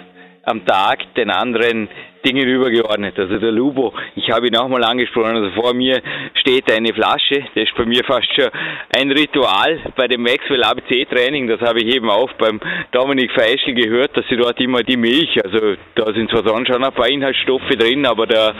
am 0.43 0.65
Tag 0.65 1.13
den 1.15 1.29
anderen 1.29 1.89
Dingen 2.25 2.47
übergeordnet. 2.47 3.17
Also 3.17 3.37
der 3.37 3.51
Lubo, 3.51 3.93
ich 4.15 4.29
habe 4.31 4.47
ihn 4.47 4.57
auch 4.57 4.67
mal 4.67 4.83
angesprochen, 4.83 5.35
also 5.35 5.51
vor 5.51 5.73
mir 5.73 6.01
steht 6.41 6.71
eine 6.71 6.93
Flasche, 6.93 7.45
das 7.53 7.65
ist 7.65 7.75
bei 7.75 7.85
mir 7.85 8.03
fast 8.03 8.33
schon 8.33 8.49
ein 8.97 9.11
Ritual 9.11 9.79
bei 9.95 10.07
dem 10.07 10.23
Maxwell 10.23 10.63
ABC 10.63 11.05
Training, 11.05 11.47
das 11.47 11.61
habe 11.61 11.79
ich 11.79 11.95
eben 11.95 12.09
auch 12.09 12.31
beim 12.33 12.59
Dominik 12.91 13.31
Feischl 13.31 13.73
gehört, 13.73 14.17
dass 14.17 14.25
sie 14.29 14.37
dort 14.37 14.59
immer 14.59 14.83
die 14.83 14.97
Milch, 14.97 15.37
also 15.43 15.75
da 15.95 16.11
sind 16.13 16.29
zwar 16.31 16.47
sonst 16.47 16.67
schon 16.67 16.83
ein 16.83 16.93
paar 16.93 17.09
Inhaltsstoffe 17.09 17.69
drin, 17.77 18.05
aber 18.05 18.25
der 18.25 18.53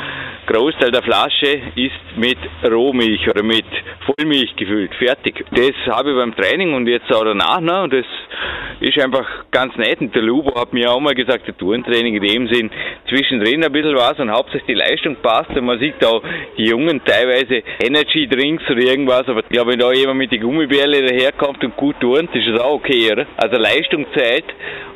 Großteil 0.46 0.92
der 0.92 1.02
Flasche 1.02 1.60
ist 1.76 2.18
mit 2.18 2.38
Rohmilch 2.64 3.28
oder 3.28 3.44
mit 3.44 3.66
Vollmilch 4.06 4.56
gefüllt, 4.56 4.94
fertig. 4.96 5.44
Das 5.52 5.96
habe 5.96 6.12
ich 6.12 6.16
beim 6.16 6.36
Training 6.36 6.74
und 6.74 6.88
jetzt 6.88 7.12
auch 7.12 7.24
danach, 7.24 7.60
ne, 7.60 7.82
und 7.82 7.94
das 7.94 8.06
ist 8.80 9.00
einfach 9.00 9.26
ganz 9.52 9.76
nett. 9.78 10.00
Und 10.02 10.14
der 10.14 10.22
Lubo 10.22 10.60
hat 10.60 10.74
mir 10.74 10.92
auch 10.92 11.00
mal 11.00 11.16
gesagt, 11.16 11.48
der 11.48 11.58
Tourentraining 11.58 12.16
in 12.16 12.24
dem 12.24 12.48
Sinn, 12.48 12.70
zwischendrin 13.10 13.55
ein 13.64 13.72
bisschen 13.72 13.96
was 13.96 14.20
und 14.20 14.32
hauptsächlich 14.32 14.68
die 14.68 14.74
Leistung 14.74 15.16
passt. 15.22 15.50
Und 15.52 15.66
man 15.66 15.80
sieht 15.80 16.04
auch 16.06 16.22
die 16.58 16.66
Jungen 16.66 17.02
teilweise 17.04 17.64
Energy 17.80 18.28
Drinks 18.28 18.64
oder 18.70 18.82
irgendwas, 18.82 19.28
aber 19.28 19.42
ich 19.42 19.50
glaube, 19.50 19.72
wenn 19.72 19.80
da 19.80 19.92
jemand 19.92 20.18
mit 20.18 20.32
die 20.32 20.40
Gummibärle 20.40 21.02
daherkommt 21.06 21.64
und 21.64 21.76
gut 21.78 22.00
turnt, 22.00 22.34
ist 22.36 22.48
es 22.48 22.60
auch 22.60 22.76
okay, 22.76 23.12
oder? 23.12 23.26
Also 23.38 23.58
Leistung 23.58 24.06
zählt 24.16 24.46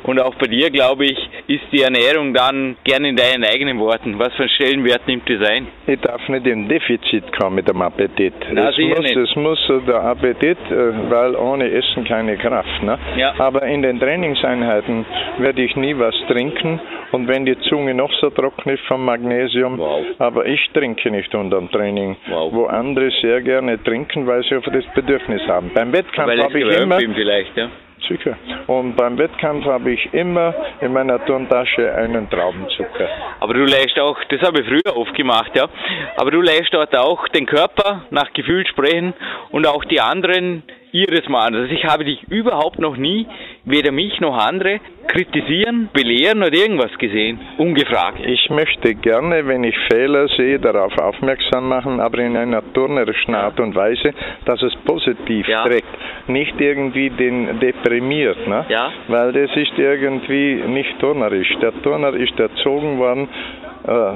und 0.02 0.20
auch 0.20 0.34
bei 0.36 0.46
dir, 0.46 0.70
glaube 0.70 1.04
ich, 1.04 1.18
ist 1.46 1.64
die 1.72 1.82
Ernährung 1.82 2.32
dann 2.32 2.76
gerne 2.84 3.10
in 3.10 3.16
deinen 3.16 3.44
eigenen 3.44 3.78
Worten. 3.78 4.18
Was 4.18 4.32
für 4.34 4.42
einen 4.42 4.50
Stellenwert 4.50 5.06
nimmt 5.06 5.28
das 5.28 5.48
ein? 5.48 5.66
Ich 5.86 6.00
darf 6.00 6.26
nicht 6.28 6.46
in 6.46 6.68
Defizit 6.68 7.36
kommen 7.38 7.56
mit 7.56 7.68
dem 7.68 7.82
Appetit. 7.82 8.32
Na, 8.50 8.70
es, 8.70 8.78
muss, 8.78 8.98
nicht. 9.00 9.16
es 9.16 9.36
muss 9.36 9.58
der 9.86 10.02
Appetit, 10.02 10.58
äh, 10.70 11.10
weil 11.10 11.36
ohne 11.36 11.70
Essen 11.70 12.04
keine 12.04 12.36
Kraft. 12.38 12.82
Ne? 12.82 12.98
Ja. 13.16 13.34
Aber 13.38 13.62
in 13.62 13.82
den 13.82 14.00
Trainingseinheiten 14.00 15.04
werde 15.38 15.62
ich 15.62 15.76
nie 15.76 15.96
was 15.98 16.14
trinken 16.28 16.80
und 17.12 17.28
wenn 17.28 17.44
die 17.44 17.58
Zunge 17.68 17.94
noch 17.94 18.12
so 18.20 18.30
ist 18.66 18.84
vom 18.86 19.04
Magnesium, 19.04 19.78
Wow. 19.78 20.04
aber 20.18 20.46
ich 20.46 20.60
trinke 20.72 21.10
nicht 21.10 21.34
unterm 21.34 21.70
Training, 21.70 22.16
Wow. 22.28 22.52
wo 22.52 22.64
andere 22.66 23.10
sehr 23.20 23.40
gerne 23.42 23.82
trinken, 23.82 24.26
weil 24.26 24.42
sie 24.44 24.56
auf 24.56 24.64
das 24.64 24.84
Bedürfnis 24.94 25.42
haben. 25.46 25.70
Beim 25.74 25.92
Wettkampf 25.92 26.38
habe 26.38 26.58
ich 26.58 26.76
immer 26.80 26.96
bin 26.98 27.14
vielleicht, 27.14 27.56
ja. 27.56 27.68
sicher. 28.08 28.36
Und 28.66 28.96
beim 28.96 29.18
Wettkampf 29.18 29.64
habe 29.66 29.90
ich 29.92 30.12
immer 30.14 30.54
in 30.80 30.92
meiner 30.92 31.24
Turntasche 31.24 31.94
einen 31.94 32.28
Traubenzucker. 32.30 33.08
Aber 33.40 33.54
du 33.54 33.64
lässt 33.64 33.98
auch, 34.00 34.16
das 34.30 34.40
habe 34.42 34.60
ich 34.60 34.66
früher 34.66 34.96
oft 34.96 35.14
gemacht, 35.14 35.52
ja, 35.54 35.68
aber 36.16 36.30
du 36.30 36.40
lässt 36.40 36.72
dort 36.72 36.96
auch 36.96 37.28
den 37.28 37.46
Körper 37.46 38.02
nach 38.10 38.32
Gefühl 38.32 38.66
sprechen 38.66 39.14
und 39.50 39.66
auch 39.66 39.84
die 39.84 40.00
anderen 40.00 40.62
ihres 40.92 41.28
Mannes. 41.28 41.62
Also 41.62 41.74
ich 41.74 41.84
habe 41.84 42.04
dich 42.04 42.22
überhaupt 42.28 42.78
noch 42.78 42.96
nie, 42.96 43.26
weder 43.64 43.92
mich 43.92 44.20
noch 44.20 44.36
andere, 44.36 44.80
kritisieren, 45.08 45.88
belehren 45.92 46.42
oder 46.42 46.54
irgendwas 46.54 46.96
gesehen, 46.98 47.40
ungefragt. 47.58 48.20
Ich 48.24 48.48
möchte 48.50 48.94
gerne, 48.94 49.46
wenn 49.46 49.64
ich 49.64 49.76
Fehler 49.90 50.28
sehe, 50.28 50.58
darauf 50.58 50.96
aufmerksam 50.98 51.68
machen, 51.68 52.00
aber 52.00 52.18
in 52.18 52.36
einer 52.36 52.62
turnerischen 52.72 53.34
Art 53.34 53.58
und 53.58 53.74
Weise, 53.74 54.14
dass 54.44 54.62
es 54.62 54.74
positiv 54.84 55.48
ja. 55.48 55.64
trägt, 55.64 55.88
nicht 56.28 56.60
irgendwie 56.60 57.10
den 57.10 57.58
deprimiert, 57.58 58.46
ne? 58.46 58.64
Ja. 58.68 58.92
weil 59.08 59.32
das 59.32 59.50
ist 59.56 59.76
irgendwie 59.76 60.62
nicht 60.66 60.98
turnerisch. 61.00 61.52
Der 61.60 61.72
Turner 61.82 62.14
ist 62.14 62.38
erzogen 62.38 62.98
worden 62.98 63.28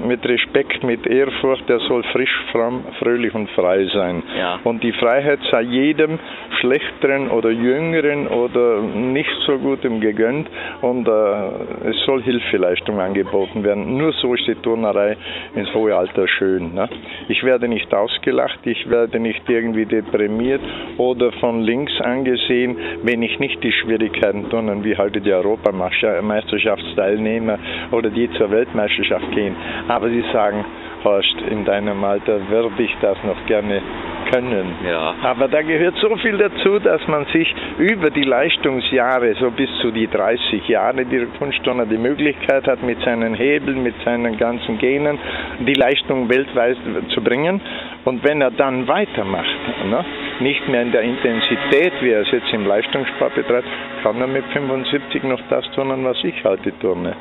mit 0.07 0.25
Respekt, 0.27 0.85
mit 0.85 1.07
Ehrfurcht, 1.07 1.67
der 1.69 1.79
soll 1.81 2.03
frisch, 2.13 2.35
fromm, 2.53 2.85
fröhlich 2.99 3.35
und 3.35 3.49
frei 3.51 3.85
sein. 3.87 4.23
Ja. 4.39 4.61
Und 4.65 4.83
die 4.83 4.93
Freiheit 4.93 5.41
sei 5.51 5.63
jedem 5.63 6.19
Schlechteren 6.61 7.31
oder 7.31 7.51
Jüngeren 7.51 8.29
oder 8.29 8.81
nicht 8.81 9.31
so 9.47 9.59
gutem 9.59 10.01
gegönnt 10.01 10.49
und 10.83 11.09
äh, 11.09 11.89
es 11.89 11.97
soll 12.07 12.23
Hilfeleistung 12.23 13.01
angeboten 13.01 13.65
werden. 13.65 13.97
Nur 13.97 14.13
so 14.13 14.35
ist 14.35 14.47
die 14.47 14.55
Turnerei 14.55 15.17
ins 15.55 15.73
hohe 15.75 15.97
Alter 15.97 16.29
schön. 16.29 16.75
Ne? 16.75 16.89
Ich 17.29 17.43
werde 17.43 17.67
nicht 17.69 17.93
ausgelacht, 17.95 18.59
ich 18.65 18.91
werde 18.91 19.19
nicht 19.19 19.49
irgendwie 19.49 19.87
deprimiert 19.87 20.61
oder 20.99 21.33
von 21.33 21.63
links 21.63 21.99
angesehen, 22.01 22.77
wenn 23.03 23.23
ich 23.23 23.39
nicht 23.39 23.63
die 23.63 23.73
Schwierigkeiten 23.73 24.51
turnen, 24.51 24.85
wie 24.85 24.95
halt 24.97 25.15
die 25.15 25.33
Europameisterschaftsteilnehmer 25.33 27.59
oder 27.93 28.11
die 28.11 28.29
zur 28.33 28.51
Weltmeisterschaft 28.51 29.31
gehen. 29.33 29.54
Aber 29.89 30.09
sie 30.09 30.25
sagen, 30.33 30.65
Horst, 31.05 31.37
in 31.51 31.65
deinem 31.65 32.03
Alter 32.03 32.49
würde 32.49 32.83
ich 32.83 32.97
das 33.01 33.19
noch 33.25 33.45
gerne 33.47 33.83
können. 34.33 34.75
Ja. 34.89 35.15
Aber 35.23 35.49
da 35.49 35.63
gehört 35.63 35.97
so 35.97 36.17
viel 36.17 36.39
dazu, 36.39 36.79
dass 36.79 37.07
man 37.09 37.27
sich 37.27 37.55
über 37.79 38.11
die 38.11 38.25
Leistungsjahre, 38.25 39.35
so 39.35 39.51
bis 39.51 39.69
zu 39.81 39.91
die 39.91 40.07
30 40.07 40.67
Jahre, 40.67 41.05
die 41.05 41.27
Kunstturner 41.39 41.87
die 41.87 41.99
Möglichkeit 41.99 42.67
hat, 42.67 42.83
mit 42.83 43.01
seinen 43.03 43.35
Hebeln, 43.35 43.83
mit 43.83 43.95
seinen 44.05 44.37
ganzen 44.37 44.79
Genen, 44.79 45.19
die 45.61 45.75
Leistung 45.75 46.29
weltweit 46.29 46.79
zu 47.11 47.23
bringen. 47.23 47.61
Und 48.05 48.25
wenn 48.25 48.41
er 48.41 48.51
dann 48.51 48.89
weitermacht, 48.89 49.59
ne, 49.89 50.05
nicht 50.41 50.67
mehr 50.69 50.83
in 50.83 50.93
der 50.93 51.03
Intensität, 51.03 51.93
wie 52.01 52.11
er 52.11 52.23
es 52.23 52.31
jetzt 52.31 52.53
im 52.53 52.67
Leistungssport 52.67 53.35
betreibt, 53.35 53.69
kann 54.03 54.21
er 54.21 54.27
mit 54.27 54.45
75 54.53 55.23
noch 55.25 55.41
das 55.49 55.71
turnen, 55.73 56.05
was 56.05 56.23
ich 56.25 56.43
heute 56.45 56.77
turne. 56.79 57.15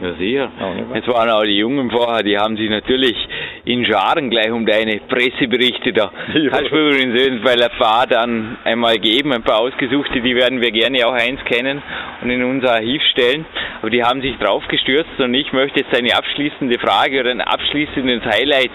Ja, 0.00 0.14
sicher. 0.14 0.50
Jetzt 0.94 1.08
waren 1.08 1.28
auch 1.28 1.42
die 1.42 1.58
Jungen 1.58 1.90
vorher, 1.90 2.22
die 2.22 2.38
haben 2.38 2.56
sich 2.56 2.70
natürlich 2.70 3.16
in 3.64 3.84
Scharen 3.84 4.30
gleich 4.30 4.52
um 4.52 4.64
deine 4.64 5.00
Presseberichte 5.08 5.92
da. 5.92 6.12
Ja. 6.34 6.50
Kannst 6.50 6.70
du 6.70 6.76
übrigens 6.76 7.42
bei 7.42 7.52
ein 7.52 7.78
paar 7.78 8.06
dann 8.06 8.58
einmal 8.64 8.96
geben, 8.98 9.32
ein 9.32 9.42
paar 9.42 9.58
ausgesuchte, 9.58 10.20
die 10.20 10.36
werden 10.36 10.60
wir 10.60 10.70
gerne 10.70 11.04
auch 11.06 11.14
eins 11.14 11.44
kennen 11.44 11.82
und 12.22 12.30
in 12.30 12.44
unser 12.44 12.74
Archiv 12.74 13.02
stellen. 13.10 13.44
Aber 13.80 13.90
die 13.90 14.02
haben 14.02 14.20
sich 14.20 14.36
drauf 14.38 14.62
gestürzt 14.68 15.18
und 15.18 15.34
ich 15.34 15.52
möchte 15.52 15.80
jetzt 15.80 15.96
eine 15.96 16.14
abschließende 16.16 16.78
Frage 16.78 17.20
oder 17.20 17.30
ein 17.30 17.40
abschließendes 17.40 18.24
Highlight. 18.24 18.70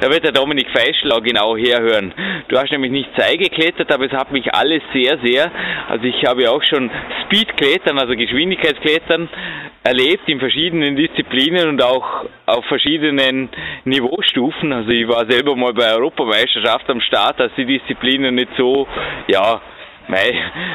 Da 0.00 0.10
wird 0.10 0.24
der 0.24 0.32
Dominik 0.32 0.68
Feischl 0.70 1.10
auch 1.10 1.22
genau 1.22 1.56
herhören. 1.56 2.12
Du 2.48 2.58
hast 2.58 2.70
nämlich 2.70 2.92
nicht 2.92 3.08
Sei 3.16 3.36
geklettert, 3.36 3.90
aber 3.92 4.04
es 4.04 4.12
hat 4.12 4.30
mich 4.30 4.52
alles 4.54 4.82
sehr, 4.92 5.18
sehr, 5.22 5.50
also 5.88 6.04
ich 6.04 6.24
habe 6.26 6.42
ja 6.42 6.50
auch 6.50 6.62
schon 6.62 6.90
Speedklettern, 7.24 7.98
also 7.98 8.14
Geschwindigkeitsklettern 8.14 9.28
erlebt 9.86 10.28
in 10.28 10.40
verschiedenen 10.40 10.96
Disziplinen 10.96 11.68
und 11.68 11.82
auch 11.82 12.24
auf 12.46 12.64
verschiedenen 12.66 13.48
Niveaustufen. 13.84 14.72
Also 14.72 14.90
ich 14.90 15.06
war 15.06 15.26
selber 15.30 15.54
mal 15.54 15.72
bei 15.72 15.94
Europameisterschaft 15.94 16.90
am 16.90 17.00
Start, 17.00 17.40
als 17.40 17.52
die 17.56 17.66
Disziplinen 17.66 18.34
nicht 18.34 18.50
so, 18.58 18.88
ja, 19.28 19.60
Mei, 20.08 20.32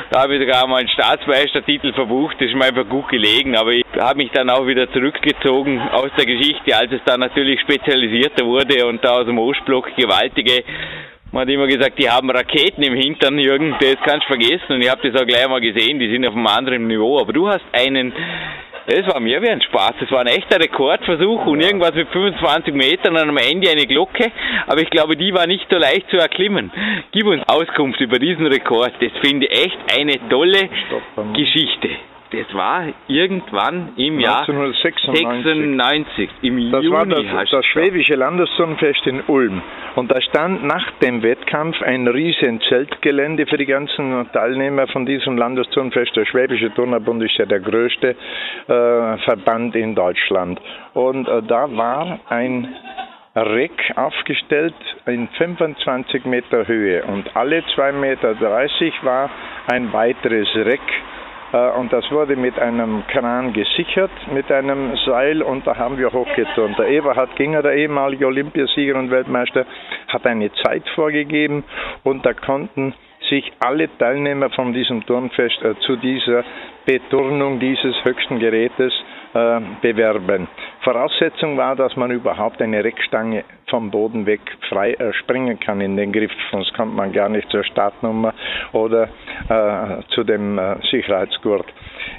da 0.10 0.24
habe 0.24 0.36
ich 0.36 0.42
sogar 0.42 0.68
mal 0.68 0.80
einen 0.80 0.90
Staatsmeistertitel 0.90 1.94
verbucht, 1.94 2.36
das 2.40 2.50
ist 2.50 2.56
mir 2.56 2.66
einfach 2.66 2.88
gut 2.90 3.08
gelegen, 3.08 3.56
aber 3.56 3.72
ich 3.72 3.86
habe 3.98 4.18
mich 4.18 4.30
dann 4.32 4.50
auch 4.50 4.68
wieder 4.68 4.92
zurückgezogen 4.92 5.80
aus 5.80 6.10
der 6.18 6.26
Geschichte, 6.26 6.76
als 6.76 6.92
es 6.92 7.00
dann 7.06 7.22
natürlich 7.22 7.62
spezialisierter 7.62 8.46
wurde 8.46 8.86
und 8.88 9.04
da 9.06 9.22
aus 9.22 9.26
dem 9.26 9.40
Ostblock 9.40 9.96
gewaltige 9.96 10.66
man 11.32 11.42
hat 11.42 11.50
immer 11.50 11.68
gesagt, 11.68 11.98
die 11.98 12.10
haben 12.10 12.30
Raketen 12.30 12.84
im 12.84 12.96
Hintern, 12.96 13.40
Jürgen, 13.40 13.76
das 13.80 13.96
kannst 14.06 14.24
du 14.24 14.36
vergessen. 14.36 14.74
Und 14.74 14.82
ich 14.82 14.90
habe 14.90 15.10
das 15.10 15.22
auch 15.22 15.26
gleich 15.26 15.48
mal 15.48 15.62
gesehen, 15.62 16.00
die 16.00 16.12
sind 16.12 16.26
auf 16.26 16.36
einem 16.36 16.48
anderen 16.48 16.88
Niveau. 16.88 17.20
Aber 17.20 17.34
du 17.34 17.48
hast 17.48 17.64
einen 17.74 18.14
das 18.88 19.08
war 19.08 19.20
mir 19.20 19.42
wie 19.42 19.50
ein 19.50 19.62
Spaß. 19.62 19.94
Das 20.00 20.12
war 20.12 20.22
ein 20.22 20.28
echter 20.28 20.60
Rekordversuch 20.60 21.46
und 21.46 21.62
irgendwas 21.62 21.94
mit 21.94 22.10
25 22.10 22.74
Metern 22.74 23.14
und 23.16 23.30
am 23.30 23.38
Ende 23.38 23.70
eine 23.70 23.86
Glocke. 23.86 24.32
Aber 24.68 24.82
ich 24.82 24.90
glaube, 24.90 25.16
die 25.16 25.34
war 25.34 25.48
nicht 25.48 25.68
so 25.70 25.78
leicht 25.78 26.10
zu 26.10 26.18
erklimmen. 26.18 26.72
Gib 27.12 27.26
uns 27.28 27.44
Auskunft 27.48 28.02
über 28.02 28.20
diesen 28.20 28.48
Rekord. 28.48 28.92
Das 29.00 29.12
finde 29.24 29.48
ich 29.48 29.66
echt 29.66 29.78
eine 29.98 30.18
tolle 30.30 30.70
Geschichte. 31.34 31.90
Das 32.32 32.54
war 32.54 32.86
irgendwann 33.08 33.90
im 33.98 34.18
1996. 34.18 35.22
Jahr 35.22 35.34
96, 35.44 36.30
im 36.44 36.72
das 36.72 36.84
Juni. 36.84 36.96
War 36.96 37.06
das, 37.06 37.50
das 37.50 37.66
schwäbische 37.66 38.16
Landesturnfest 38.16 39.06
in 39.06 39.22
Ulm. 39.28 39.62
Und 39.96 40.10
da 40.10 40.22
stand 40.22 40.64
nach 40.64 40.92
dem 41.02 41.24
Wettkampf 41.24 41.82
ein 41.82 42.08
riesen 42.08 42.62
Zeltgelände 42.70 43.46
für 43.48 43.58
die 43.58 43.66
ganzen 43.66 44.32
Teilnehmer 44.32 44.88
von 44.88 45.06
diesem 45.06 45.38
Landesturnfest. 45.38 46.16
Der 46.16 46.26
Schwäbische 46.26 46.74
Turnerbund 46.74 47.22
ist 47.22 47.38
ja 47.38 47.46
der 47.46 47.60
größte 47.60 48.12
äh, 48.12 48.16
Verband 49.26 49.76
in 49.76 49.94
Deutschland. 49.94 50.62
Und 50.94 51.28
äh, 51.28 51.42
da 51.44 51.76
war 51.76 52.22
ein 52.30 52.74
Reck 53.36 53.94
aufgestellt 53.96 54.76
in 55.06 55.28
25 55.38 56.26
Meter 56.26 56.68
Höhe 56.68 57.04
und 57.04 57.36
alle 57.36 57.60
2,30 57.60 57.92
Meter 57.94 58.36
war 59.04 59.30
ein 59.72 59.94
weiteres 59.94 60.54
Reck 60.56 60.82
und 61.52 61.92
das 61.92 62.10
wurde 62.12 62.36
mit 62.36 62.58
einem 62.60 63.04
Kran 63.08 63.54
gesichert, 63.54 64.12
mit 64.34 64.52
einem 64.52 64.96
Seil 65.06 65.42
und 65.42 65.68
da 65.68 65.76
haben 65.78 65.98
wir 65.98 66.12
hochgeturnt. 66.12 66.78
Der 66.80 66.88
Eberhard 66.88 67.36
Ginger, 67.36 67.62
der 67.62 67.74
ehemalige 67.74 68.28
Olympiasieger 68.28 68.98
und 68.98 69.12
Weltmeister, 69.12 69.66
hat 70.08 70.26
eine 70.26 70.52
Zeit 70.64 70.84
vorgegeben 70.96 71.64
und 72.04 72.26
da 72.26 72.34
konnten 72.34 72.94
sich 73.30 73.52
alle 73.60 73.90
Teilnehmer 73.98 74.50
von 74.50 74.74
diesem 74.74 75.06
Turnfest 75.06 75.62
äh, 75.64 75.76
zu 75.86 75.96
dieser 75.96 76.44
Beturnung 76.86 77.60
dieses 77.60 77.96
höchsten 78.04 78.40
Gerätes 78.40 78.94
äh, 79.34 79.62
bewerben. 79.82 80.48
Voraussetzung 80.84 81.58
war, 81.58 81.76
dass 81.76 81.96
man 81.96 82.12
überhaupt 82.12 82.62
eine 82.62 82.84
Reckstange 82.84 83.44
vom 83.70 83.90
Boden 83.90 84.26
weg 84.26 84.42
frei 84.70 84.92
äh, 84.94 85.56
kann 85.56 85.82
in 85.82 85.96
den 85.96 86.12
Griff, 86.12 86.32
sonst 86.52 86.74
kommt 86.74 86.96
man 86.96 87.12
gar 87.12 87.30
nicht 87.30 87.50
zur 87.50 87.64
Startnummer 87.64 88.34
oder 88.74 89.10
äh, 89.50 90.04
zu 90.14 90.24
dem 90.24 90.60
äh, 90.60 90.76
Sicherheitsgurt. 90.92 91.66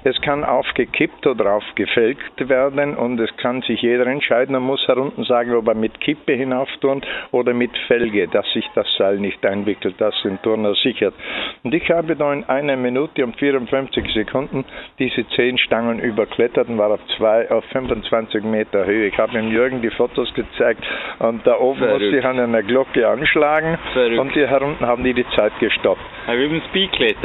Es 0.05 0.21
kann 0.23 0.43
aufgekippt 0.45 1.27
oder 1.27 1.53
aufgefelgt 1.53 2.49
werden 2.49 2.97
und 2.97 3.21
es 3.21 3.37
kann 3.37 3.63
sich 3.63 3.83
jeder 3.83 4.07
entscheiden. 4.07 4.55
Man 4.55 4.63
muss 4.63 4.87
herunten 4.89 5.25
sagen, 5.25 5.55
ob 5.55 5.69
er 5.69 5.75
mit 5.75 6.01
Kippe 6.01 6.33
hinaufturnt 6.33 7.07
oder 7.31 7.53
mit 7.55 7.71
Felge, 7.87 8.27
dass 8.29 8.47
sich 8.53 8.69
das 8.75 8.87
Seil 8.97 9.19
nicht 9.19 9.45
einwickelt, 9.45 9.95
das 9.99 10.15
den 10.25 10.41
Turner 10.43 10.75
sichert. 10.75 11.15
Und 11.63 11.75
ich 11.75 11.89
habe 11.91 12.17
da 12.17 12.33
in 12.33 12.45
einer 12.45 12.77
Minute 12.77 13.25
und 13.25 13.37
54 13.37 14.13
Sekunden 14.13 14.52
diese 14.99 15.27
zehn 15.31 15.59
Stangen 15.59 15.99
überklettert 15.99 16.69
und 16.69 16.79
war 16.79 16.91
auf, 16.91 17.01
zwei, 17.17 17.51
auf 17.51 17.65
25 17.73 18.45
Meter 18.45 18.85
Höhe. 18.87 19.07
Ich 19.07 19.19
habe 19.19 19.39
ihm 19.39 19.51
Jürgen 19.51 19.83
die 19.83 19.91
Fotos 19.91 20.33
gezeigt 20.35 20.85
und 21.19 21.47
da 21.47 21.59
oben 21.59 21.79
Verrückt. 21.79 22.01
musste 22.01 22.19
ich 22.19 22.25
an 22.25 22.39
einer 22.39 22.63
Glocke 22.63 23.09
anschlagen 23.09 23.79
Verrückt. 23.93 24.19
und 24.19 24.33
hier 24.33 24.49
herunten 24.49 24.87
haben 24.87 25.05
die 25.05 25.15
die 25.15 25.27
Zeit 25.37 25.53
gestoppt. 25.59 26.01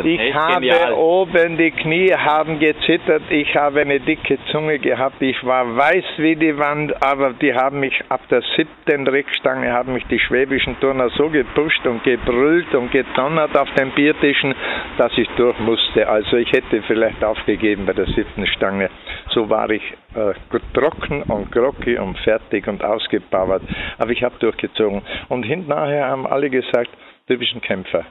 Ich 0.06 0.34
habe 0.34 0.62
genial. 0.62 0.94
oben 0.94 1.58
die 1.58 1.72
Knie 1.72 2.14
haben 2.14 2.60
gezittert, 2.60 3.24
ich 3.30 3.56
habe 3.56 3.82
eine 3.82 4.00
dicke 4.00 4.38
Zunge 4.52 4.80
gehabt, 4.80 5.22
ich 5.22 5.44
war 5.46 5.76
weiß 5.76 6.06
wie 6.18 6.36
die 6.36 6.58
Wand, 6.58 6.94
aber 7.04 7.34
die 7.34 7.54
haben 7.54 7.80
mich 7.80 8.02
ab 8.10 8.22
der 8.30 8.42
siebten 8.56 9.08
Reckstange 9.08 9.72
haben 9.72 9.94
mich 9.94 10.06
die 10.08 10.20
schwäbischen 10.20 10.80
Turner 10.80 11.10
so 11.10 11.30
gepusht 11.30 11.86
und 11.86 12.04
gebrüllt 12.04 12.74
und 12.74 12.92
gedonnert 12.92 13.58
auf 13.58 13.70
den 13.76 13.92
Biertischen, 13.92 14.56
dass 14.98 15.12
ich 15.18 15.28
durch 15.38 15.58
musste. 15.60 16.08
Also 16.08 16.38
ich 16.38 16.52
hätte 16.52 16.82
vielleicht 16.84 17.17
aufgegeben 17.24 17.86
bei 17.86 17.94
der 17.94 18.06
siebten 18.08 18.46
Stange. 18.48 18.90
So 19.30 19.50
war 19.50 19.70
ich 19.70 19.84
äh, 20.16 20.34
trocken 20.74 21.24
und 21.24 21.52
groggy 21.52 21.98
und 21.98 22.18
fertig 22.20 22.68
und 22.68 22.84
ausgepowert. 22.84 23.64
Aber 23.98 24.12
ich 24.12 24.24
habe 24.24 24.36
durchgezogen. 24.40 25.02
Und 25.30 25.44
hinterher 25.44 26.08
haben 26.08 26.26
alle 26.28 26.50
gesagt, 26.50 26.90
du 27.28 27.38
bist 27.38 27.54
ein 27.54 27.62
Kämpfer. 27.62 28.06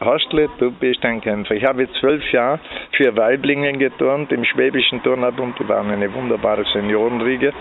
Hastle, 0.00 0.48
du 0.58 0.72
bist 0.72 1.04
ein 1.04 1.20
Kämpfer. 1.20 1.54
Ich 1.54 1.64
habe 1.64 1.88
zwölf 2.00 2.32
Jahre 2.32 2.58
für 2.90 3.16
Weiblingen 3.16 3.78
geturnt 3.78 4.32
im 4.32 4.44
Schwäbischen 4.44 5.00
Turnerbund. 5.04 5.56
Die 5.60 5.68
waren 5.68 5.88
eine 5.92 6.12
wunderbare 6.12 6.64
Seniorenriege. 6.72 7.52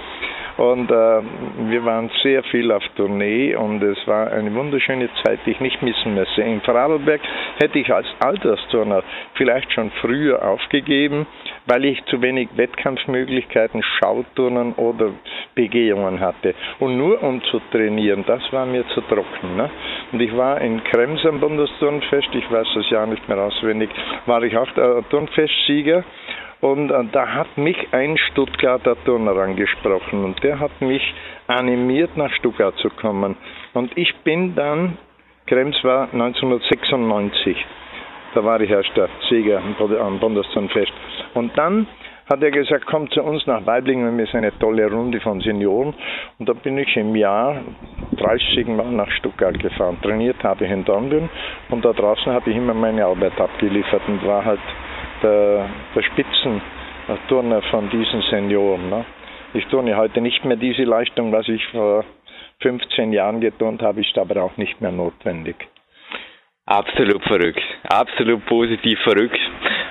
Und 0.57 0.89
äh, 0.89 1.21
wir 1.69 1.85
waren 1.85 2.09
sehr 2.23 2.41
viel 2.43 2.71
auf 2.71 2.81
Tournee 2.95 3.55
und 3.55 3.83
es 3.83 3.97
war 4.07 4.31
eine 4.31 4.51
wunderschöne 4.55 5.07
Zeit, 5.23 5.39
die 5.45 5.51
ich 5.51 5.59
nicht 5.59 5.83
missen 5.83 6.15
müsse. 6.15 6.41
In 6.41 6.61
Vorarlberg 6.61 7.21
hätte 7.59 7.77
ich 7.77 7.93
als 7.93 8.07
Altersturner 8.19 9.03
vielleicht 9.35 9.71
schon 9.73 9.91
früher 10.01 10.43
aufgegeben, 10.43 11.27
weil 11.65 11.85
ich 11.85 12.03
zu 12.05 12.21
wenig 12.21 12.49
Wettkampfmöglichkeiten, 12.55 13.81
Schauturnen 13.83 14.73
oder 14.73 15.11
Begehungen 15.55 16.19
hatte. 16.19 16.53
Und 16.79 16.97
nur 16.97 17.21
um 17.23 17.41
zu 17.45 17.59
trainieren, 17.71 18.23
das 18.27 18.41
war 18.51 18.65
mir 18.65 18.87
zu 18.89 19.01
trocken. 19.01 19.55
Ne? 19.55 19.69
Und 20.11 20.21
ich 20.21 20.35
war 20.35 20.61
in 20.61 20.83
Krems 20.83 21.25
am 21.25 21.39
Bundesturnfest, 21.39 22.29
ich 22.33 22.51
weiß 22.51 22.67
das 22.75 22.89
Jahr 22.89 23.07
nicht 23.07 23.27
mehr 23.27 23.39
auswendig, 23.39 23.89
war 24.25 24.43
ich 24.43 24.55
auch 24.57 24.67
Turnfestsieger. 25.09 26.03
Und 26.61 26.89
äh, 26.89 27.03
da 27.11 27.27
hat 27.33 27.57
mich 27.57 27.77
ein 27.91 28.17
Stuttgarter 28.17 28.95
Turner 29.03 29.35
angesprochen 29.37 30.23
und 30.23 30.41
der 30.43 30.59
hat 30.59 30.81
mich 30.81 31.13
animiert, 31.47 32.15
nach 32.17 32.31
Stuttgart 32.33 32.75
zu 32.77 32.89
kommen. 32.89 33.35
Und 33.73 33.97
ich 33.97 34.15
bin 34.23 34.55
dann, 34.55 34.97
Krems 35.47 35.75
war 35.83 36.11
1996, 36.13 37.57
da 38.35 38.43
war 38.43 38.59
ich 38.61 38.69
erst 38.69 38.95
der 38.95 39.09
Sieger 39.29 39.61
am 39.99 40.19
Bundesturnfest. 40.19 40.91
Und 41.33 41.57
dann 41.57 41.87
hat 42.29 42.41
er 42.41 42.51
gesagt, 42.51 42.85
komm 42.87 43.09
zu 43.11 43.21
uns 43.23 43.45
nach 43.45 43.65
Weiblingen, 43.65 44.17
wir 44.17 44.25
sind 44.25 44.37
eine 44.37 44.57
tolle 44.59 44.89
Runde 44.91 45.19
von 45.21 45.39
Senioren. 45.41 45.93
Und 46.39 46.49
da 46.49 46.53
bin 46.53 46.77
ich 46.77 46.95
im 46.97 47.15
Jahr 47.15 47.61
30 48.17 48.67
Mal 48.67 48.91
nach 48.91 49.09
Stuttgart 49.11 49.57
gefahren. 49.59 49.97
Trainiert 50.01 50.43
habe 50.43 50.65
ich 50.65 50.71
in 50.71 50.83
Dornbirn 50.83 51.29
und 51.69 51.85
da 51.85 51.93
draußen 51.93 52.31
habe 52.31 52.49
ich 52.49 52.57
immer 52.57 52.73
meine 52.73 53.05
Arbeit 53.05 53.39
abgeliefert 53.39 54.01
und 54.07 54.25
war 54.25 54.43
halt 54.43 54.59
der, 55.21 55.69
der 55.95 56.01
Spitzenturner 56.01 57.61
von 57.69 57.89
diesen 57.89 58.21
Senioren. 58.29 58.89
Ne? 58.89 59.05
Ich 59.53 59.65
turne 59.67 59.95
heute 59.95 60.19
nicht 60.19 60.43
mehr 60.43 60.57
diese 60.57 60.83
Leistung, 60.83 61.31
was 61.31 61.47
ich 61.47 61.65
vor 61.67 62.03
15 62.61 63.13
Jahren 63.13 63.39
geturnt 63.39 63.81
habe, 63.81 64.01
ist 64.01 64.17
aber 64.17 64.43
auch 64.43 64.57
nicht 64.57 64.81
mehr 64.81 64.91
notwendig. 64.91 65.55
Absolut 66.67 67.23
verrückt. 67.23 67.61
Absolut 67.83 68.43
positiv 68.47 68.99
verrückt. 69.01 69.39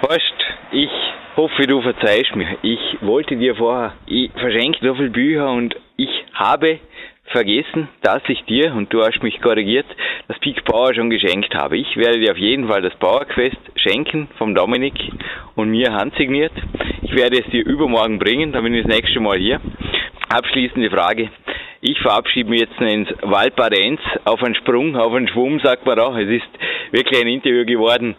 Weißt, 0.03 0.35
ich 0.72 0.91
hoffe, 1.37 1.66
du 1.68 1.81
verzeihst 1.81 2.35
mir. 2.35 2.59
Ich 2.62 2.99
wollte 3.01 3.37
dir 3.37 3.55
vorher, 3.55 3.95
ich 4.07 4.33
verschenke 4.33 4.79
so 4.83 4.95
viele 4.95 5.11
Bücher 5.11 5.51
und 5.51 5.77
ich 5.97 6.11
habe 6.35 6.81
vergessen, 7.27 7.89
dass 8.03 8.22
ich 8.29 8.43
dir, 8.45 8.75
und 8.75 8.93
du 8.93 9.03
hast 9.03 9.22
mich 9.22 9.41
korrigiert, 9.41 9.87
das 10.29 10.39
Peak 10.41 10.64
Power 10.64 10.95
schon 10.95 11.11
geschenkt 11.11 11.55
habe. 11.55 11.77
Ich 11.77 11.97
werde 11.97 12.20
dir 12.20 12.33
auf 12.33 12.39
jeden 12.39 12.68
Fall 12.68 12.83
das 12.83 12.95
Power 12.97 13.25
Quest 13.25 13.59
schenken 13.77 14.29
vom 14.39 14.55
Dominik 14.55 14.95
und 15.55 15.70
mir 15.70 15.93
handsigniert. 15.93 16.53
Ich 17.03 17.14
werde 17.14 17.39
es 17.41 17.51
dir 17.51 17.64
übermorgen 17.64 18.18
bringen, 18.18 18.53
dann 18.53 18.64
bin 18.64 18.75
ich 18.75 18.85
das 18.85 18.95
nächste 18.95 19.20
Mal 19.20 19.39
hier. 19.39 19.61
Abschließende 20.29 20.91
Frage. 20.91 21.31
Ich 21.81 21.99
verabschiede 22.01 22.49
mich 22.49 22.61
jetzt 22.61 22.81
ins 22.81 23.09
Valparenz 23.20 24.01
auf 24.25 24.43
einen 24.43 24.55
Sprung, 24.55 24.97
auf 24.97 25.12
einen 25.12 25.29
Schwumm, 25.29 25.61
sagt 25.61 25.85
man 25.85 25.99
auch. 25.99 26.16
Es 26.16 26.29
ist 26.29 26.49
wirklich 26.93 27.20
ein 27.20 27.29
Interview 27.29 27.66
geworden, 27.66 28.14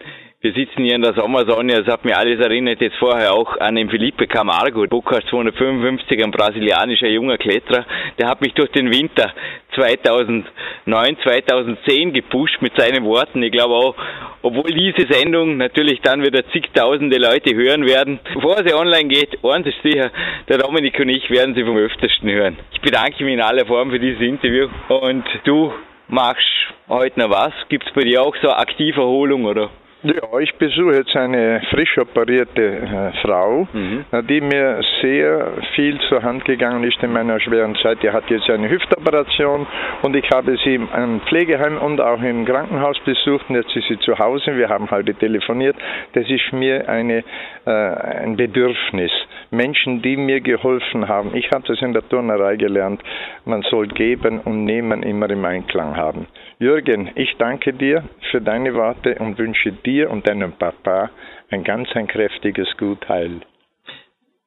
wir 0.46 0.52
sitzen 0.52 0.84
hier 0.84 0.94
in 0.94 1.02
der 1.02 1.14
Sommersonne, 1.14 1.82
das 1.82 1.92
hat 1.92 2.04
mir 2.04 2.16
alles 2.16 2.38
erinnert, 2.38 2.80
jetzt 2.80 2.98
vorher 2.98 3.32
auch 3.34 3.58
an 3.58 3.74
den 3.74 3.90
Felipe 3.90 4.28
Camargo, 4.28 4.86
Bocas 4.86 5.24
255, 5.28 6.22
ein 6.22 6.30
brasilianischer 6.30 7.08
junger 7.08 7.36
Kletterer, 7.36 7.84
der 8.16 8.28
hat 8.28 8.40
mich 8.40 8.54
durch 8.54 8.70
den 8.70 8.92
Winter 8.92 9.32
2009, 9.74 11.16
2010 11.24 12.12
gepusht 12.12 12.62
mit 12.62 12.78
seinen 12.78 13.04
Worten. 13.04 13.42
Ich 13.42 13.50
glaube 13.50 13.74
auch, 13.74 13.96
obwohl 14.42 14.70
diese 14.70 15.12
Sendung 15.12 15.56
natürlich 15.56 16.00
dann 16.02 16.22
wieder 16.22 16.48
zigtausende 16.52 17.16
Leute 17.18 17.52
hören 17.56 17.84
werden, 17.84 18.20
bevor 18.32 18.58
sie 18.64 18.72
online 18.72 19.08
geht, 19.08 19.44
eins 19.44 19.66
ist 19.66 19.82
sicher, 19.82 20.12
der 20.48 20.58
Dominik 20.58 20.96
und 21.00 21.08
ich 21.08 21.28
werden 21.28 21.56
sie 21.56 21.64
vom 21.64 21.76
öftesten 21.76 22.30
hören. 22.30 22.56
Ich 22.72 22.80
bedanke 22.80 23.24
mich 23.24 23.34
in 23.34 23.40
aller 23.40 23.66
Form 23.66 23.90
für 23.90 23.98
dieses 23.98 24.20
Interview 24.20 24.68
und 24.90 25.24
du 25.42 25.72
machst 26.06 26.46
heute 26.88 27.18
noch 27.18 27.30
was? 27.30 27.52
Gibt 27.68 27.84
es 27.84 27.92
bei 27.94 28.02
dir 28.02 28.22
auch 28.22 28.36
so 28.40 28.50
Aktiverholung 28.50 29.44
oder? 29.44 29.70
Ja, 30.06 30.38
ich 30.38 30.54
besuche 30.54 30.98
jetzt 30.98 31.16
eine 31.16 31.60
frisch 31.70 31.98
operierte 31.98 32.62
äh, 32.62 33.12
Frau, 33.22 33.66
mhm. 33.72 34.04
Äh, 34.12 34.22
die 34.22 34.40
mir 34.40 34.80
sehr 35.02 35.48
viel 35.74 35.98
zur 36.08 36.22
Hand 36.22 36.44
gegangen 36.44 36.84
ist 36.84 37.02
in 37.02 37.12
meiner 37.12 37.40
schweren 37.40 37.74
Zeit. 37.82 38.04
Die 38.04 38.10
hat 38.10 38.30
jetzt 38.30 38.48
eine 38.48 38.70
Hüftoperation 38.70 39.66
und 40.02 40.14
ich 40.14 40.30
habe 40.30 40.56
sie 40.62 40.76
im 40.76 41.20
Pflegeheim 41.26 41.78
und 41.78 42.00
auch 42.00 42.22
im 42.22 42.44
Krankenhaus 42.44 42.96
besucht 43.00 43.46
und 43.48 43.56
jetzt 43.56 43.74
ist 43.74 43.88
sie 43.88 43.98
zu 43.98 44.16
Hause. 44.16 44.56
Wir 44.56 44.68
haben 44.68 44.88
heute 44.92 45.12
telefoniert. 45.12 45.74
Das 46.12 46.30
ist 46.30 46.52
mir 46.52 46.88
eine, 46.88 47.24
äh, 47.66 47.70
ein 47.70 48.36
Bedürfnis. 48.36 49.10
Menschen, 49.50 50.02
die 50.02 50.16
mir 50.16 50.40
geholfen 50.40 51.08
haben. 51.08 51.34
Ich 51.34 51.50
habe 51.50 51.64
das 51.66 51.82
in 51.82 51.92
der 51.92 52.08
Turnerei 52.08 52.54
gelernt. 52.54 53.02
Man 53.44 53.62
soll 53.62 53.88
geben 53.88 54.38
und 54.38 54.64
nehmen 54.64 55.02
immer 55.02 55.28
im 55.30 55.44
Einklang 55.44 55.96
haben. 55.96 56.28
Jürgen, 56.58 57.10
ich 57.16 57.36
danke 57.36 57.74
dir 57.74 58.04
für 58.30 58.40
deine 58.40 58.72
Worte 58.72 59.16
und 59.18 59.38
wünsche 59.38 59.72
dir 59.72 60.10
und 60.10 60.26
deinem 60.26 60.52
Papa 60.52 61.10
ein 61.50 61.64
ganz 61.64 61.88
ein 61.94 62.06
kräftiges 62.06 62.74
Gutheil. 62.78 63.42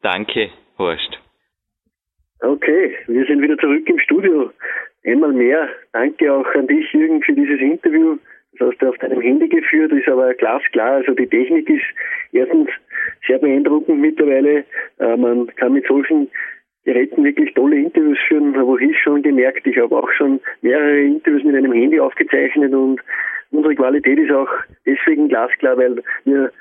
Danke, 0.02 0.50
Horst. 0.80 1.20
Okay, 2.42 2.96
wir 3.06 3.26
sind 3.26 3.44
wieder 3.44 3.58
zurück 3.60 3.88
im 3.88 4.00
Studio. 4.00 4.52
Einmal 5.06 5.34
mehr 5.34 5.70
danke 5.94 6.34
auch 6.34 6.48
an 6.56 6.66
dich, 6.66 6.92
Jürgen, 6.94 7.22
für 7.22 7.34
dieses 7.34 7.60
Interview. 7.60 8.18
Das 8.58 8.70
hast 8.70 8.82
du 8.82 8.90
auf 8.90 8.98
deinem 8.98 9.22
Handy 9.22 9.48
geführt, 9.48 9.92
ist 9.92 10.08
aber 10.08 10.34
glasklar. 10.34 10.94
Also 10.96 11.14
die 11.14 11.28
Technik 11.28 11.70
ist 11.70 11.86
erstens 12.32 12.70
sehr 13.28 13.38
beeindruckend 13.38 14.00
mittlerweile. 14.00 14.66
Äh, 14.98 15.16
man 15.16 15.48
kann 15.58 15.74
mit 15.74 15.86
solchen 15.86 16.30
Geräten 16.90 17.24
wirklich 17.24 17.54
tolle 17.54 17.76
Interviews 17.76 18.18
führen, 18.28 18.58
habe 18.58 18.84
ich 18.84 18.98
schon 18.98 19.22
gemerkt. 19.22 19.68
Ich 19.68 19.78
habe 19.78 19.96
auch 19.96 20.12
schon 20.14 20.40
mehrere 20.64 21.02
Interviews 21.02 21.44
mit 21.44 21.56
einem 21.56 21.72
Handy 21.72 22.00
aufgezeichnet 22.00 22.74
und 22.74 23.00
unsere 23.52 23.76
Qualität 23.76 24.18
ist 24.18 24.32
auch 24.32 24.50
deswegen 24.88 25.28
glasklar, 25.28 25.78
weil 25.78 26.02
wir 26.26 26.52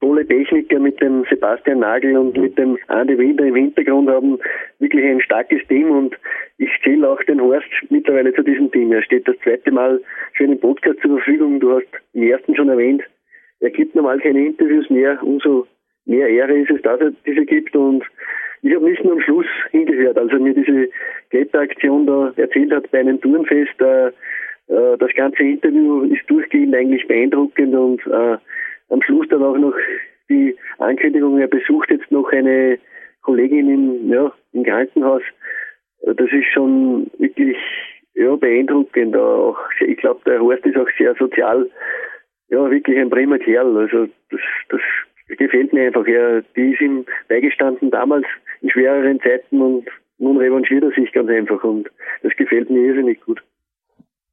tolle 0.00 0.24
Techniker 0.24 0.78
mit 0.78 1.00
dem 1.00 1.24
Sebastian 1.28 1.80
Nagel 1.80 2.16
und 2.16 2.38
mit 2.38 2.56
dem 2.56 2.78
Andi 2.86 3.18
Wilder 3.18 3.44
im 3.44 3.56
Hintergrund 3.56 4.08
haben 4.08 4.38
wirklich 4.78 5.04
ein 5.04 5.20
starkes 5.20 5.66
Team 5.66 5.90
und 5.90 6.16
ich 6.58 6.70
zähle 6.84 7.08
auch 7.08 7.22
den 7.24 7.40
Horst 7.40 7.66
mittlerweile 7.90 8.32
zu 8.34 8.42
diesem 8.42 8.70
Team. 8.70 8.92
Er 8.92 9.02
steht 9.02 9.26
das 9.26 9.36
zweite 9.42 9.72
Mal 9.72 10.00
für 10.34 10.44
einen 10.44 10.60
Podcast 10.60 11.00
zur 11.00 11.16
Verfügung. 11.16 11.58
Du 11.58 11.72
hast 11.72 11.88
im 12.12 12.22
ersten 12.22 12.54
schon 12.54 12.68
erwähnt, 12.68 13.02
er 13.58 13.70
gibt 13.70 13.96
normal 13.96 14.20
keine 14.20 14.46
Interviews 14.46 14.88
mehr. 14.90 15.20
Umso 15.24 15.66
mehr 16.04 16.28
Ehre 16.28 16.56
ist 16.56 16.70
es, 16.70 16.82
dass 16.82 17.00
er 17.00 17.12
diese 17.26 17.44
gibt 17.44 17.74
und 17.74 18.04
ich 18.62 18.74
habe 18.74 18.88
nicht 18.88 19.02
nur 19.04 19.14
am 19.14 19.20
Schluss 19.20 19.46
hingehört, 19.70 20.16
als 20.16 20.32
er 20.32 20.38
mir 20.38 20.54
diese 20.54 20.88
Kletteraktion 21.30 22.06
da 22.06 22.32
erzählt 22.36 22.72
hat 22.72 22.90
bei 22.92 23.00
einem 23.00 23.20
Turnfest. 23.20 23.80
Äh, 23.80 24.06
äh, 24.68 24.96
das 24.98 25.12
ganze 25.14 25.42
Interview 25.42 26.02
ist 26.04 26.22
durchgehend 26.28 26.74
eigentlich 26.74 27.06
beeindruckend 27.08 27.74
und 27.74 28.06
äh, 28.06 28.38
am 28.88 29.02
Schluss 29.02 29.26
dann 29.28 29.42
auch 29.42 29.58
noch 29.58 29.74
die 30.28 30.56
Ankündigung, 30.78 31.38
er 31.38 31.48
besucht 31.48 31.90
jetzt 31.90 32.10
noch 32.10 32.30
eine 32.30 32.78
Kollegin 33.22 33.68
im, 33.68 34.12
ja, 34.12 34.32
im 34.52 34.64
Krankenhaus. 34.64 35.22
Das 36.04 36.30
ist 36.32 36.46
schon 36.52 37.10
wirklich 37.18 37.56
ja, 38.14 38.34
beeindruckend. 38.36 39.16
Auch, 39.16 39.58
ich 39.80 39.98
glaube, 39.98 40.20
der 40.26 40.40
Horst 40.40 40.64
ist 40.66 40.76
auch 40.76 40.88
sehr 40.98 41.14
sozial, 41.16 41.68
ja, 42.48 42.70
wirklich 42.70 42.98
ein 42.98 43.10
prima 43.10 43.38
Kerl. 43.38 43.76
Also 43.76 44.08
das, 44.30 44.40
das 44.68 44.80
gefällt 45.38 45.72
mir 45.72 45.86
einfach. 45.86 46.06
Er, 46.06 46.42
die 46.56 46.72
ist 46.72 46.80
ihm 46.80 47.04
beigestanden 47.28 47.90
damals 47.90 48.26
in 48.62 48.70
schwereren 48.70 49.20
Zeiten 49.20 49.60
und 49.60 49.86
nun 50.18 50.36
revanchiert 50.38 50.84
er 50.84 50.92
sich 50.92 51.12
ganz 51.12 51.28
einfach 51.28 51.62
und 51.64 51.90
das 52.22 52.32
gefällt 52.36 52.70
mir 52.70 52.86
irrsinnig 52.86 53.20
gut. 53.20 53.42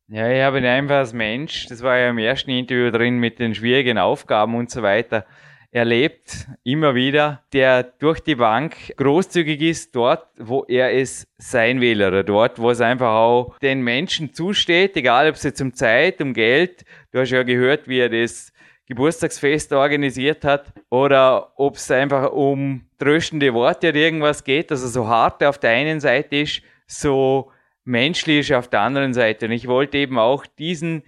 Ja, 0.07 0.31
ich 0.31 0.41
habe 0.41 0.57
ihn 0.59 0.65
einfach 0.65 0.97
als 0.97 1.13
Mensch, 1.13 1.67
das 1.67 1.83
war 1.83 1.97
ja 1.97 2.09
im 2.09 2.17
ersten 2.17 2.49
Interview 2.51 2.89
drin 2.89 3.19
mit 3.19 3.37
den 3.39 3.53
schwierigen 3.53 3.97
Aufgaben 3.97 4.55
und 4.55 4.69
so 4.69 4.81
weiter, 4.81 5.25
erlebt, 5.71 6.47
immer 6.63 6.95
wieder, 6.95 7.43
der 7.53 7.83
durch 7.83 8.19
die 8.19 8.35
Bank 8.35 8.75
großzügig 8.97 9.61
ist, 9.61 9.95
dort, 9.95 10.25
wo 10.39 10.65
er 10.67 10.93
es 10.93 11.27
sein 11.37 11.79
will 11.79 12.01
oder 12.01 12.23
dort, 12.23 12.59
wo 12.59 12.71
es 12.71 12.81
einfach 12.81 13.13
auch 13.13 13.57
den 13.59 13.83
Menschen 13.83 14.33
zusteht, 14.33 14.97
egal 14.97 15.29
ob 15.29 15.35
es 15.35 15.43
jetzt 15.43 15.61
um 15.61 15.73
Zeit, 15.73 16.21
um 16.21 16.33
Geld, 16.33 16.85
du 17.11 17.19
hast 17.19 17.29
ja 17.29 17.43
gehört, 17.43 17.87
wie 17.87 17.99
er 17.99 18.09
das 18.09 18.51
Geburtstagsfest 18.89 19.71
organisiert 19.71 20.43
hat 20.43 20.73
oder 20.89 21.53
ob 21.57 21.75
es 21.75 21.91
einfach 21.91 22.31
um 22.31 22.81
tröstende 22.97 23.53
Worte 23.53 23.89
oder 23.89 23.99
irgendwas 23.99 24.43
geht, 24.43 24.71
also 24.71 24.87
so 24.87 25.07
hart 25.07 25.43
auf 25.43 25.59
der 25.59 25.69
einen 25.69 25.99
Seite 25.99 26.37
ist, 26.37 26.63
so 26.87 27.51
menschlich 27.83 28.53
auf 28.55 28.67
der 28.67 28.81
anderen 28.81 29.13
Seite. 29.13 29.45
Und 29.45 29.51
ich 29.51 29.67
wollte 29.67 29.99
eben 29.99 30.17
auch 30.17 30.47
diesen 30.47 31.03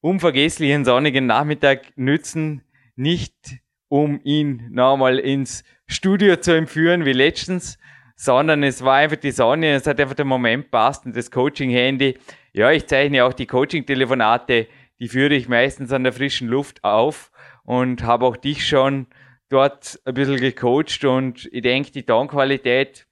unvergesslichen 0.00 0.84
sonnigen 0.84 1.26
Nachmittag 1.26 1.96
nützen, 1.96 2.62
nicht 2.96 3.34
um 3.86 4.20
ihn 4.24 4.68
nochmal 4.72 5.20
ins 5.20 5.62
Studio 5.86 6.36
zu 6.36 6.56
entführen 6.56 7.04
wie 7.04 7.12
letztens, 7.12 7.78
sondern 8.16 8.64
es 8.64 8.84
war 8.84 8.96
einfach 8.96 9.16
die 9.16 9.30
Sonne, 9.30 9.74
es 9.74 9.86
hat 9.86 10.00
einfach 10.00 10.14
der 10.14 10.24
Moment 10.24 10.72
passt 10.72 11.06
und 11.06 11.16
das 11.16 11.30
Coaching-Handy. 11.30 12.18
Ja, 12.52 12.72
ich 12.72 12.86
zeichne 12.86 13.24
auch 13.24 13.32
die 13.32 13.46
Coaching-Telefonate 13.46 14.66
die 15.02 15.08
führe 15.08 15.34
ich 15.34 15.48
meistens 15.48 15.92
an 15.92 16.04
der 16.04 16.12
frischen 16.12 16.46
Luft 16.46 16.84
auf 16.84 17.32
und 17.64 18.04
habe 18.04 18.24
auch 18.24 18.36
dich 18.36 18.68
schon 18.68 19.08
dort 19.48 20.00
ein 20.04 20.14
bisschen 20.14 20.36
gecoacht 20.36 21.04
und 21.04 21.48
ich 21.50 21.62
denke, 21.62 21.90
die 21.90 22.04
Tonqualität 22.04 23.08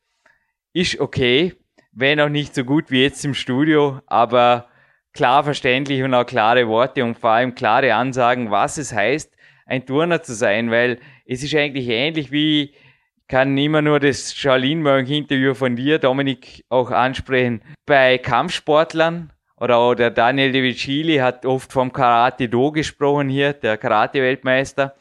ist 0.73 1.01
okay. 1.01 1.57
wenn 1.91 2.21
auch 2.21 2.29
nicht 2.29 2.55
so 2.55 2.63
gut 2.63 2.93
wie 2.93 3.03
jetzt 3.03 3.25
im 3.25 3.35
Studio, 3.35 4.01
aber 4.07 4.69
klar 5.13 5.43
verständlich 5.43 6.05
und 6.05 6.15
auch 6.15 6.25
klare 6.25 6.69
Worte 6.69 7.03
und 7.03 7.19
vor 7.19 7.31
allem 7.31 7.57
klare 7.57 7.93
Ansagen, 7.93 8.53
was 8.53 8.79
es 8.79 8.93
heißt, 8.93 9.35
ein 9.67 9.85
Turner 9.85 10.23
zu 10.23 10.33
sein, 10.33 10.71
weil 10.71 11.01
es 11.27 11.43
ist 11.43 11.57
eigentlich 11.57 11.89
ähnlich 11.89 12.31
wie, 12.31 12.63
ich 12.63 13.27
kann 13.27 13.59
immer 13.59 13.83
nur 13.83 13.99
das 13.99 14.33
Charlene 14.33 14.81
Mönch 14.81 15.11
Interview 15.11 15.55
von 15.55 15.75
dir, 15.75 15.99
Dominik, 15.99 16.65
auch 16.69 16.93
ansprechen, 16.93 17.63
bei 17.85 18.17
Kampfsportlern 18.19 19.33
oder 19.61 19.77
auch 19.77 19.95
der 19.95 20.11
Daniel 20.11 20.53
De 20.53 20.63
Vicili 20.63 21.19
hat 21.19 21.45
oft 21.45 21.73
vom 21.73 21.93
Karate 21.93 22.49
Do 22.49 22.73
gesprochen 22.73 23.29
hier, 23.29 23.53
der 23.53 23.77
Karate-Weltmeister. 23.77 24.97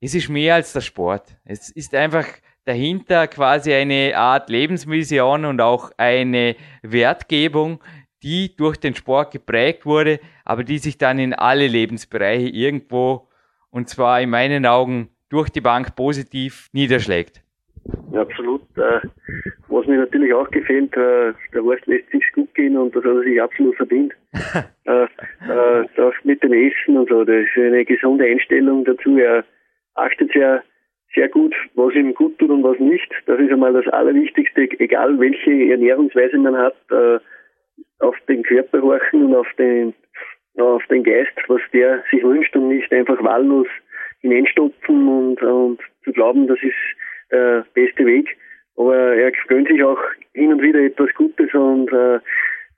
Es 0.00 0.14
ist 0.14 0.28
mehr 0.28 0.54
als 0.54 0.72
der 0.72 0.80
Sport. 0.80 1.36
Es 1.44 1.70
ist 1.70 1.94
einfach 1.94 2.26
dahinter 2.64 3.26
quasi 3.26 3.74
eine 3.74 4.16
Art 4.16 4.48
Lebensvision 4.48 5.44
und 5.44 5.60
auch 5.60 5.90
eine 5.96 6.54
Wertgebung, 6.82 7.82
die 8.22 8.54
durch 8.54 8.76
den 8.76 8.94
Sport 8.94 9.32
geprägt 9.32 9.84
wurde, 9.84 10.20
aber 10.44 10.62
die 10.62 10.78
sich 10.78 10.96
dann 10.96 11.18
in 11.18 11.34
alle 11.34 11.66
Lebensbereiche 11.66 12.48
irgendwo, 12.48 13.28
und 13.70 13.88
zwar 13.88 14.20
in 14.20 14.30
meinen 14.30 14.66
Augen 14.66 15.10
durch 15.28 15.48
die 15.50 15.60
Bank 15.60 15.96
positiv 15.96 16.68
niederschlägt. 16.72 17.42
Ja, 18.12 18.22
absolut. 18.22 18.62
Äh, 18.76 19.00
was 19.68 19.86
mir 19.86 19.98
natürlich 19.98 20.32
auch 20.34 20.50
gefällt, 20.50 20.96
äh, 20.96 21.32
der 21.54 21.62
Horst 21.62 21.86
lässt 21.86 22.10
sich 22.10 22.24
gut 22.32 22.52
gehen 22.54 22.76
und 22.76 22.94
das 22.94 23.04
hat 23.04 23.14
er 23.16 23.22
sich 23.22 23.40
absolut 23.40 23.76
verdient. 23.76 24.12
äh, 24.84 25.06
das 25.96 26.14
mit 26.24 26.42
dem 26.42 26.52
Essen 26.52 26.96
und 26.96 27.08
so, 27.08 27.24
das 27.24 27.36
ist 27.44 27.56
eine 27.56 27.84
gesunde 27.84 28.24
Einstellung 28.24 28.84
dazu. 28.84 29.16
Er 29.16 29.44
achtet 29.94 30.32
sehr, 30.32 30.62
sehr 31.14 31.28
gut, 31.28 31.54
was 31.74 31.94
ihm 31.94 32.14
gut 32.14 32.38
tut 32.38 32.50
und 32.50 32.62
was 32.62 32.78
nicht. 32.78 33.10
Das 33.26 33.38
ist 33.40 33.52
einmal 33.52 33.72
das 33.72 33.86
Allerwichtigste, 33.92 34.68
egal 34.78 35.18
welche 35.18 35.70
Ernährungsweise 35.70 36.38
man 36.38 36.56
hat. 36.56 36.76
Auf 37.98 38.16
den 38.28 38.42
Körper 38.42 38.80
horchen 38.82 39.26
und 39.26 39.34
auf 39.34 39.48
den, 39.58 39.94
auf 40.56 40.82
den 40.86 41.02
Geist, 41.04 41.32
was 41.48 41.60
der 41.72 42.02
sich 42.10 42.22
wünscht 42.22 42.54
und 42.56 42.68
nicht 42.68 42.92
einfach 42.92 43.22
wahllos 43.22 43.66
hineinstopfen 44.20 45.08
und, 45.08 45.42
und 45.42 45.80
zu 46.04 46.12
glauben, 46.12 46.46
das 46.46 46.58
ist 46.62 46.74
der 47.30 47.64
beste 47.74 48.06
Weg. 48.06 48.36
Aber 48.76 48.96
er 48.96 49.32
gönnt 49.48 49.68
sich 49.68 49.82
auch 49.82 50.00
hin 50.32 50.52
und 50.52 50.62
wieder 50.62 50.80
etwas 50.80 51.12
Gutes 51.14 51.52
und 51.54 51.92
äh, 51.92 52.18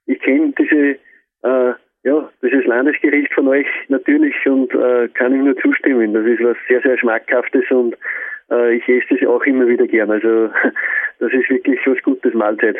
ich 0.07 0.21
kenne 0.21 0.53
diese 0.59 0.99
äh, 1.43 1.75
ja, 2.05 2.29
dieses 2.43 2.65
Landesgericht 2.67 3.33
von 3.33 3.49
euch 3.49 3.67
natürlich 3.89 4.35
und 4.47 4.75
äh, 4.75 5.09
kann 5.15 5.35
ihm 5.35 5.45
nur 5.45 5.57
zustimmen. 5.59 6.13
Das 6.15 6.27
ist 6.27 6.43
was 6.43 6.57
sehr, 6.69 6.81
sehr 6.83 6.99
Schmackhaftes 6.99 7.71
und 7.71 7.97
äh, 8.51 8.75
ich 8.77 8.89
esse 8.89 9.15
es 9.15 9.27
auch 9.27 9.43
immer 9.45 9.69
wieder 9.69 9.87
gern. 9.87 10.11
Also 10.11 10.51
das 11.21 11.33
ist 11.33 11.49
wirklich 11.49 11.79
was 11.87 12.03
Gutes 12.03 12.35
Mahlzeit. 12.35 12.77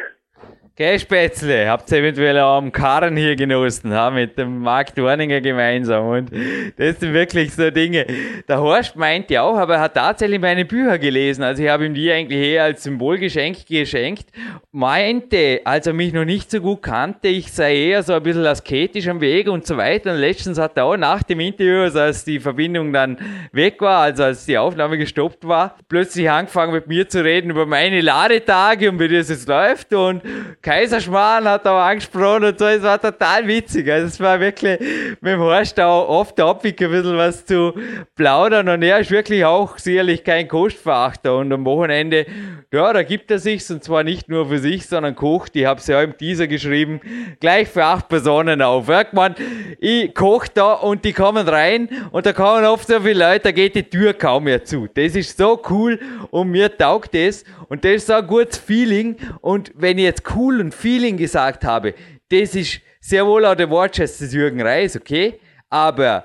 Gell, 0.75 0.99
Spätzle, 0.99 1.69
habt 1.69 1.93
ihr 1.93 1.99
eventuell 1.99 2.39
auch 2.41 2.57
am 2.57 2.73
Karren 2.73 3.15
hier 3.15 3.37
genossen, 3.37 3.93
ha, 3.93 4.11
mit 4.11 4.39
dem 4.39 4.61
Marc 4.61 4.95
Dorninger 4.95 5.43
gemeinsam. 5.43 6.09
Und 6.09 6.33
das 6.79 6.99
sind 6.99 7.13
wirklich 7.13 7.53
so 7.53 7.71
Dinge. 7.71 8.07
Der 8.49 8.59
Horst 8.59 8.97
meint 8.97 9.31
ja 9.31 9.43
auch, 9.43 9.59
aber 9.59 9.75
er 9.75 9.81
hat 9.83 9.93
tatsächlich 9.93 10.41
meine 10.41 10.65
Bücher 10.65 10.99
gelesen. 10.99 11.43
Also 11.43 11.63
ich 11.63 11.69
habe 11.69 11.85
ihm 11.85 11.93
die 11.93 12.11
eigentlich 12.11 12.41
eher 12.41 12.65
als 12.65 12.85
Symbolgeschenk 12.85 13.67
geschenkt. 13.67 14.31
Meinte, 14.71 15.61
als 15.65 15.87
er 15.87 15.93
mich 15.93 16.15
noch 16.15 16.25
nicht 16.25 16.51
so 16.51 16.59
gut 16.59 16.81
kannte, 16.81 17.29
ich 17.29 17.53
sei 17.53 17.77
eher 17.77 18.03
so 18.03 18.15
ein 18.15 18.23
bisschen 18.23 18.47
asketisch 18.47 19.09
am 19.09 19.21
Weg 19.21 19.49
und 19.49 19.67
so 19.67 19.77
weiter. 19.77 20.13
Und 20.13 20.21
letztens 20.21 20.59
hat 20.59 20.79
er 20.79 20.87
auch 20.87 20.97
nach 20.97 21.23
dem 21.23 21.41
Interview, 21.41 21.83
also 21.83 21.99
als 21.99 22.25
die 22.25 22.41
Verbindung 22.41 22.95
dann 22.95 23.19
weg 23.53 23.79
war, 23.83 24.01
also 24.01 24.23
als 24.23 24.47
die 24.47 24.57
Aufnahme 24.57 24.97
gestoppt 24.97 25.47
war, 25.47 25.77
plötzlich 25.91 26.31
angefangen 26.31 26.73
mit 26.73 26.87
mir 26.87 27.07
zu 27.07 27.23
reden 27.23 27.51
über 27.51 27.67
meine 27.67 28.01
Ladetage 28.01 28.89
und 28.89 28.99
wie 28.99 29.09
das 29.09 29.29
jetzt 29.29 29.47
läuft 29.47 29.93
und 29.93 30.23
Kaiserschmarrn 30.63 31.45
hat 31.49 31.67
auch 31.67 31.81
angesprochen 31.81 32.45
und 32.45 32.59
so, 32.59 32.67
es 32.67 32.83
war 32.83 33.01
total 33.01 33.49
witzig. 33.49 33.91
Also 33.91 34.07
es 34.07 34.21
war 34.21 34.39
wirklich 34.39 34.79
mit 35.21 35.33
dem 35.33 35.41
Horst 35.41 35.79
auch 35.81 36.09
oft 36.09 36.37
Topic 36.37 36.85
ein 36.85 36.91
bisschen 36.93 37.17
was 37.17 37.45
zu 37.45 37.75
plaudern 38.15 38.69
und 38.69 38.83
er 38.83 39.01
ist 39.01 39.11
wirklich 39.11 39.45
auch 39.45 39.77
sicherlich 39.77 40.23
kein 40.23 40.47
Kostverachter 40.47 41.37
und 41.37 41.53
am 41.53 41.65
Wochenende, 41.65 42.27
ja, 42.73 42.93
da 42.93 43.03
gibt 43.03 43.33
er 43.33 43.41
sich's 43.41 43.73
und 43.73 43.83
zwar 43.83 44.05
nicht 44.05 44.29
nur 44.29 44.47
für 44.47 44.59
sich, 44.59 44.87
sondern 44.87 45.17
kocht, 45.17 45.57
ich 45.57 45.67
habe 45.67 45.81
es 45.81 45.89
ja 45.89 46.01
im 46.01 46.17
Teaser 46.17 46.47
geschrieben, 46.47 47.01
gleich 47.41 47.69
für 47.69 47.85
acht 47.85 48.09
Personen 48.09 48.63
auf. 48.63 48.89
Ja, 48.89 49.05
man, 49.11 49.35
ich 49.81 50.15
koche 50.15 50.49
da 50.55 50.75
und 50.75 51.05
die 51.05 51.13
kommen 51.13 51.49
rein 51.49 51.89
und 52.13 52.25
da 52.25 52.33
kommen 52.33 52.65
oft 52.65 52.87
so 52.87 53.01
viele 53.01 53.19
Leute, 53.19 53.41
da 53.41 53.51
geht 53.51 53.75
die 53.75 53.83
Tür 53.83 54.15
kaum 54.15 54.45
mehr 54.45 54.65
zu. 54.65 54.87
Das 54.95 55.17
ist 55.17 55.37
so 55.37 55.61
cool 55.71 55.99
und 56.31 56.51
mir 56.51 56.77
taugt 56.77 57.15
das 57.15 57.43
und 57.69 57.85
das 57.85 57.93
ist 57.95 58.07
so 58.07 58.13
ein 58.13 58.27
gutes 58.27 58.59
Feeling 58.59 59.17
und 59.41 59.73
wenn 59.75 59.99
ich 59.99 60.05
jetzt 60.05 60.23
cool 60.37 60.52
und 60.61 60.75
Feeling 60.75 61.17
gesagt 61.17 61.65
habe, 61.65 61.95
das 62.29 62.55
ist 62.55 62.81
sehr 63.01 63.27
wohl 63.27 63.45
auch 63.45 63.55
der 63.55 63.69
Wortschatz 63.71 64.19
des 64.19 64.33
Jürgen 64.33 64.61
Reis, 64.61 64.97
okay? 64.97 65.41
Aber 65.69 66.25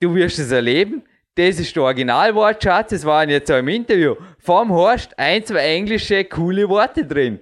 du 0.00 0.14
wirst 0.14 0.38
es 0.38 0.50
erleben. 0.50 1.02
Das 1.34 1.60
ist 1.60 1.76
der 1.76 1.82
Originalwortschatz. 1.82 2.92
Es 2.92 3.04
waren 3.04 3.28
jetzt 3.28 3.50
auch 3.52 3.58
im 3.58 3.68
Interview 3.68 4.14
vom 4.38 4.70
Horst 4.70 5.18
ein, 5.18 5.44
zwei 5.44 5.74
englische 5.74 6.24
coole 6.24 6.68
Worte 6.68 7.04
drin. 7.04 7.38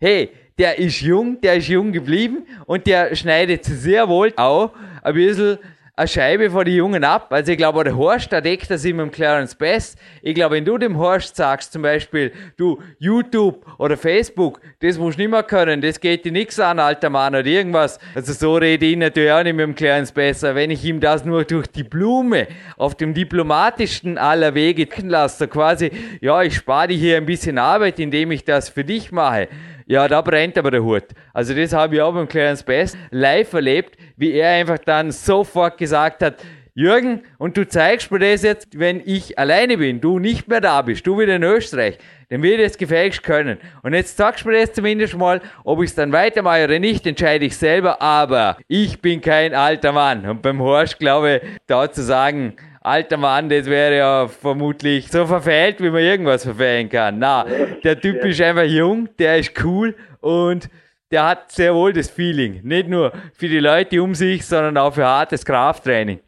Hey, 0.00 0.30
der 0.58 0.78
ist 0.78 1.00
jung, 1.00 1.40
der 1.40 1.56
ist 1.56 1.68
jung 1.68 1.92
geblieben 1.92 2.46
und 2.66 2.86
der 2.86 3.14
schneidet 3.14 3.64
sehr 3.64 4.08
wohl 4.08 4.32
auch 4.36 4.72
ein 5.02 5.14
bisschen 5.14 5.58
eine 5.96 6.08
Scheibe 6.08 6.50
vor 6.50 6.64
die 6.64 6.74
Jungen 6.74 7.04
ab. 7.04 7.28
Also 7.32 7.52
ich 7.52 7.58
glaube, 7.58 7.84
der 7.84 7.96
Horst, 7.96 8.32
der 8.32 8.40
deckt 8.40 8.68
das 8.68 8.84
immer 8.84 9.04
im 9.04 9.12
Clarence 9.12 9.54
Best. 9.54 9.96
Ich 10.22 10.34
glaube, 10.34 10.56
wenn 10.56 10.64
du 10.64 10.76
dem 10.76 10.98
Horst 10.98 11.36
sagst, 11.36 11.72
zum 11.72 11.82
Beispiel, 11.82 12.32
du, 12.56 12.82
YouTube 12.98 13.64
oder 13.78 13.96
Facebook, 13.96 14.60
das 14.80 14.98
musst 14.98 15.18
du 15.18 15.22
nicht 15.22 15.30
mehr 15.30 15.44
können, 15.44 15.80
das 15.80 16.00
geht 16.00 16.24
dir 16.24 16.32
nichts 16.32 16.58
an, 16.58 16.80
alter 16.80 17.10
Mann, 17.10 17.36
oder 17.36 17.46
irgendwas. 17.46 18.00
Also 18.12 18.32
so 18.32 18.56
rede 18.56 18.84
ich 18.86 18.96
natürlich 18.96 19.30
auch 19.30 19.44
nicht 19.44 19.54
mit 19.54 19.66
dem 19.66 19.74
Clarence 19.76 20.10
besser. 20.10 20.56
Wenn 20.56 20.72
ich 20.72 20.84
ihm 20.84 20.98
das 20.98 21.24
nur 21.24 21.44
durch 21.44 21.68
die 21.68 21.84
Blume 21.84 22.48
auf 22.76 22.96
dem 22.96 23.14
diplomatischsten 23.14 24.18
aller 24.18 24.54
Wege 24.54 24.88
lasse, 25.02 25.46
quasi, 25.46 25.92
ja, 26.20 26.42
ich 26.42 26.56
spare 26.56 26.88
dir 26.88 26.96
hier 26.96 27.16
ein 27.18 27.26
bisschen 27.26 27.56
Arbeit, 27.56 28.00
indem 28.00 28.32
ich 28.32 28.44
das 28.44 28.68
für 28.68 28.82
dich 28.82 29.12
mache. 29.12 29.48
Ja, 29.86 30.08
da 30.08 30.22
brennt 30.22 30.56
aber 30.56 30.70
der 30.70 30.82
Hut. 30.82 31.04
Also 31.32 31.54
das 31.54 31.72
habe 31.72 31.96
ich 31.96 32.00
auch 32.00 32.14
beim 32.14 32.28
Clarence 32.28 32.62
Best 32.62 32.96
live 33.10 33.52
erlebt, 33.52 33.96
wie 34.16 34.32
er 34.32 34.50
einfach 34.52 34.78
dann 34.78 35.10
sofort 35.10 35.76
gesagt 35.76 36.22
hat, 36.22 36.36
Jürgen, 36.76 37.22
und 37.38 37.56
du 37.56 37.68
zeigst 37.68 38.10
mir 38.10 38.18
das 38.18 38.42
jetzt, 38.42 38.76
wenn 38.76 39.00
ich 39.04 39.38
alleine 39.38 39.78
bin, 39.78 40.00
du 40.00 40.18
nicht 40.18 40.48
mehr 40.48 40.60
da 40.60 40.82
bist, 40.82 41.06
du 41.06 41.16
wieder 41.20 41.36
in 41.36 41.44
Österreich, 41.44 41.98
dann 42.30 42.42
wird 42.42 42.58
es 42.58 42.76
gefälligst 42.78 43.22
können. 43.22 43.58
Und 43.82 43.94
jetzt 43.94 44.16
sagst 44.16 44.44
du 44.44 44.48
mir 44.48 44.60
das 44.60 44.72
zumindest 44.72 45.16
mal, 45.16 45.40
ob 45.62 45.80
ich 45.82 45.90
es 45.90 45.94
dann 45.94 46.10
weitermache 46.10 46.64
oder 46.64 46.80
nicht, 46.80 47.06
entscheide 47.06 47.44
ich 47.44 47.56
selber, 47.56 48.02
aber 48.02 48.56
ich 48.66 49.00
bin 49.00 49.20
kein 49.20 49.54
alter 49.54 49.92
Mann. 49.92 50.26
Und 50.28 50.42
beim 50.42 50.60
Horst, 50.60 50.98
glaube 50.98 51.42
ich, 51.44 51.50
da 51.68 51.92
zu 51.92 52.02
sagen, 52.02 52.56
alter 52.84 53.16
Mann, 53.16 53.48
das 53.48 53.68
wäre 53.68 53.96
ja 53.96 54.28
vermutlich 54.28 55.10
so 55.10 55.24
verfehlt, 55.26 55.80
wie 55.80 55.90
man 55.90 56.02
irgendwas 56.02 56.44
verfehlen 56.44 56.88
kann. 56.88 57.18
Na, 57.18 57.44
der 57.82 57.98
Typ 57.98 58.24
ist 58.24 58.40
einfach 58.40 58.64
jung, 58.64 59.08
der 59.18 59.38
ist 59.38 59.52
cool 59.64 59.94
und 60.20 60.68
der 61.10 61.28
hat 61.28 61.50
sehr 61.50 61.74
wohl 61.74 61.92
das 61.92 62.10
Feeling. 62.10 62.60
Nicht 62.62 62.88
nur 62.88 63.12
für 63.32 63.48
die 63.48 63.60
Leute 63.60 64.02
um 64.02 64.14
sich, 64.14 64.44
sondern 64.44 64.76
auch 64.76 64.94
für 64.94 65.04
hartes 65.04 65.44
Krafttraining. 65.44 66.20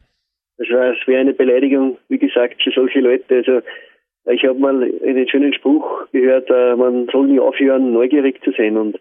Das 0.59 0.69
wäre 1.07 1.21
eine 1.21 1.35
Beleidigung, 1.35 1.99
wie 2.09 2.19
gesagt, 2.19 2.63
für 2.63 2.71
solche 2.71 3.01
Leute. 3.01 3.25
Also 3.37 3.61
ich 4.33 4.45
habe 4.45 4.59
mal 4.59 4.83
einen 4.83 5.29
schönen 5.29 5.53
Spruch 5.53 6.11
gehört, 6.13 6.49
äh, 6.51 6.75
man 6.75 7.07
soll 7.13 7.27
nie 7.29 7.39
aufhören, 7.39 7.93
neugierig 7.93 8.43
zu 8.43 8.53
sein. 8.53 8.77
Und 8.77 8.99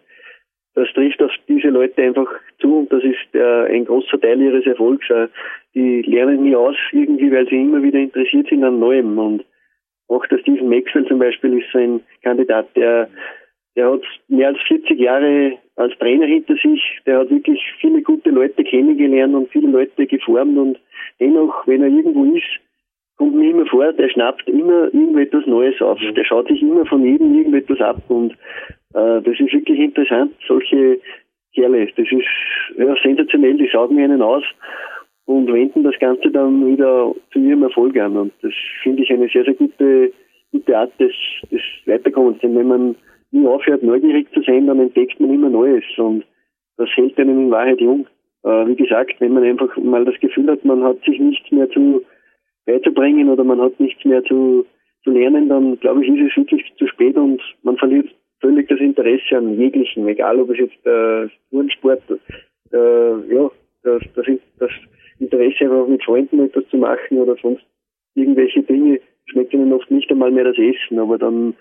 das 0.74 0.88
trifft 0.92 1.22
auf 1.22 1.32
diese 1.48 1.68
Leute 1.68 2.02
einfach 2.02 2.28
zu 2.60 2.80
und 2.80 2.92
das 2.92 3.02
ist 3.02 3.34
äh, 3.34 3.74
ein 3.74 3.86
großer 3.86 4.20
Teil 4.20 4.42
ihres 4.42 4.66
Erfolgs. 4.66 5.06
Die 5.76 6.00
lernen 6.02 6.42
nie 6.42 6.56
aus 6.56 6.74
irgendwie, 6.92 7.30
weil 7.30 7.46
sie 7.48 7.60
immer 7.60 7.82
wieder 7.82 7.98
interessiert 7.98 8.48
sind 8.48 8.64
an 8.64 8.80
Neuem. 8.80 9.18
Und 9.18 9.44
auch 10.08 10.24
der 10.26 10.38
Stephen 10.38 10.70
Maxwell 10.70 11.06
zum 11.06 11.18
Beispiel 11.18 11.58
ist 11.58 11.70
so 11.70 11.78
ein 11.78 12.00
Kandidat, 12.22 12.74
der, 12.74 13.10
der 13.76 13.92
hat 13.92 14.00
mehr 14.28 14.48
als 14.48 14.58
40 14.68 14.98
Jahre 14.98 15.58
als 15.76 15.92
Trainer 15.98 16.24
hinter 16.24 16.54
sich. 16.54 16.82
Der 17.04 17.18
hat 17.18 17.30
wirklich 17.30 17.60
viele 17.78 18.00
gute 18.00 18.30
Leute 18.30 18.64
kennengelernt 18.64 19.34
und 19.34 19.50
viele 19.50 19.68
Leute 19.68 20.06
geformt 20.06 20.56
und 20.56 20.78
dennoch, 21.20 21.66
wenn 21.66 21.82
er 21.82 21.88
irgendwo 21.88 22.24
ist, 22.24 22.58
kommt 23.18 23.34
mir 23.34 23.50
immer 23.50 23.66
vor, 23.66 23.92
der 23.92 24.08
schnappt 24.08 24.48
immer 24.48 24.84
irgendetwas 24.94 25.46
Neues 25.46 25.80
auf. 25.82 25.98
Der 26.00 26.24
schaut 26.24 26.48
sich 26.48 26.62
immer 26.62 26.86
von 26.86 27.04
jedem 27.04 27.36
irgendetwas 27.36 27.80
ab 27.80 28.02
und 28.08 28.32
äh, 28.94 29.20
das 29.20 29.38
ist 29.38 29.52
wirklich 29.52 29.78
interessant, 29.78 30.32
solche 30.48 30.98
Kerle. 31.54 31.86
Das 31.96 32.06
ist 32.10 32.78
ja, 32.78 32.94
sensationell, 33.02 33.58
die 33.58 33.68
saugen 33.68 33.98
einen 33.98 34.22
aus 34.22 34.44
und 35.26 35.52
wenden 35.52 35.82
das 35.82 35.98
Ganze 35.98 36.30
dann 36.30 36.66
wieder 36.66 37.14
zu 37.32 37.38
ihrem 37.38 37.64
Erfolg 37.64 37.96
an. 37.98 38.16
Und 38.16 38.32
das 38.42 38.52
finde 38.82 39.02
ich 39.02 39.10
eine 39.10 39.28
sehr, 39.28 39.44
sehr 39.44 39.54
gute, 39.54 40.12
gute 40.52 40.78
Art 40.78 40.92
des, 41.00 41.12
des 41.50 41.60
Weiterkommens. 41.84 42.38
Denn 42.40 42.56
wenn 42.56 42.68
man 42.68 42.96
nie 43.32 43.46
aufhört, 43.46 43.82
neugierig 43.82 44.32
zu 44.32 44.40
sein, 44.42 44.66
dann 44.66 44.80
entdeckt 44.80 45.18
man 45.20 45.34
immer 45.34 45.50
Neues. 45.50 45.84
Und 45.98 46.24
das 46.76 46.88
hält 46.94 47.18
einen 47.18 47.46
in 47.46 47.50
Wahrheit 47.50 47.80
jung. 47.80 48.06
Äh, 48.44 48.66
wie 48.68 48.76
gesagt, 48.76 49.20
wenn 49.20 49.34
man 49.34 49.42
einfach 49.42 49.76
mal 49.78 50.04
das 50.04 50.18
Gefühl 50.20 50.48
hat, 50.48 50.64
man 50.64 50.84
hat 50.84 51.02
sich 51.04 51.18
nichts 51.18 51.50
mehr 51.50 51.68
zu 51.70 52.02
beizubringen 52.64 53.28
oder 53.28 53.42
man 53.42 53.60
hat 53.60 53.78
nichts 53.80 54.04
mehr 54.04 54.22
zu, 54.24 54.64
zu 55.02 55.10
lernen, 55.10 55.48
dann 55.48 55.78
glaube 55.80 56.04
ich, 56.04 56.10
ist 56.10 56.30
es 56.30 56.36
wirklich 56.36 56.72
zu 56.76 56.86
spät 56.86 57.16
und 57.16 57.40
man 57.62 57.76
verliert 57.76 58.08
völlig 58.40 58.68
das 58.68 58.80
Interesse 58.80 59.36
an 59.36 59.58
jeglichen, 59.58 60.06
egal 60.06 60.38
ob 60.40 60.50
es 60.50 60.58
jetzt 60.58 60.86
äh, 60.86 61.28
Turnsport, 61.50 62.02
äh, 62.72 63.34
ja, 63.34 63.50
das, 63.82 64.02
das, 64.14 64.26
das 64.58 64.70
Interesse 65.26 65.64
einfach 65.64 65.86
mit 65.86 66.04
Freunden 66.04 66.44
etwas 66.44 66.66
zu 66.68 66.76
machen 66.76 67.18
oder 67.18 67.36
sonst 67.36 67.64
irgendwelche 68.14 68.62
Dinge 68.62 69.00
schmeckt 69.26 69.52
ihnen 69.52 69.72
oft 69.72 69.90
nicht 69.90 70.10
einmal 70.10 70.30
mehr 70.30 70.44
das 70.44 70.58
Essen, 70.58 70.98
aber 70.98 71.18
dann, 71.18 71.54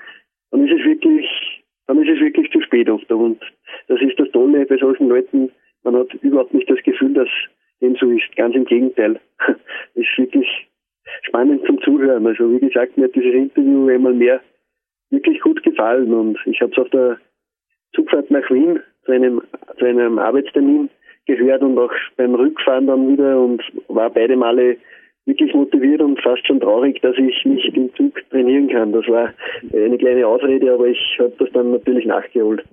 dann 0.51 0.67
ist 0.67 0.79
es 0.79 0.85
wirklich, 0.85 1.27
dann 1.87 2.01
ist 2.01 2.09
es 2.09 2.19
wirklich 2.19 2.51
zu 2.51 2.61
spät 2.61 2.89
oft. 2.89 3.11
Und 3.11 3.41
das 3.87 3.99
ist 4.01 4.19
das 4.19 4.29
Tolle 4.31 4.65
bei 4.65 4.77
solchen 4.77 5.09
Leuten, 5.09 5.51
man 5.83 5.97
hat 5.97 6.13
überhaupt 6.15 6.53
nicht 6.53 6.69
das 6.69 6.81
Gefühl, 6.83 7.13
dass 7.13 7.29
dem 7.81 7.95
so 7.95 8.09
ist. 8.09 8.35
Ganz 8.35 8.55
im 8.55 8.65
Gegenteil. 8.65 9.19
Es 9.47 9.55
ist 9.95 10.17
wirklich 10.17 10.47
spannend 11.23 11.65
zum 11.65 11.81
Zuhören. 11.81 12.25
Also 12.25 12.51
wie 12.51 12.59
gesagt, 12.59 12.97
mir 12.97 13.05
hat 13.05 13.15
dieses 13.15 13.33
Interview 13.33 13.87
einmal 13.89 14.13
mehr 14.13 14.41
wirklich 15.09 15.39
gut 15.41 15.61
gefallen 15.63 16.13
und 16.13 16.37
ich 16.45 16.59
habe 16.61 16.71
es 16.71 16.77
auf 16.77 16.89
der 16.89 17.19
Zugfahrt 17.93 18.31
nach 18.31 18.49
Wien 18.49 18.79
zu 19.05 19.11
einem, 19.11 19.41
zu 19.77 19.85
einem 19.85 20.17
Arbeitstermin 20.17 20.89
gehört 21.25 21.61
und 21.61 21.77
auch 21.77 21.91
beim 22.17 22.35
Rückfahren 22.35 22.87
dann 22.87 23.11
wieder 23.11 23.39
und 23.39 23.61
war 23.87 24.09
beide 24.09 24.35
Male 24.35 24.77
wirklich 25.25 25.53
motiviert 25.53 26.01
und 26.01 26.21
fast 26.21 26.45
schon 26.45 26.59
traurig, 26.59 27.01
dass 27.01 27.15
ich 27.17 27.45
nicht 27.45 27.75
im 27.75 27.93
Zug 27.95 28.13
trainieren 28.29 28.69
kann. 28.69 28.91
Das 28.91 29.07
war 29.07 29.33
eine 29.73 29.97
kleine 29.97 30.25
Ausrede, 30.27 30.71
aber 30.71 30.85
ich 30.85 30.99
habe 31.19 31.33
das 31.39 31.49
dann 31.51 31.71
natürlich 31.71 32.05
nachgeholt. 32.05 32.63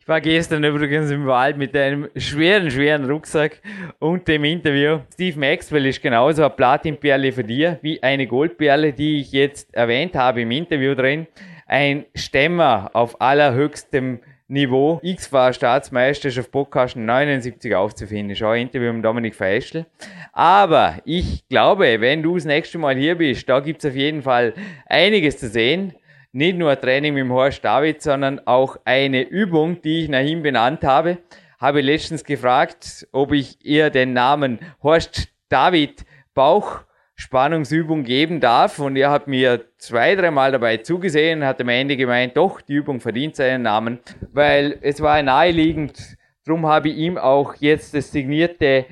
Ich 0.00 0.08
war 0.08 0.20
gestern 0.20 0.62
übrigens 0.62 1.10
im 1.10 1.26
Wald 1.26 1.58
mit 1.58 1.76
einem 1.76 2.06
schweren, 2.14 2.70
schweren 2.70 3.10
Rucksack 3.10 3.60
und 3.98 4.28
dem 4.28 4.44
Interview. 4.44 4.98
Steve 5.12 5.38
Maxwell 5.38 5.86
ist 5.86 6.00
genauso 6.00 6.42
eine 6.42 6.50
Platinperle 6.50 7.32
für 7.32 7.42
dir 7.42 7.80
wie 7.82 8.00
eine 8.00 8.28
Goldperle, 8.28 8.92
die 8.92 9.20
ich 9.20 9.32
jetzt 9.32 9.74
erwähnt 9.74 10.14
habe 10.14 10.42
im 10.42 10.52
Interview 10.52 10.94
drin. 10.94 11.26
Ein 11.66 12.04
Stämmer 12.14 12.90
auf 12.92 13.20
allerhöchstem 13.20 14.12
Niveau 14.14 14.35
X-War 14.48 15.52
Staatsmeisterschaft 15.52 16.52
Podcast 16.52 16.94
79 16.94 17.74
aufzufinden. 17.74 18.36
Schau 18.36 18.50
ein 18.50 18.62
Interview 18.62 18.92
mit 18.92 19.04
Dominik 19.04 19.34
Feischl. 19.34 19.86
Aber 20.32 20.98
ich 21.04 21.48
glaube, 21.48 22.00
wenn 22.00 22.22
du 22.22 22.36
das 22.36 22.44
nächste 22.44 22.78
Mal 22.78 22.94
hier 22.96 23.16
bist, 23.16 23.48
da 23.48 23.58
gibt's 23.58 23.84
auf 23.84 23.96
jeden 23.96 24.22
Fall 24.22 24.54
einiges 24.86 25.38
zu 25.38 25.48
sehen. 25.48 25.94
Nicht 26.30 26.58
nur 26.58 26.80
Training 26.80 27.14
mit 27.14 27.22
dem 27.22 27.32
Horst 27.32 27.64
David, 27.64 28.00
sondern 28.00 28.40
auch 28.46 28.76
eine 28.84 29.22
Übung, 29.22 29.82
die 29.82 30.04
ich 30.04 30.08
nach 30.08 30.22
ihm 30.22 30.44
benannt 30.44 30.84
habe. 30.84 31.18
Habe 31.58 31.80
letztens 31.80 32.22
gefragt, 32.22 33.08
ob 33.10 33.32
ich 33.32 33.58
ihr 33.64 33.90
den 33.90 34.12
Namen 34.12 34.60
Horst 34.80 35.28
David 35.48 36.04
Bauch 36.34 36.84
Spannungsübung 37.16 38.04
geben 38.04 38.40
darf. 38.40 38.78
Und 38.78 38.96
er 38.96 39.10
hat 39.10 39.26
mir 39.26 39.64
zwei, 39.78 40.14
dreimal 40.14 40.52
dabei 40.52 40.76
zugesehen, 40.76 41.44
hat 41.44 41.60
am 41.60 41.68
Ende 41.68 41.96
gemeint, 41.96 42.36
doch, 42.36 42.60
die 42.60 42.74
Übung 42.74 43.00
verdient 43.00 43.36
seinen 43.36 43.62
Namen, 43.62 43.98
weil 44.32 44.78
es 44.82 45.00
war 45.00 45.20
naheliegend. 45.22 46.16
Drum 46.46 46.66
habe 46.66 46.90
ich 46.90 46.96
ihm 46.96 47.18
auch 47.18 47.54
jetzt 47.58 47.94
das 47.94 48.12
signierte 48.12 48.84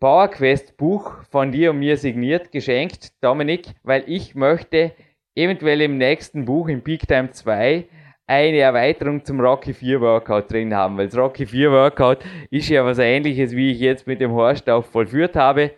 PowerQuest 0.00 0.76
Buch 0.76 1.22
von 1.30 1.52
dir 1.52 1.70
und 1.70 1.78
mir 1.78 1.96
signiert 1.96 2.52
geschenkt, 2.52 3.12
Dominik, 3.22 3.68
weil 3.82 4.04
ich 4.06 4.34
möchte 4.34 4.92
eventuell 5.34 5.80
im 5.82 5.98
nächsten 5.98 6.44
Buch, 6.44 6.68
im 6.68 6.82
Peak 6.82 7.06
Time 7.06 7.30
2, 7.30 7.84
eine 8.26 8.58
Erweiterung 8.58 9.24
zum 9.24 9.40
Rocky 9.40 9.74
4 9.74 10.00
Workout 10.00 10.50
drin 10.50 10.74
haben, 10.74 10.96
weil 10.96 11.08
das 11.08 11.16
Rocky 11.16 11.46
4 11.46 11.70
Workout 11.70 12.18
ist 12.50 12.68
ja 12.68 12.84
was 12.84 12.98
ähnliches, 12.98 13.52
wie 13.52 13.72
ich 13.72 13.80
jetzt 13.80 14.06
mit 14.06 14.20
dem 14.20 14.32
Horst 14.32 14.68
auch 14.70 14.84
vollführt 14.84 15.36
habe. 15.36 15.72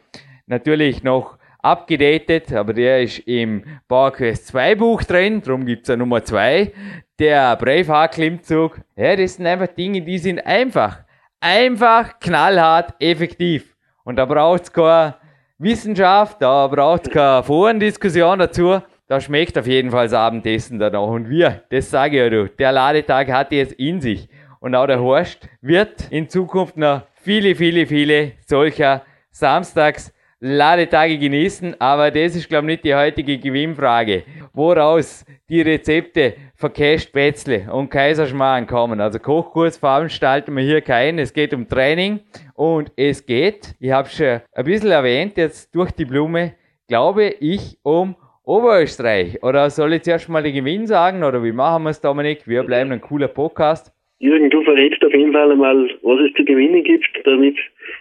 Natürlich 0.46 1.02
noch 1.02 1.38
abgedatet, 1.62 2.52
aber 2.52 2.72
der 2.72 3.02
ist 3.02 3.18
im 3.20 3.64
PowerQuest 3.88 4.48
2 4.48 4.74
Buch 4.74 5.02
drin, 5.02 5.42
darum 5.42 5.64
gibt's 5.66 5.88
ja 5.88 5.96
Nummer 5.96 6.24
2. 6.24 6.72
Der 7.18 7.56
Braveheart-Klimmzug, 7.56 8.80
ja, 8.96 9.16
das 9.16 9.34
sind 9.34 9.46
einfach 9.46 9.68
Dinge, 9.68 10.02
die 10.02 10.18
sind 10.18 10.44
einfach, 10.44 10.98
einfach 11.40 12.18
knallhart 12.20 12.94
effektiv. 13.00 13.76
Und 14.04 14.16
da 14.16 14.24
braucht's 14.24 14.72
keine 14.72 15.16
Wissenschaft, 15.58 16.40
da 16.42 16.66
braucht's 16.66 17.10
keine 17.10 17.42
Forendiskussion 17.42 18.38
dazu. 18.38 18.80
Da 19.08 19.20
schmeckt 19.20 19.56
auf 19.56 19.66
jeden 19.66 19.90
Fall 19.90 20.06
das 20.06 20.14
Abendessen 20.14 20.78
danach. 20.78 21.06
Und 21.06 21.30
wir, 21.30 21.62
das 21.70 21.90
sage 21.90 22.16
ich 22.16 22.22
ja 22.22 22.28
du, 22.30 22.48
der 22.48 22.72
Ladetag 22.72 23.28
hat 23.28 23.52
jetzt 23.52 23.72
in 23.74 24.00
sich. 24.00 24.28
Und 24.60 24.74
auch 24.74 24.86
der 24.86 25.00
Horst 25.00 25.48
wird 25.60 26.10
in 26.10 26.28
Zukunft 26.28 26.76
noch 26.76 27.02
viele, 27.14 27.54
viele, 27.54 27.86
viele 27.86 28.32
solcher 28.46 29.02
Samstags 29.30 30.12
Ladetage 30.48 31.18
genießen, 31.18 31.74
aber 31.80 32.12
das 32.12 32.36
ist, 32.36 32.48
glaube 32.48 32.66
ich, 32.66 32.74
nicht 32.74 32.84
die 32.84 32.94
heutige 32.94 33.36
Gewinnfrage. 33.36 34.22
Woraus 34.54 35.24
die 35.48 35.60
Rezepte 35.60 36.34
für 36.54 36.70
Käsespätzle 36.70 37.66
und 37.72 37.90
Kaiserschmarrn 37.90 38.68
kommen. 38.68 39.00
Also 39.00 39.18
Kochkurs 39.18 39.76
veranstalten 39.76 40.54
wir 40.56 40.62
hier 40.62 40.82
keinen. 40.82 41.18
Es 41.18 41.32
geht 41.32 41.52
um 41.52 41.68
Training 41.68 42.20
und 42.54 42.92
es 42.94 43.26
geht, 43.26 43.74
ich 43.80 43.90
habe 43.90 44.08
schon 44.08 44.40
ein 44.52 44.64
bisschen 44.64 44.92
erwähnt, 44.92 45.36
jetzt 45.36 45.74
durch 45.74 45.90
die 45.90 46.04
Blume, 46.04 46.54
glaube 46.86 47.34
ich, 47.40 47.76
um 47.82 48.14
Oberösterreich. 48.44 49.42
Oder 49.42 49.68
soll 49.68 49.94
ich 49.94 50.02
zuerst 50.02 50.28
mal 50.28 50.44
den 50.44 50.54
Gewinn 50.54 50.86
sagen 50.86 51.24
oder 51.24 51.42
wie 51.42 51.50
machen 51.50 51.82
wir 51.82 51.90
es, 51.90 52.00
Dominik? 52.00 52.46
Wir 52.46 52.62
bleiben 52.62 52.92
ein 52.92 53.00
cooler 53.00 53.28
Podcast. 53.28 53.92
Jürgen, 54.20 54.48
du 54.48 54.62
verrätst 54.62 55.04
auf 55.04 55.12
jeden 55.12 55.32
Fall 55.32 55.50
einmal, 55.50 55.90
was 56.02 56.20
es 56.20 56.32
zu 56.34 56.44
gewinnen 56.44 56.84
gibt, 56.84 57.08
damit 57.24 57.56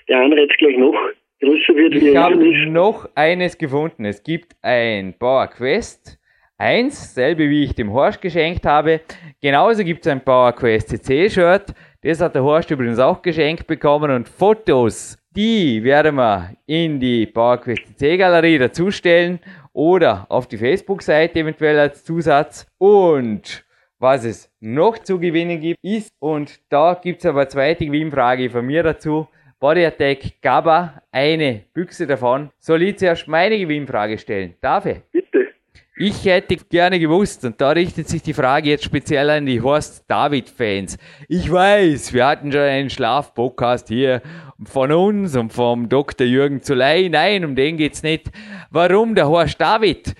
der 0.08 0.20
Anreiz 0.20 0.52
gleich 0.60 0.78
noch 0.78 0.96
größer 1.40 1.76
wird. 1.76 1.96
Ich 1.96 2.16
habe 2.16 2.68
noch 2.68 3.10
eines 3.16 3.58
gefunden. 3.58 4.06
Es 4.06 4.24
gibt 4.24 4.56
ein 4.62 5.14
Power 5.18 5.48
Quest 5.48 6.20
1, 6.58 7.14
selbe 7.14 7.50
wie 7.50 7.64
ich 7.66 7.76
dem 7.76 7.92
Horst 7.92 8.22
geschenkt 8.22 8.66
habe. 8.66 9.02
Genauso 9.42 9.84
gibt 9.84 10.06
es 10.06 10.12
ein 10.12 10.22
Power 10.22 10.54
Quest 10.54 10.90
CC 10.90 11.30
Shirt. 11.30 11.74
Das 12.02 12.22
hat 12.22 12.36
der 12.36 12.44
Horst 12.44 12.72
übrigens 12.72 13.00
auch 13.00 13.22
geschenkt 13.22 13.68
bekommen 13.68 14.12
und 14.12 14.30
Fotos, 14.30 15.18
die 15.36 15.84
werden 15.84 16.16
wir 16.16 16.52
in 16.66 17.00
die 17.00 17.26
Power 17.26 17.58
Quest 17.58 17.98
CC 17.98 18.18
Galerie 18.18 18.58
dazustellen 18.58 19.40
oder 19.74 20.26
auf 20.30 20.48
die 20.48 20.58
Facebook-Seite 20.58 21.40
eventuell 21.40 21.78
als 21.78 22.06
Zusatz. 22.06 22.66
Und 22.78 23.66
was 24.00 24.24
es 24.24 24.50
noch 24.62 25.00
zu 25.00 25.20
gewinnen 25.20 25.60
gibt, 25.60 25.80
ist, 25.82 26.10
und 26.20 26.62
da 26.70 26.94
gibt 26.94 27.20
es 27.20 27.26
aber 27.26 27.42
eine 27.42 27.50
zweite 27.50 27.86
Gewinnfrage 27.86 28.50
von 28.50 28.66
mir 28.66 28.84
dazu, 28.84 29.28
Body 29.60 29.86
Attack 29.86 30.42
GABA, 30.42 31.02
eine 31.12 31.64
Büchse 31.74 32.06
davon. 32.06 32.52
Soll 32.60 32.84
ich 32.84 32.98
zuerst 32.98 33.28
meine 33.28 33.58
Gewinnfrage 33.58 34.18
stellen? 34.18 34.56
Darf 34.60 34.86
ich? 34.86 34.98
Bitte. 35.12 35.48
Ich 35.98 36.26
hätte 36.26 36.58
gerne 36.58 37.00
gewusst, 37.00 37.46
und 37.46 37.62
da 37.62 37.70
richtet 37.70 38.10
sich 38.10 38.22
die 38.22 38.34
Frage 38.34 38.70
jetzt 38.70 38.84
speziell 38.84 39.30
an 39.30 39.46
die 39.46 39.62
Horst 39.62 40.04
David-Fans. 40.10 40.98
Ich 41.30 41.50
weiß, 41.50 42.14
wir 42.14 42.26
hatten 42.28 42.52
schon 42.52 42.62
einen 42.62 42.90
Schlaf-Podcast 42.90 43.88
hier 43.88 44.22
von 44.66 44.92
uns 44.92 45.38
und 45.38 45.54
vom 45.54 45.88
Dr. 45.88 46.28
Jürgen 46.28 46.62
Zuley. 46.62 47.08
Nein, 47.08 47.46
um 47.46 47.56
den 47.56 47.78
geht's 47.78 48.04
nicht. 48.04 48.30
Warum 48.72 49.16
der 49.16 49.30
Horst 49.30 49.62
David 49.62 50.16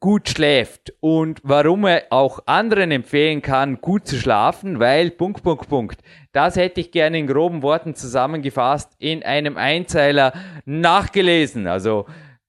gut 0.00 0.30
schläft 0.30 0.94
und 1.00 1.40
warum 1.42 1.84
er 1.84 2.04
auch 2.08 2.40
anderen 2.46 2.90
empfehlen 2.90 3.42
kann, 3.42 3.82
gut 3.82 4.06
zu 4.06 4.16
schlafen, 4.16 4.80
weil 4.80 5.10
Punkt, 5.10 5.42
Punkt, 5.42 5.68
Punkt. 5.68 6.00
Das 6.32 6.56
hätte 6.56 6.80
ich 6.80 6.90
gerne 6.90 7.18
in 7.18 7.26
groben 7.26 7.62
Worten 7.62 7.94
zusammengefasst 7.94 8.92
in 8.98 9.22
einem 9.22 9.58
Einzeiler 9.58 10.32
nachgelesen. 10.64 11.66
Also 11.66 12.06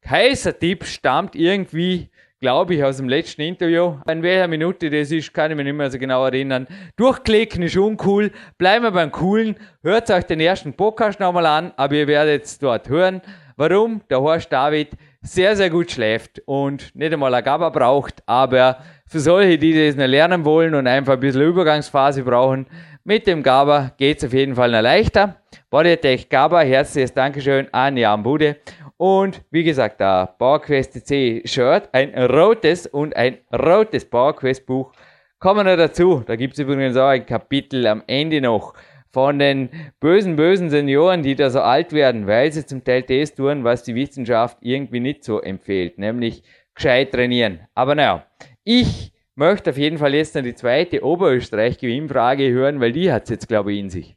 heißer 0.10 0.58
Tipp 0.58 0.86
stammt 0.86 1.36
irgendwie, 1.36 2.10
glaube 2.40 2.76
ich, 2.76 2.84
aus 2.86 2.98
dem 2.98 3.10
letzten 3.10 3.42
Interview. 3.42 3.98
In 4.08 4.24
welcher 4.24 4.48
Minute 4.48 4.90
das 4.90 5.12
ist, 5.12 5.34
kann 5.34 5.52
ich 5.52 5.58
mich 5.58 5.66
nicht 5.66 5.76
mehr 5.76 5.92
so 5.92 6.00
genau 6.00 6.24
erinnern. 6.24 6.68
Durchklicken 6.96 7.64
ist 7.64 7.76
uncool. 7.76 8.32
Bleiben 8.58 8.86
wir 8.86 8.92
beim 8.92 9.12
Coolen. 9.12 9.58
Hört 9.84 10.10
euch 10.10 10.24
den 10.24 10.40
ersten 10.40 10.74
Podcast 10.74 11.20
nochmal 11.20 11.46
an, 11.46 11.74
aber 11.76 11.96
ihr 11.96 12.08
werdet 12.08 12.46
es 12.46 12.58
dort 12.60 12.88
hören, 12.88 13.22
warum 13.58 14.02
der 14.10 14.22
Horst 14.22 14.54
David 14.54 14.92
sehr, 15.22 15.56
sehr 15.56 15.70
gut 15.70 15.92
schläft 15.92 16.42
und 16.46 16.96
nicht 16.96 17.14
einmal 17.14 17.34
ein 17.34 17.44
GABA 17.44 17.70
braucht, 17.70 18.24
aber 18.26 18.78
für 19.06 19.20
solche, 19.20 19.58
die 19.58 19.74
das 19.74 19.96
nicht 19.96 20.08
lernen 20.08 20.46
wollen 20.46 20.74
und 20.74 20.88
einfach 20.88 21.14
ein 21.14 21.20
bisschen 21.20 21.44
Übergangsphase 21.44 22.24
brauchen, 22.24 22.66
mit 23.04 23.28
dem 23.28 23.44
GABA 23.44 23.92
geht 23.98 24.18
es 24.18 24.26
auf 24.26 24.34
jeden 24.34 24.56
Fall 24.56 24.72
noch 24.72 24.82
leichter. 24.82 25.38
Bodytech 25.70 26.30
GABA, 26.30 26.62
herzliches 26.62 27.14
Dankeschön 27.14 27.68
an 27.72 27.98
Jan 27.98 28.24
Bude. 28.24 28.58
Und 28.98 29.42
wie 29.52 29.64
gesagt, 29.64 30.00
der 30.00 30.36
PowerQuest 30.38 31.08
C 31.08 31.42
Shirt, 31.46 31.90
ein 31.92 32.14
rotes 32.26 32.86
und 32.86 33.16
ein 33.16 33.40
rotes 33.52 34.06
PowerQuest 34.06 34.66
Buch 34.66 34.92
kommen 35.40 35.66
noch 35.66 35.78
dazu. 35.78 36.24
Da 36.26 36.36
gibt 36.36 36.54
es 36.54 36.60
übrigens 36.60 36.96
auch 36.98 37.08
ein 37.08 37.26
Kapitel 37.26 37.88
am 37.88 38.04
Ende 38.06 38.42
noch 38.42 38.74
von 39.14 39.40
den 39.40 39.70
bösen, 40.00 40.36
bösen 40.36 40.70
Senioren, 40.70 41.24
die 41.24 41.36
da 41.36 41.50
so 41.50 41.60
alt 41.60 41.94
werden, 41.94 42.28
weil 42.28 42.52
sie 42.52 42.66
zum 42.66 42.84
Teil 42.84 43.04
das 43.04 43.36
tun, 43.36 43.64
was 43.64 43.84
die 43.84 43.96
Wissenschaft 43.96 44.58
irgendwie 44.62 45.00
nicht 45.00 45.24
so 45.24 45.42
empfiehlt, 45.42 45.98
nämlich 45.98 46.44
gescheit 46.76 47.12
trainieren. 47.12 47.60
Aber 47.76 47.96
naja, 47.96 48.26
ich 48.64 49.12
möchte 49.36 49.72
auf 49.72 49.78
jeden 49.78 49.98
Fall 49.98 50.14
jetzt 50.14 50.36
noch 50.36 50.44
die 50.44 50.56
zweite 50.56 51.04
Oberösterreich-Gewinnfrage 51.04 52.52
hören, 52.52 52.80
weil 52.80 52.92
die 52.92 53.12
hat 53.12 53.24
es 53.24 53.30
jetzt, 53.32 53.48
glaube 53.48 53.74
ich, 53.74 53.80
in 53.80 53.90
sich. 53.90 54.16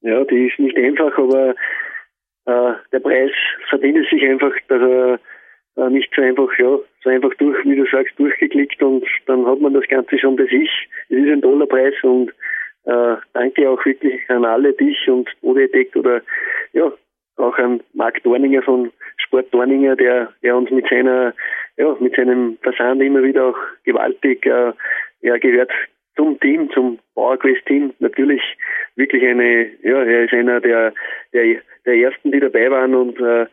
Ja, 0.00 0.24
die 0.24 0.48
ist 0.48 0.58
nicht 0.58 0.76
einfach, 0.76 1.16
aber 1.16 1.54
äh, 2.46 2.72
der 2.92 3.00
Preis 3.00 3.30
verdient 3.68 4.06
sich 4.10 4.22
einfach, 4.22 4.52
dass 4.68 4.82
er 4.82 5.18
äh, 5.76 5.90
nicht 5.90 6.12
so 6.14 6.22
einfach 6.22 6.48
ja, 6.58 6.78
so 7.02 7.10
einfach 7.10 7.34
durch, 7.38 7.64
wie 7.64 7.76
du 7.76 7.86
sagst, 7.86 8.18
durchgeklickt 8.18 8.82
und 8.82 9.04
dann 9.26 9.46
hat 9.46 9.60
man 9.60 9.74
das 9.74 9.86
Ganze 9.88 10.18
schon 10.18 10.36
bei 10.36 10.44
sich. 10.44 10.70
Es 11.08 11.18
ist 11.18 11.30
ein 11.30 11.42
toller 11.42 11.66
Preis 11.66 11.94
und 12.02 12.32
äh, 12.84 13.16
danke 13.32 13.68
auch 13.68 13.84
wirklich 13.84 14.20
an 14.28 14.44
alle, 14.44 14.72
dich 14.72 15.08
und 15.08 15.28
Odetec 15.42 15.96
oder 15.96 16.22
ja, 16.72 16.92
auch 17.36 17.58
an 17.58 17.80
Marc 17.94 18.22
Dorninger 18.22 18.62
von 18.62 18.92
Sport 19.16 19.52
Dorninger, 19.52 19.96
der, 19.96 20.32
der 20.42 20.56
uns 20.56 20.70
mit 20.70 20.86
seiner, 20.88 21.34
ja, 21.76 21.96
mit 21.98 22.14
seinem 22.14 22.58
Versand 22.62 23.02
immer 23.02 23.22
wieder 23.22 23.46
auch 23.46 23.58
gewaltig, 23.84 24.46
äh, 24.46 24.72
ja, 25.22 25.38
gehört 25.38 25.72
zum 26.16 26.38
Team, 26.40 26.70
zum 26.70 26.98
PowerQuest-Team. 27.14 27.94
Natürlich 27.98 28.42
wirklich 28.96 29.24
eine, 29.24 29.70
ja, 29.82 30.02
er 30.02 30.24
ist 30.24 30.32
einer 30.32 30.60
der, 30.60 30.92
der, 31.32 31.60
der 31.86 31.94
ersten, 31.94 32.30
die 32.30 32.40
dabei 32.40 32.70
waren 32.70 32.94
und 32.94 33.18
äh, 33.20 33.46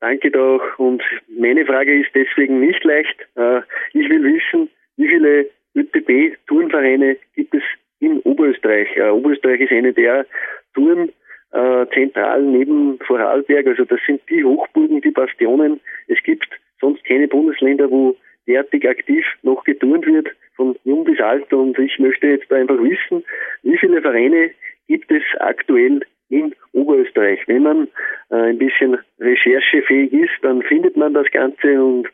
danke 0.00 0.30
doch. 0.30 0.78
Und 0.78 1.02
meine 1.28 1.64
Frage 1.64 2.00
ist 2.00 2.10
deswegen 2.14 2.60
nicht 2.60 2.82
leicht. 2.84 3.16
Äh, 3.36 3.60
ich 3.92 4.08
will 4.10 4.24
wissen, 4.24 4.68
wie 4.96 5.08
viele 5.08 5.46
ÖTB-Turnvereine 5.74 7.16
gibt 7.34 7.54
es 7.54 7.62
in 8.06 8.20
Oberösterreich? 8.20 8.96
Äh, 8.96 9.10
Oberösterreich 9.10 9.60
ist 9.60 9.72
eine 9.72 9.92
der 9.92 10.26
Touren, 10.74 11.10
äh, 11.52 12.40
neben 12.40 12.98
Vorarlberg. 13.06 13.66
Also 13.66 13.84
das 13.84 14.00
sind 14.06 14.20
die 14.30 14.44
Hochburgen, 14.44 15.00
die 15.00 15.10
Bastionen. 15.10 15.80
Es 16.08 16.22
gibt 16.22 16.48
sonst 16.80 17.04
keine 17.04 17.28
Bundesländer, 17.28 17.90
wo 17.90 18.16
derartig 18.46 18.88
aktiv 18.88 19.24
noch 19.42 19.64
geturnt 19.64 20.06
wird, 20.06 20.28
von 20.54 20.76
jung 20.84 21.04
bis 21.04 21.20
alt. 21.20 21.52
Und 21.52 21.78
ich 21.78 21.98
möchte 21.98 22.26
jetzt 22.28 22.52
einfach 22.52 22.78
wissen, 22.78 23.24
wie 23.62 23.76
viele 23.78 24.00
Vereine 24.00 24.50
gibt 24.88 25.10
es 25.10 25.22
aktuell 25.40 26.00
in 26.28 26.54
Oberösterreich. 26.72 27.40
Wenn 27.46 27.62
man 27.62 27.88
äh, 28.30 28.50
ein 28.50 28.58
bisschen 28.58 28.98
recherchefähig 29.20 30.12
ist, 30.12 30.32
dann 30.42 30.62
findet 30.62 30.96
man 30.96 31.14
das 31.14 31.30
Ganze 31.30 31.82
und 31.82 32.06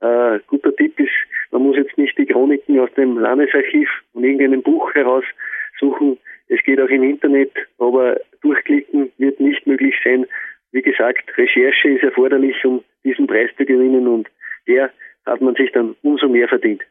äh, 0.00 0.38
guter 0.46 0.74
Tipp 0.76 0.98
ist, 1.00 1.12
man 1.50 1.62
muss 1.62 1.76
jetzt 1.76 1.96
nicht 1.96 2.16
die 2.18 2.26
Chroniken 2.26 2.78
aus 2.78 2.92
dem 2.96 3.18
Landesarchiv 3.18 3.88
und 4.12 4.24
irgendeinem 4.24 4.62
Buch 4.62 4.92
heraussuchen. 4.94 6.18
Es 6.48 6.62
geht 6.64 6.80
auch 6.80 6.88
im 6.88 7.02
Internet, 7.02 7.52
aber 7.78 8.18
durchklicken 8.42 9.10
wird 9.18 9.40
nicht 9.40 9.66
möglich 9.66 9.94
sein. 10.04 10.26
Wie 10.72 10.82
gesagt, 10.82 11.36
Recherche 11.36 11.88
ist 11.88 12.02
erforderlich, 12.02 12.64
um 12.64 12.84
diesen 13.04 13.26
Preis 13.26 13.50
zu 13.56 13.64
gewinnen 13.64 14.06
und 14.06 14.28
der 14.66 14.90
hat 15.24 15.40
man 15.40 15.54
sich 15.54 15.72
dann 15.72 15.96
umso 16.02 16.28
mehr 16.28 16.48
verdient. 16.48 16.82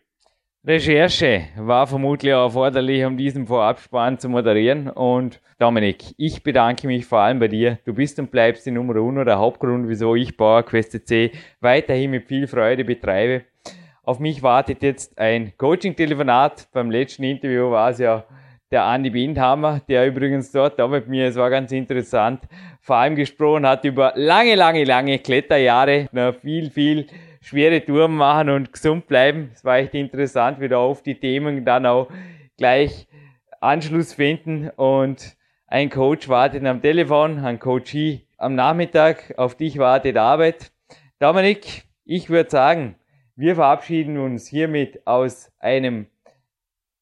Recherche 0.67 1.43
war 1.57 1.85
vermutlich 1.85 2.31
erforderlich, 2.31 3.05
um 3.05 3.17
diesen 3.17 3.45
Vorabspann 3.45 4.17
zu 4.17 4.29
moderieren. 4.29 4.89
Und 4.89 5.39
Dominik, 5.59 6.15
ich 6.17 6.41
bedanke 6.41 6.87
mich 6.87 7.05
vor 7.05 7.19
allem 7.19 7.37
bei 7.37 7.47
dir. 7.47 7.77
Du 7.85 7.93
bist 7.93 8.17
und 8.17 8.31
bleibst 8.31 8.65
die 8.65 8.71
Nummer 8.71 8.95
uno, 8.95 9.23
der 9.23 9.37
Hauptgrund, 9.37 9.87
wieso 9.87 10.15
ich 10.15 10.35
PowerQuest 10.35 11.07
C 11.07 11.31
weiterhin 11.61 12.09
mit 12.09 12.25
viel 12.27 12.47
Freude 12.47 12.83
betreibe. 12.83 13.43
Auf 14.01 14.19
mich 14.19 14.41
wartet 14.41 14.81
jetzt 14.81 15.19
ein 15.19 15.53
Coaching-Telefonat. 15.55 16.67
Beim 16.73 16.89
letzten 16.89 17.25
Interview 17.25 17.69
war 17.69 17.91
es 17.91 17.99
ja 17.99 18.23
der 18.71 18.85
Andi 18.85 19.11
Bindhammer, 19.11 19.81
der 19.87 20.07
übrigens 20.07 20.51
dort 20.51 20.79
da 20.79 20.87
mit 20.87 21.07
mir, 21.07 21.27
es 21.27 21.35
war 21.35 21.51
ganz 21.51 21.71
interessant, 21.71 22.41
vor 22.81 22.95
allem 22.95 23.15
gesprochen 23.15 23.67
hat 23.67 23.85
über 23.85 24.13
lange, 24.15 24.55
lange, 24.55 24.83
lange 24.83 25.19
Kletterjahre, 25.19 26.09
noch 26.11 26.33
viel, 26.33 26.71
viel 26.71 27.05
schwere 27.45 27.85
Touren 27.85 28.15
machen 28.15 28.49
und 28.49 28.73
gesund 28.73 29.05
bleiben. 29.07 29.51
Es 29.53 29.63
war 29.63 29.77
echt 29.77 29.93
interessant, 29.93 30.59
wie 30.59 30.67
da 30.67 30.77
auf 30.77 31.03
die 31.03 31.19
Themen 31.19 31.63
dann 31.63 31.85
auch 31.85 32.09
gleich 32.57 33.07
Anschluss 33.61 34.13
finden 34.13 34.71
und 34.75 35.37
ein 35.67 35.91
Coach 35.91 36.27
wartet 36.27 36.65
am 36.65 36.81
Telefon, 36.81 37.37
ein 37.39 37.59
Coachie 37.59 38.25
am 38.37 38.55
Nachmittag, 38.55 39.35
auf 39.37 39.55
dich 39.55 39.77
wartet 39.77 40.17
Arbeit. 40.17 40.71
Dominik, 41.19 41.83
ich 42.03 42.31
würde 42.31 42.49
sagen, 42.49 42.95
wir 43.35 43.53
verabschieden 43.53 44.17
uns 44.17 44.47
hiermit 44.47 45.05
aus 45.05 45.51
einem 45.59 46.07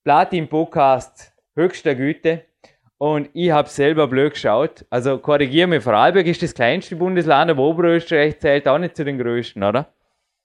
Platin-Podcast 0.04 1.34
höchster 1.56 1.96
Güte. 1.96 2.44
Und 2.98 3.30
ich 3.34 3.52
habe 3.52 3.70
selber 3.70 4.08
blöd 4.08 4.34
geschaut. 4.34 4.86
Also 4.90 5.18
korrigiere 5.18 5.68
mich, 5.68 5.84
Vorarlberg 5.84 6.26
ist 6.26 6.44
das 6.44 6.54
kleinste 6.54 6.98
Bundesland, 6.98 7.50
aber 7.50 7.64
Oberösterreich 7.64 8.40
zählt 8.40 8.68
auch 8.68 8.78
nicht 8.78 8.98
zu 8.98 9.06
den 9.06 9.18
größten, 9.18 9.64
oder? 9.64 9.94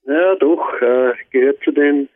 Ja, 0.08 0.34
doch, 0.36 0.80
äh, 0.80 1.12
gehört 1.30 1.62
zu 1.62 1.70
den 1.70 2.08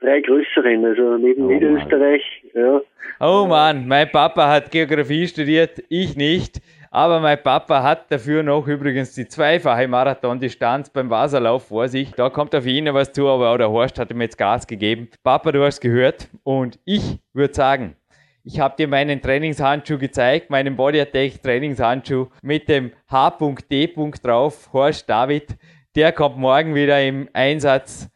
drei 0.00 0.20
größeren, 0.20 0.84
also 0.84 1.16
neben 1.16 1.46
oh, 1.46 1.48
Niederösterreich. 1.48 2.22
Ja. 2.54 2.80
Oh 3.18 3.46
Mann, 3.46 3.88
mein 3.88 4.08
Papa 4.10 4.48
hat 4.48 4.70
Geografie 4.70 5.26
studiert, 5.26 5.82
ich 5.88 6.16
nicht. 6.16 6.60
Aber 6.92 7.20
mein 7.20 7.40
Papa 7.40 7.82
hat 7.82 8.10
dafür 8.10 8.42
noch 8.42 8.66
übrigens 8.66 9.14
die 9.14 9.26
zweifache 9.26 9.86
Marathondistanz 9.86 10.90
beim 10.90 11.08
Wasserlauf 11.08 11.68
vor 11.68 11.88
sich. 11.88 12.10
Da 12.12 12.30
kommt 12.30 12.54
auf 12.54 12.66
ihn 12.66 12.92
was 12.92 13.12
zu, 13.12 13.28
aber 13.28 13.50
auch 13.50 13.58
der 13.58 13.70
Horst 13.70 13.98
hat 13.98 14.10
ihm 14.10 14.20
jetzt 14.20 14.38
Gas 14.38 14.66
gegeben. 14.66 15.08
Papa, 15.22 15.52
du 15.52 15.62
hast 15.62 15.80
gehört. 15.80 16.28
Und 16.42 16.80
ich 16.84 17.18
würde 17.32 17.54
sagen, 17.54 17.96
ich 18.42 18.58
habe 18.58 18.74
dir 18.76 18.88
meinen 18.88 19.20
Trainingshandschuh 19.20 19.98
gezeigt, 19.98 20.50
meinen 20.50 20.74
Body 20.74 21.00
Attack 21.00 21.42
Trainingshandschuh 21.42 22.26
mit 22.42 22.68
dem 22.68 22.90
H.D. 23.08 23.94
drauf, 24.22 24.70
Horst 24.72 25.08
David. 25.08 25.56
Der 25.96 26.12
kommt 26.12 26.36
morgen 26.36 26.76
wieder 26.76 27.02
im 27.02 27.28
Einsatz 27.32 28.08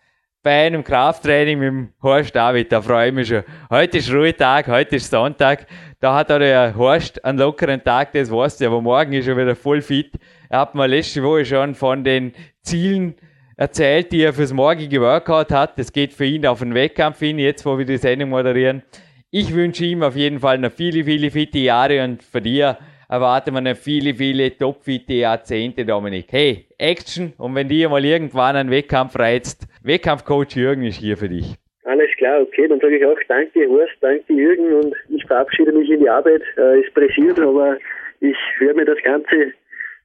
bei 0.45 0.67
einem 0.67 0.85
Krafttraining 0.85 1.59
mit 1.59 1.67
dem 1.67 1.89
Horst 2.05 2.37
David. 2.37 2.71
Da 2.71 2.81
freue 2.81 3.09
ich 3.09 3.15
mich 3.15 3.27
schon. 3.27 3.43
Heute 3.69 3.99
ist 3.99 4.13
Ruhetag, 4.13 4.69
heute 4.69 4.95
ist 4.95 5.11
Sonntag. 5.11 5.67
Da 5.99 6.15
hat 6.15 6.31
auch 6.31 6.39
der 6.39 6.77
Horst 6.77 7.25
einen 7.25 7.39
lockeren 7.39 7.83
Tag, 7.83 8.13
das 8.13 8.31
weißt 8.31 8.61
du, 8.61 8.69
aber 8.69 8.81
morgen 8.81 9.13
ist 9.15 9.27
er 9.27 9.37
wieder 9.37 9.57
voll 9.57 9.83
fit. 9.83 10.13
Er 10.49 10.61
hat 10.61 10.77
mir 10.77 10.87
letzte 10.87 11.25
Woche 11.25 11.45
schon 11.45 11.75
von 11.75 12.05
den 12.05 12.33
Zielen 12.63 13.17
erzählt, 13.57 14.13
die 14.13 14.23
er 14.23 14.33
fürs 14.33 14.53
morgige 14.53 15.01
Workout 15.01 15.51
hat. 15.51 15.77
Das 15.77 15.93
geht 15.93 16.13
für 16.13 16.27
ihn 16.27 16.47
auf 16.47 16.61
den 16.61 16.75
Wettkampf 16.75 17.19
hin, 17.19 17.41
jetzt 17.41 17.67
wo 17.67 17.77
wir 17.77 17.85
die 17.85 17.97
Sendung 17.97 18.31
moderieren. 18.31 18.85
Ich 19.33 19.53
wünsche 19.53 19.85
ihm 19.85 20.05
auf 20.05 20.15
jeden 20.15 20.39
Fall 20.39 20.59
noch 20.59 20.71
viele, 20.71 21.03
viele 21.03 21.29
fitte 21.33 21.59
Jahre 21.59 22.05
und 22.05 22.23
von 22.23 22.45
dir 22.45 22.79
erwarten 23.09 23.55
wir 23.55 23.61
noch 23.61 23.77
viele, 23.77 24.15
viele 24.15 24.57
topfitte 24.57 25.15
Jahrzehnte, 25.15 25.85
Dominik. 25.85 26.27
Hey, 26.31 26.67
Action 26.79 27.33
und 27.39 27.55
wenn 27.55 27.69
dir 27.69 27.89
mal 27.89 28.05
irgendwann 28.05 28.57
ein 28.57 28.71
Wettkampf 28.71 29.19
reizt, 29.19 29.67
Wettkampfcoach 29.83 30.57
Jürgen 30.57 30.85
ist 30.85 31.01
hier 31.01 31.17
für 31.17 31.29
dich. 31.29 31.55
Alles 31.85 32.11
klar, 32.17 32.41
okay, 32.41 32.67
dann 32.67 32.81
sage 32.81 32.97
ich 32.97 33.05
auch 33.05 33.19
danke 33.29 33.69
Horst, 33.69 33.93
danke 34.01 34.33
Jürgen 34.33 34.73
und 34.73 34.95
ich 35.11 35.25
verabschiede 35.27 35.73
mich 35.73 35.91
in 35.91 36.01
die 36.01 36.09
Arbeit. 36.09 36.43
Äh, 36.57 36.81
es 36.81 36.93
pressiert, 36.95 37.39
aber 37.39 37.77
ich 38.21 38.37
höre 38.59 38.75
mir 38.75 38.87
das 38.87 38.99
Ganze 39.03 39.53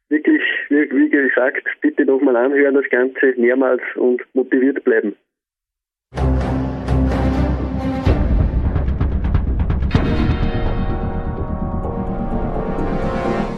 wirklich, 0.10 0.42
wie 0.70 1.10
gesagt, 1.10 1.64
bitte 1.82 2.06
nochmal 2.06 2.36
anhören, 2.36 2.76
das 2.76 2.90
Ganze 2.90 3.34
mehrmals 3.38 3.82
und 3.96 4.22
motiviert 4.34 4.84
bleiben. 4.84 5.16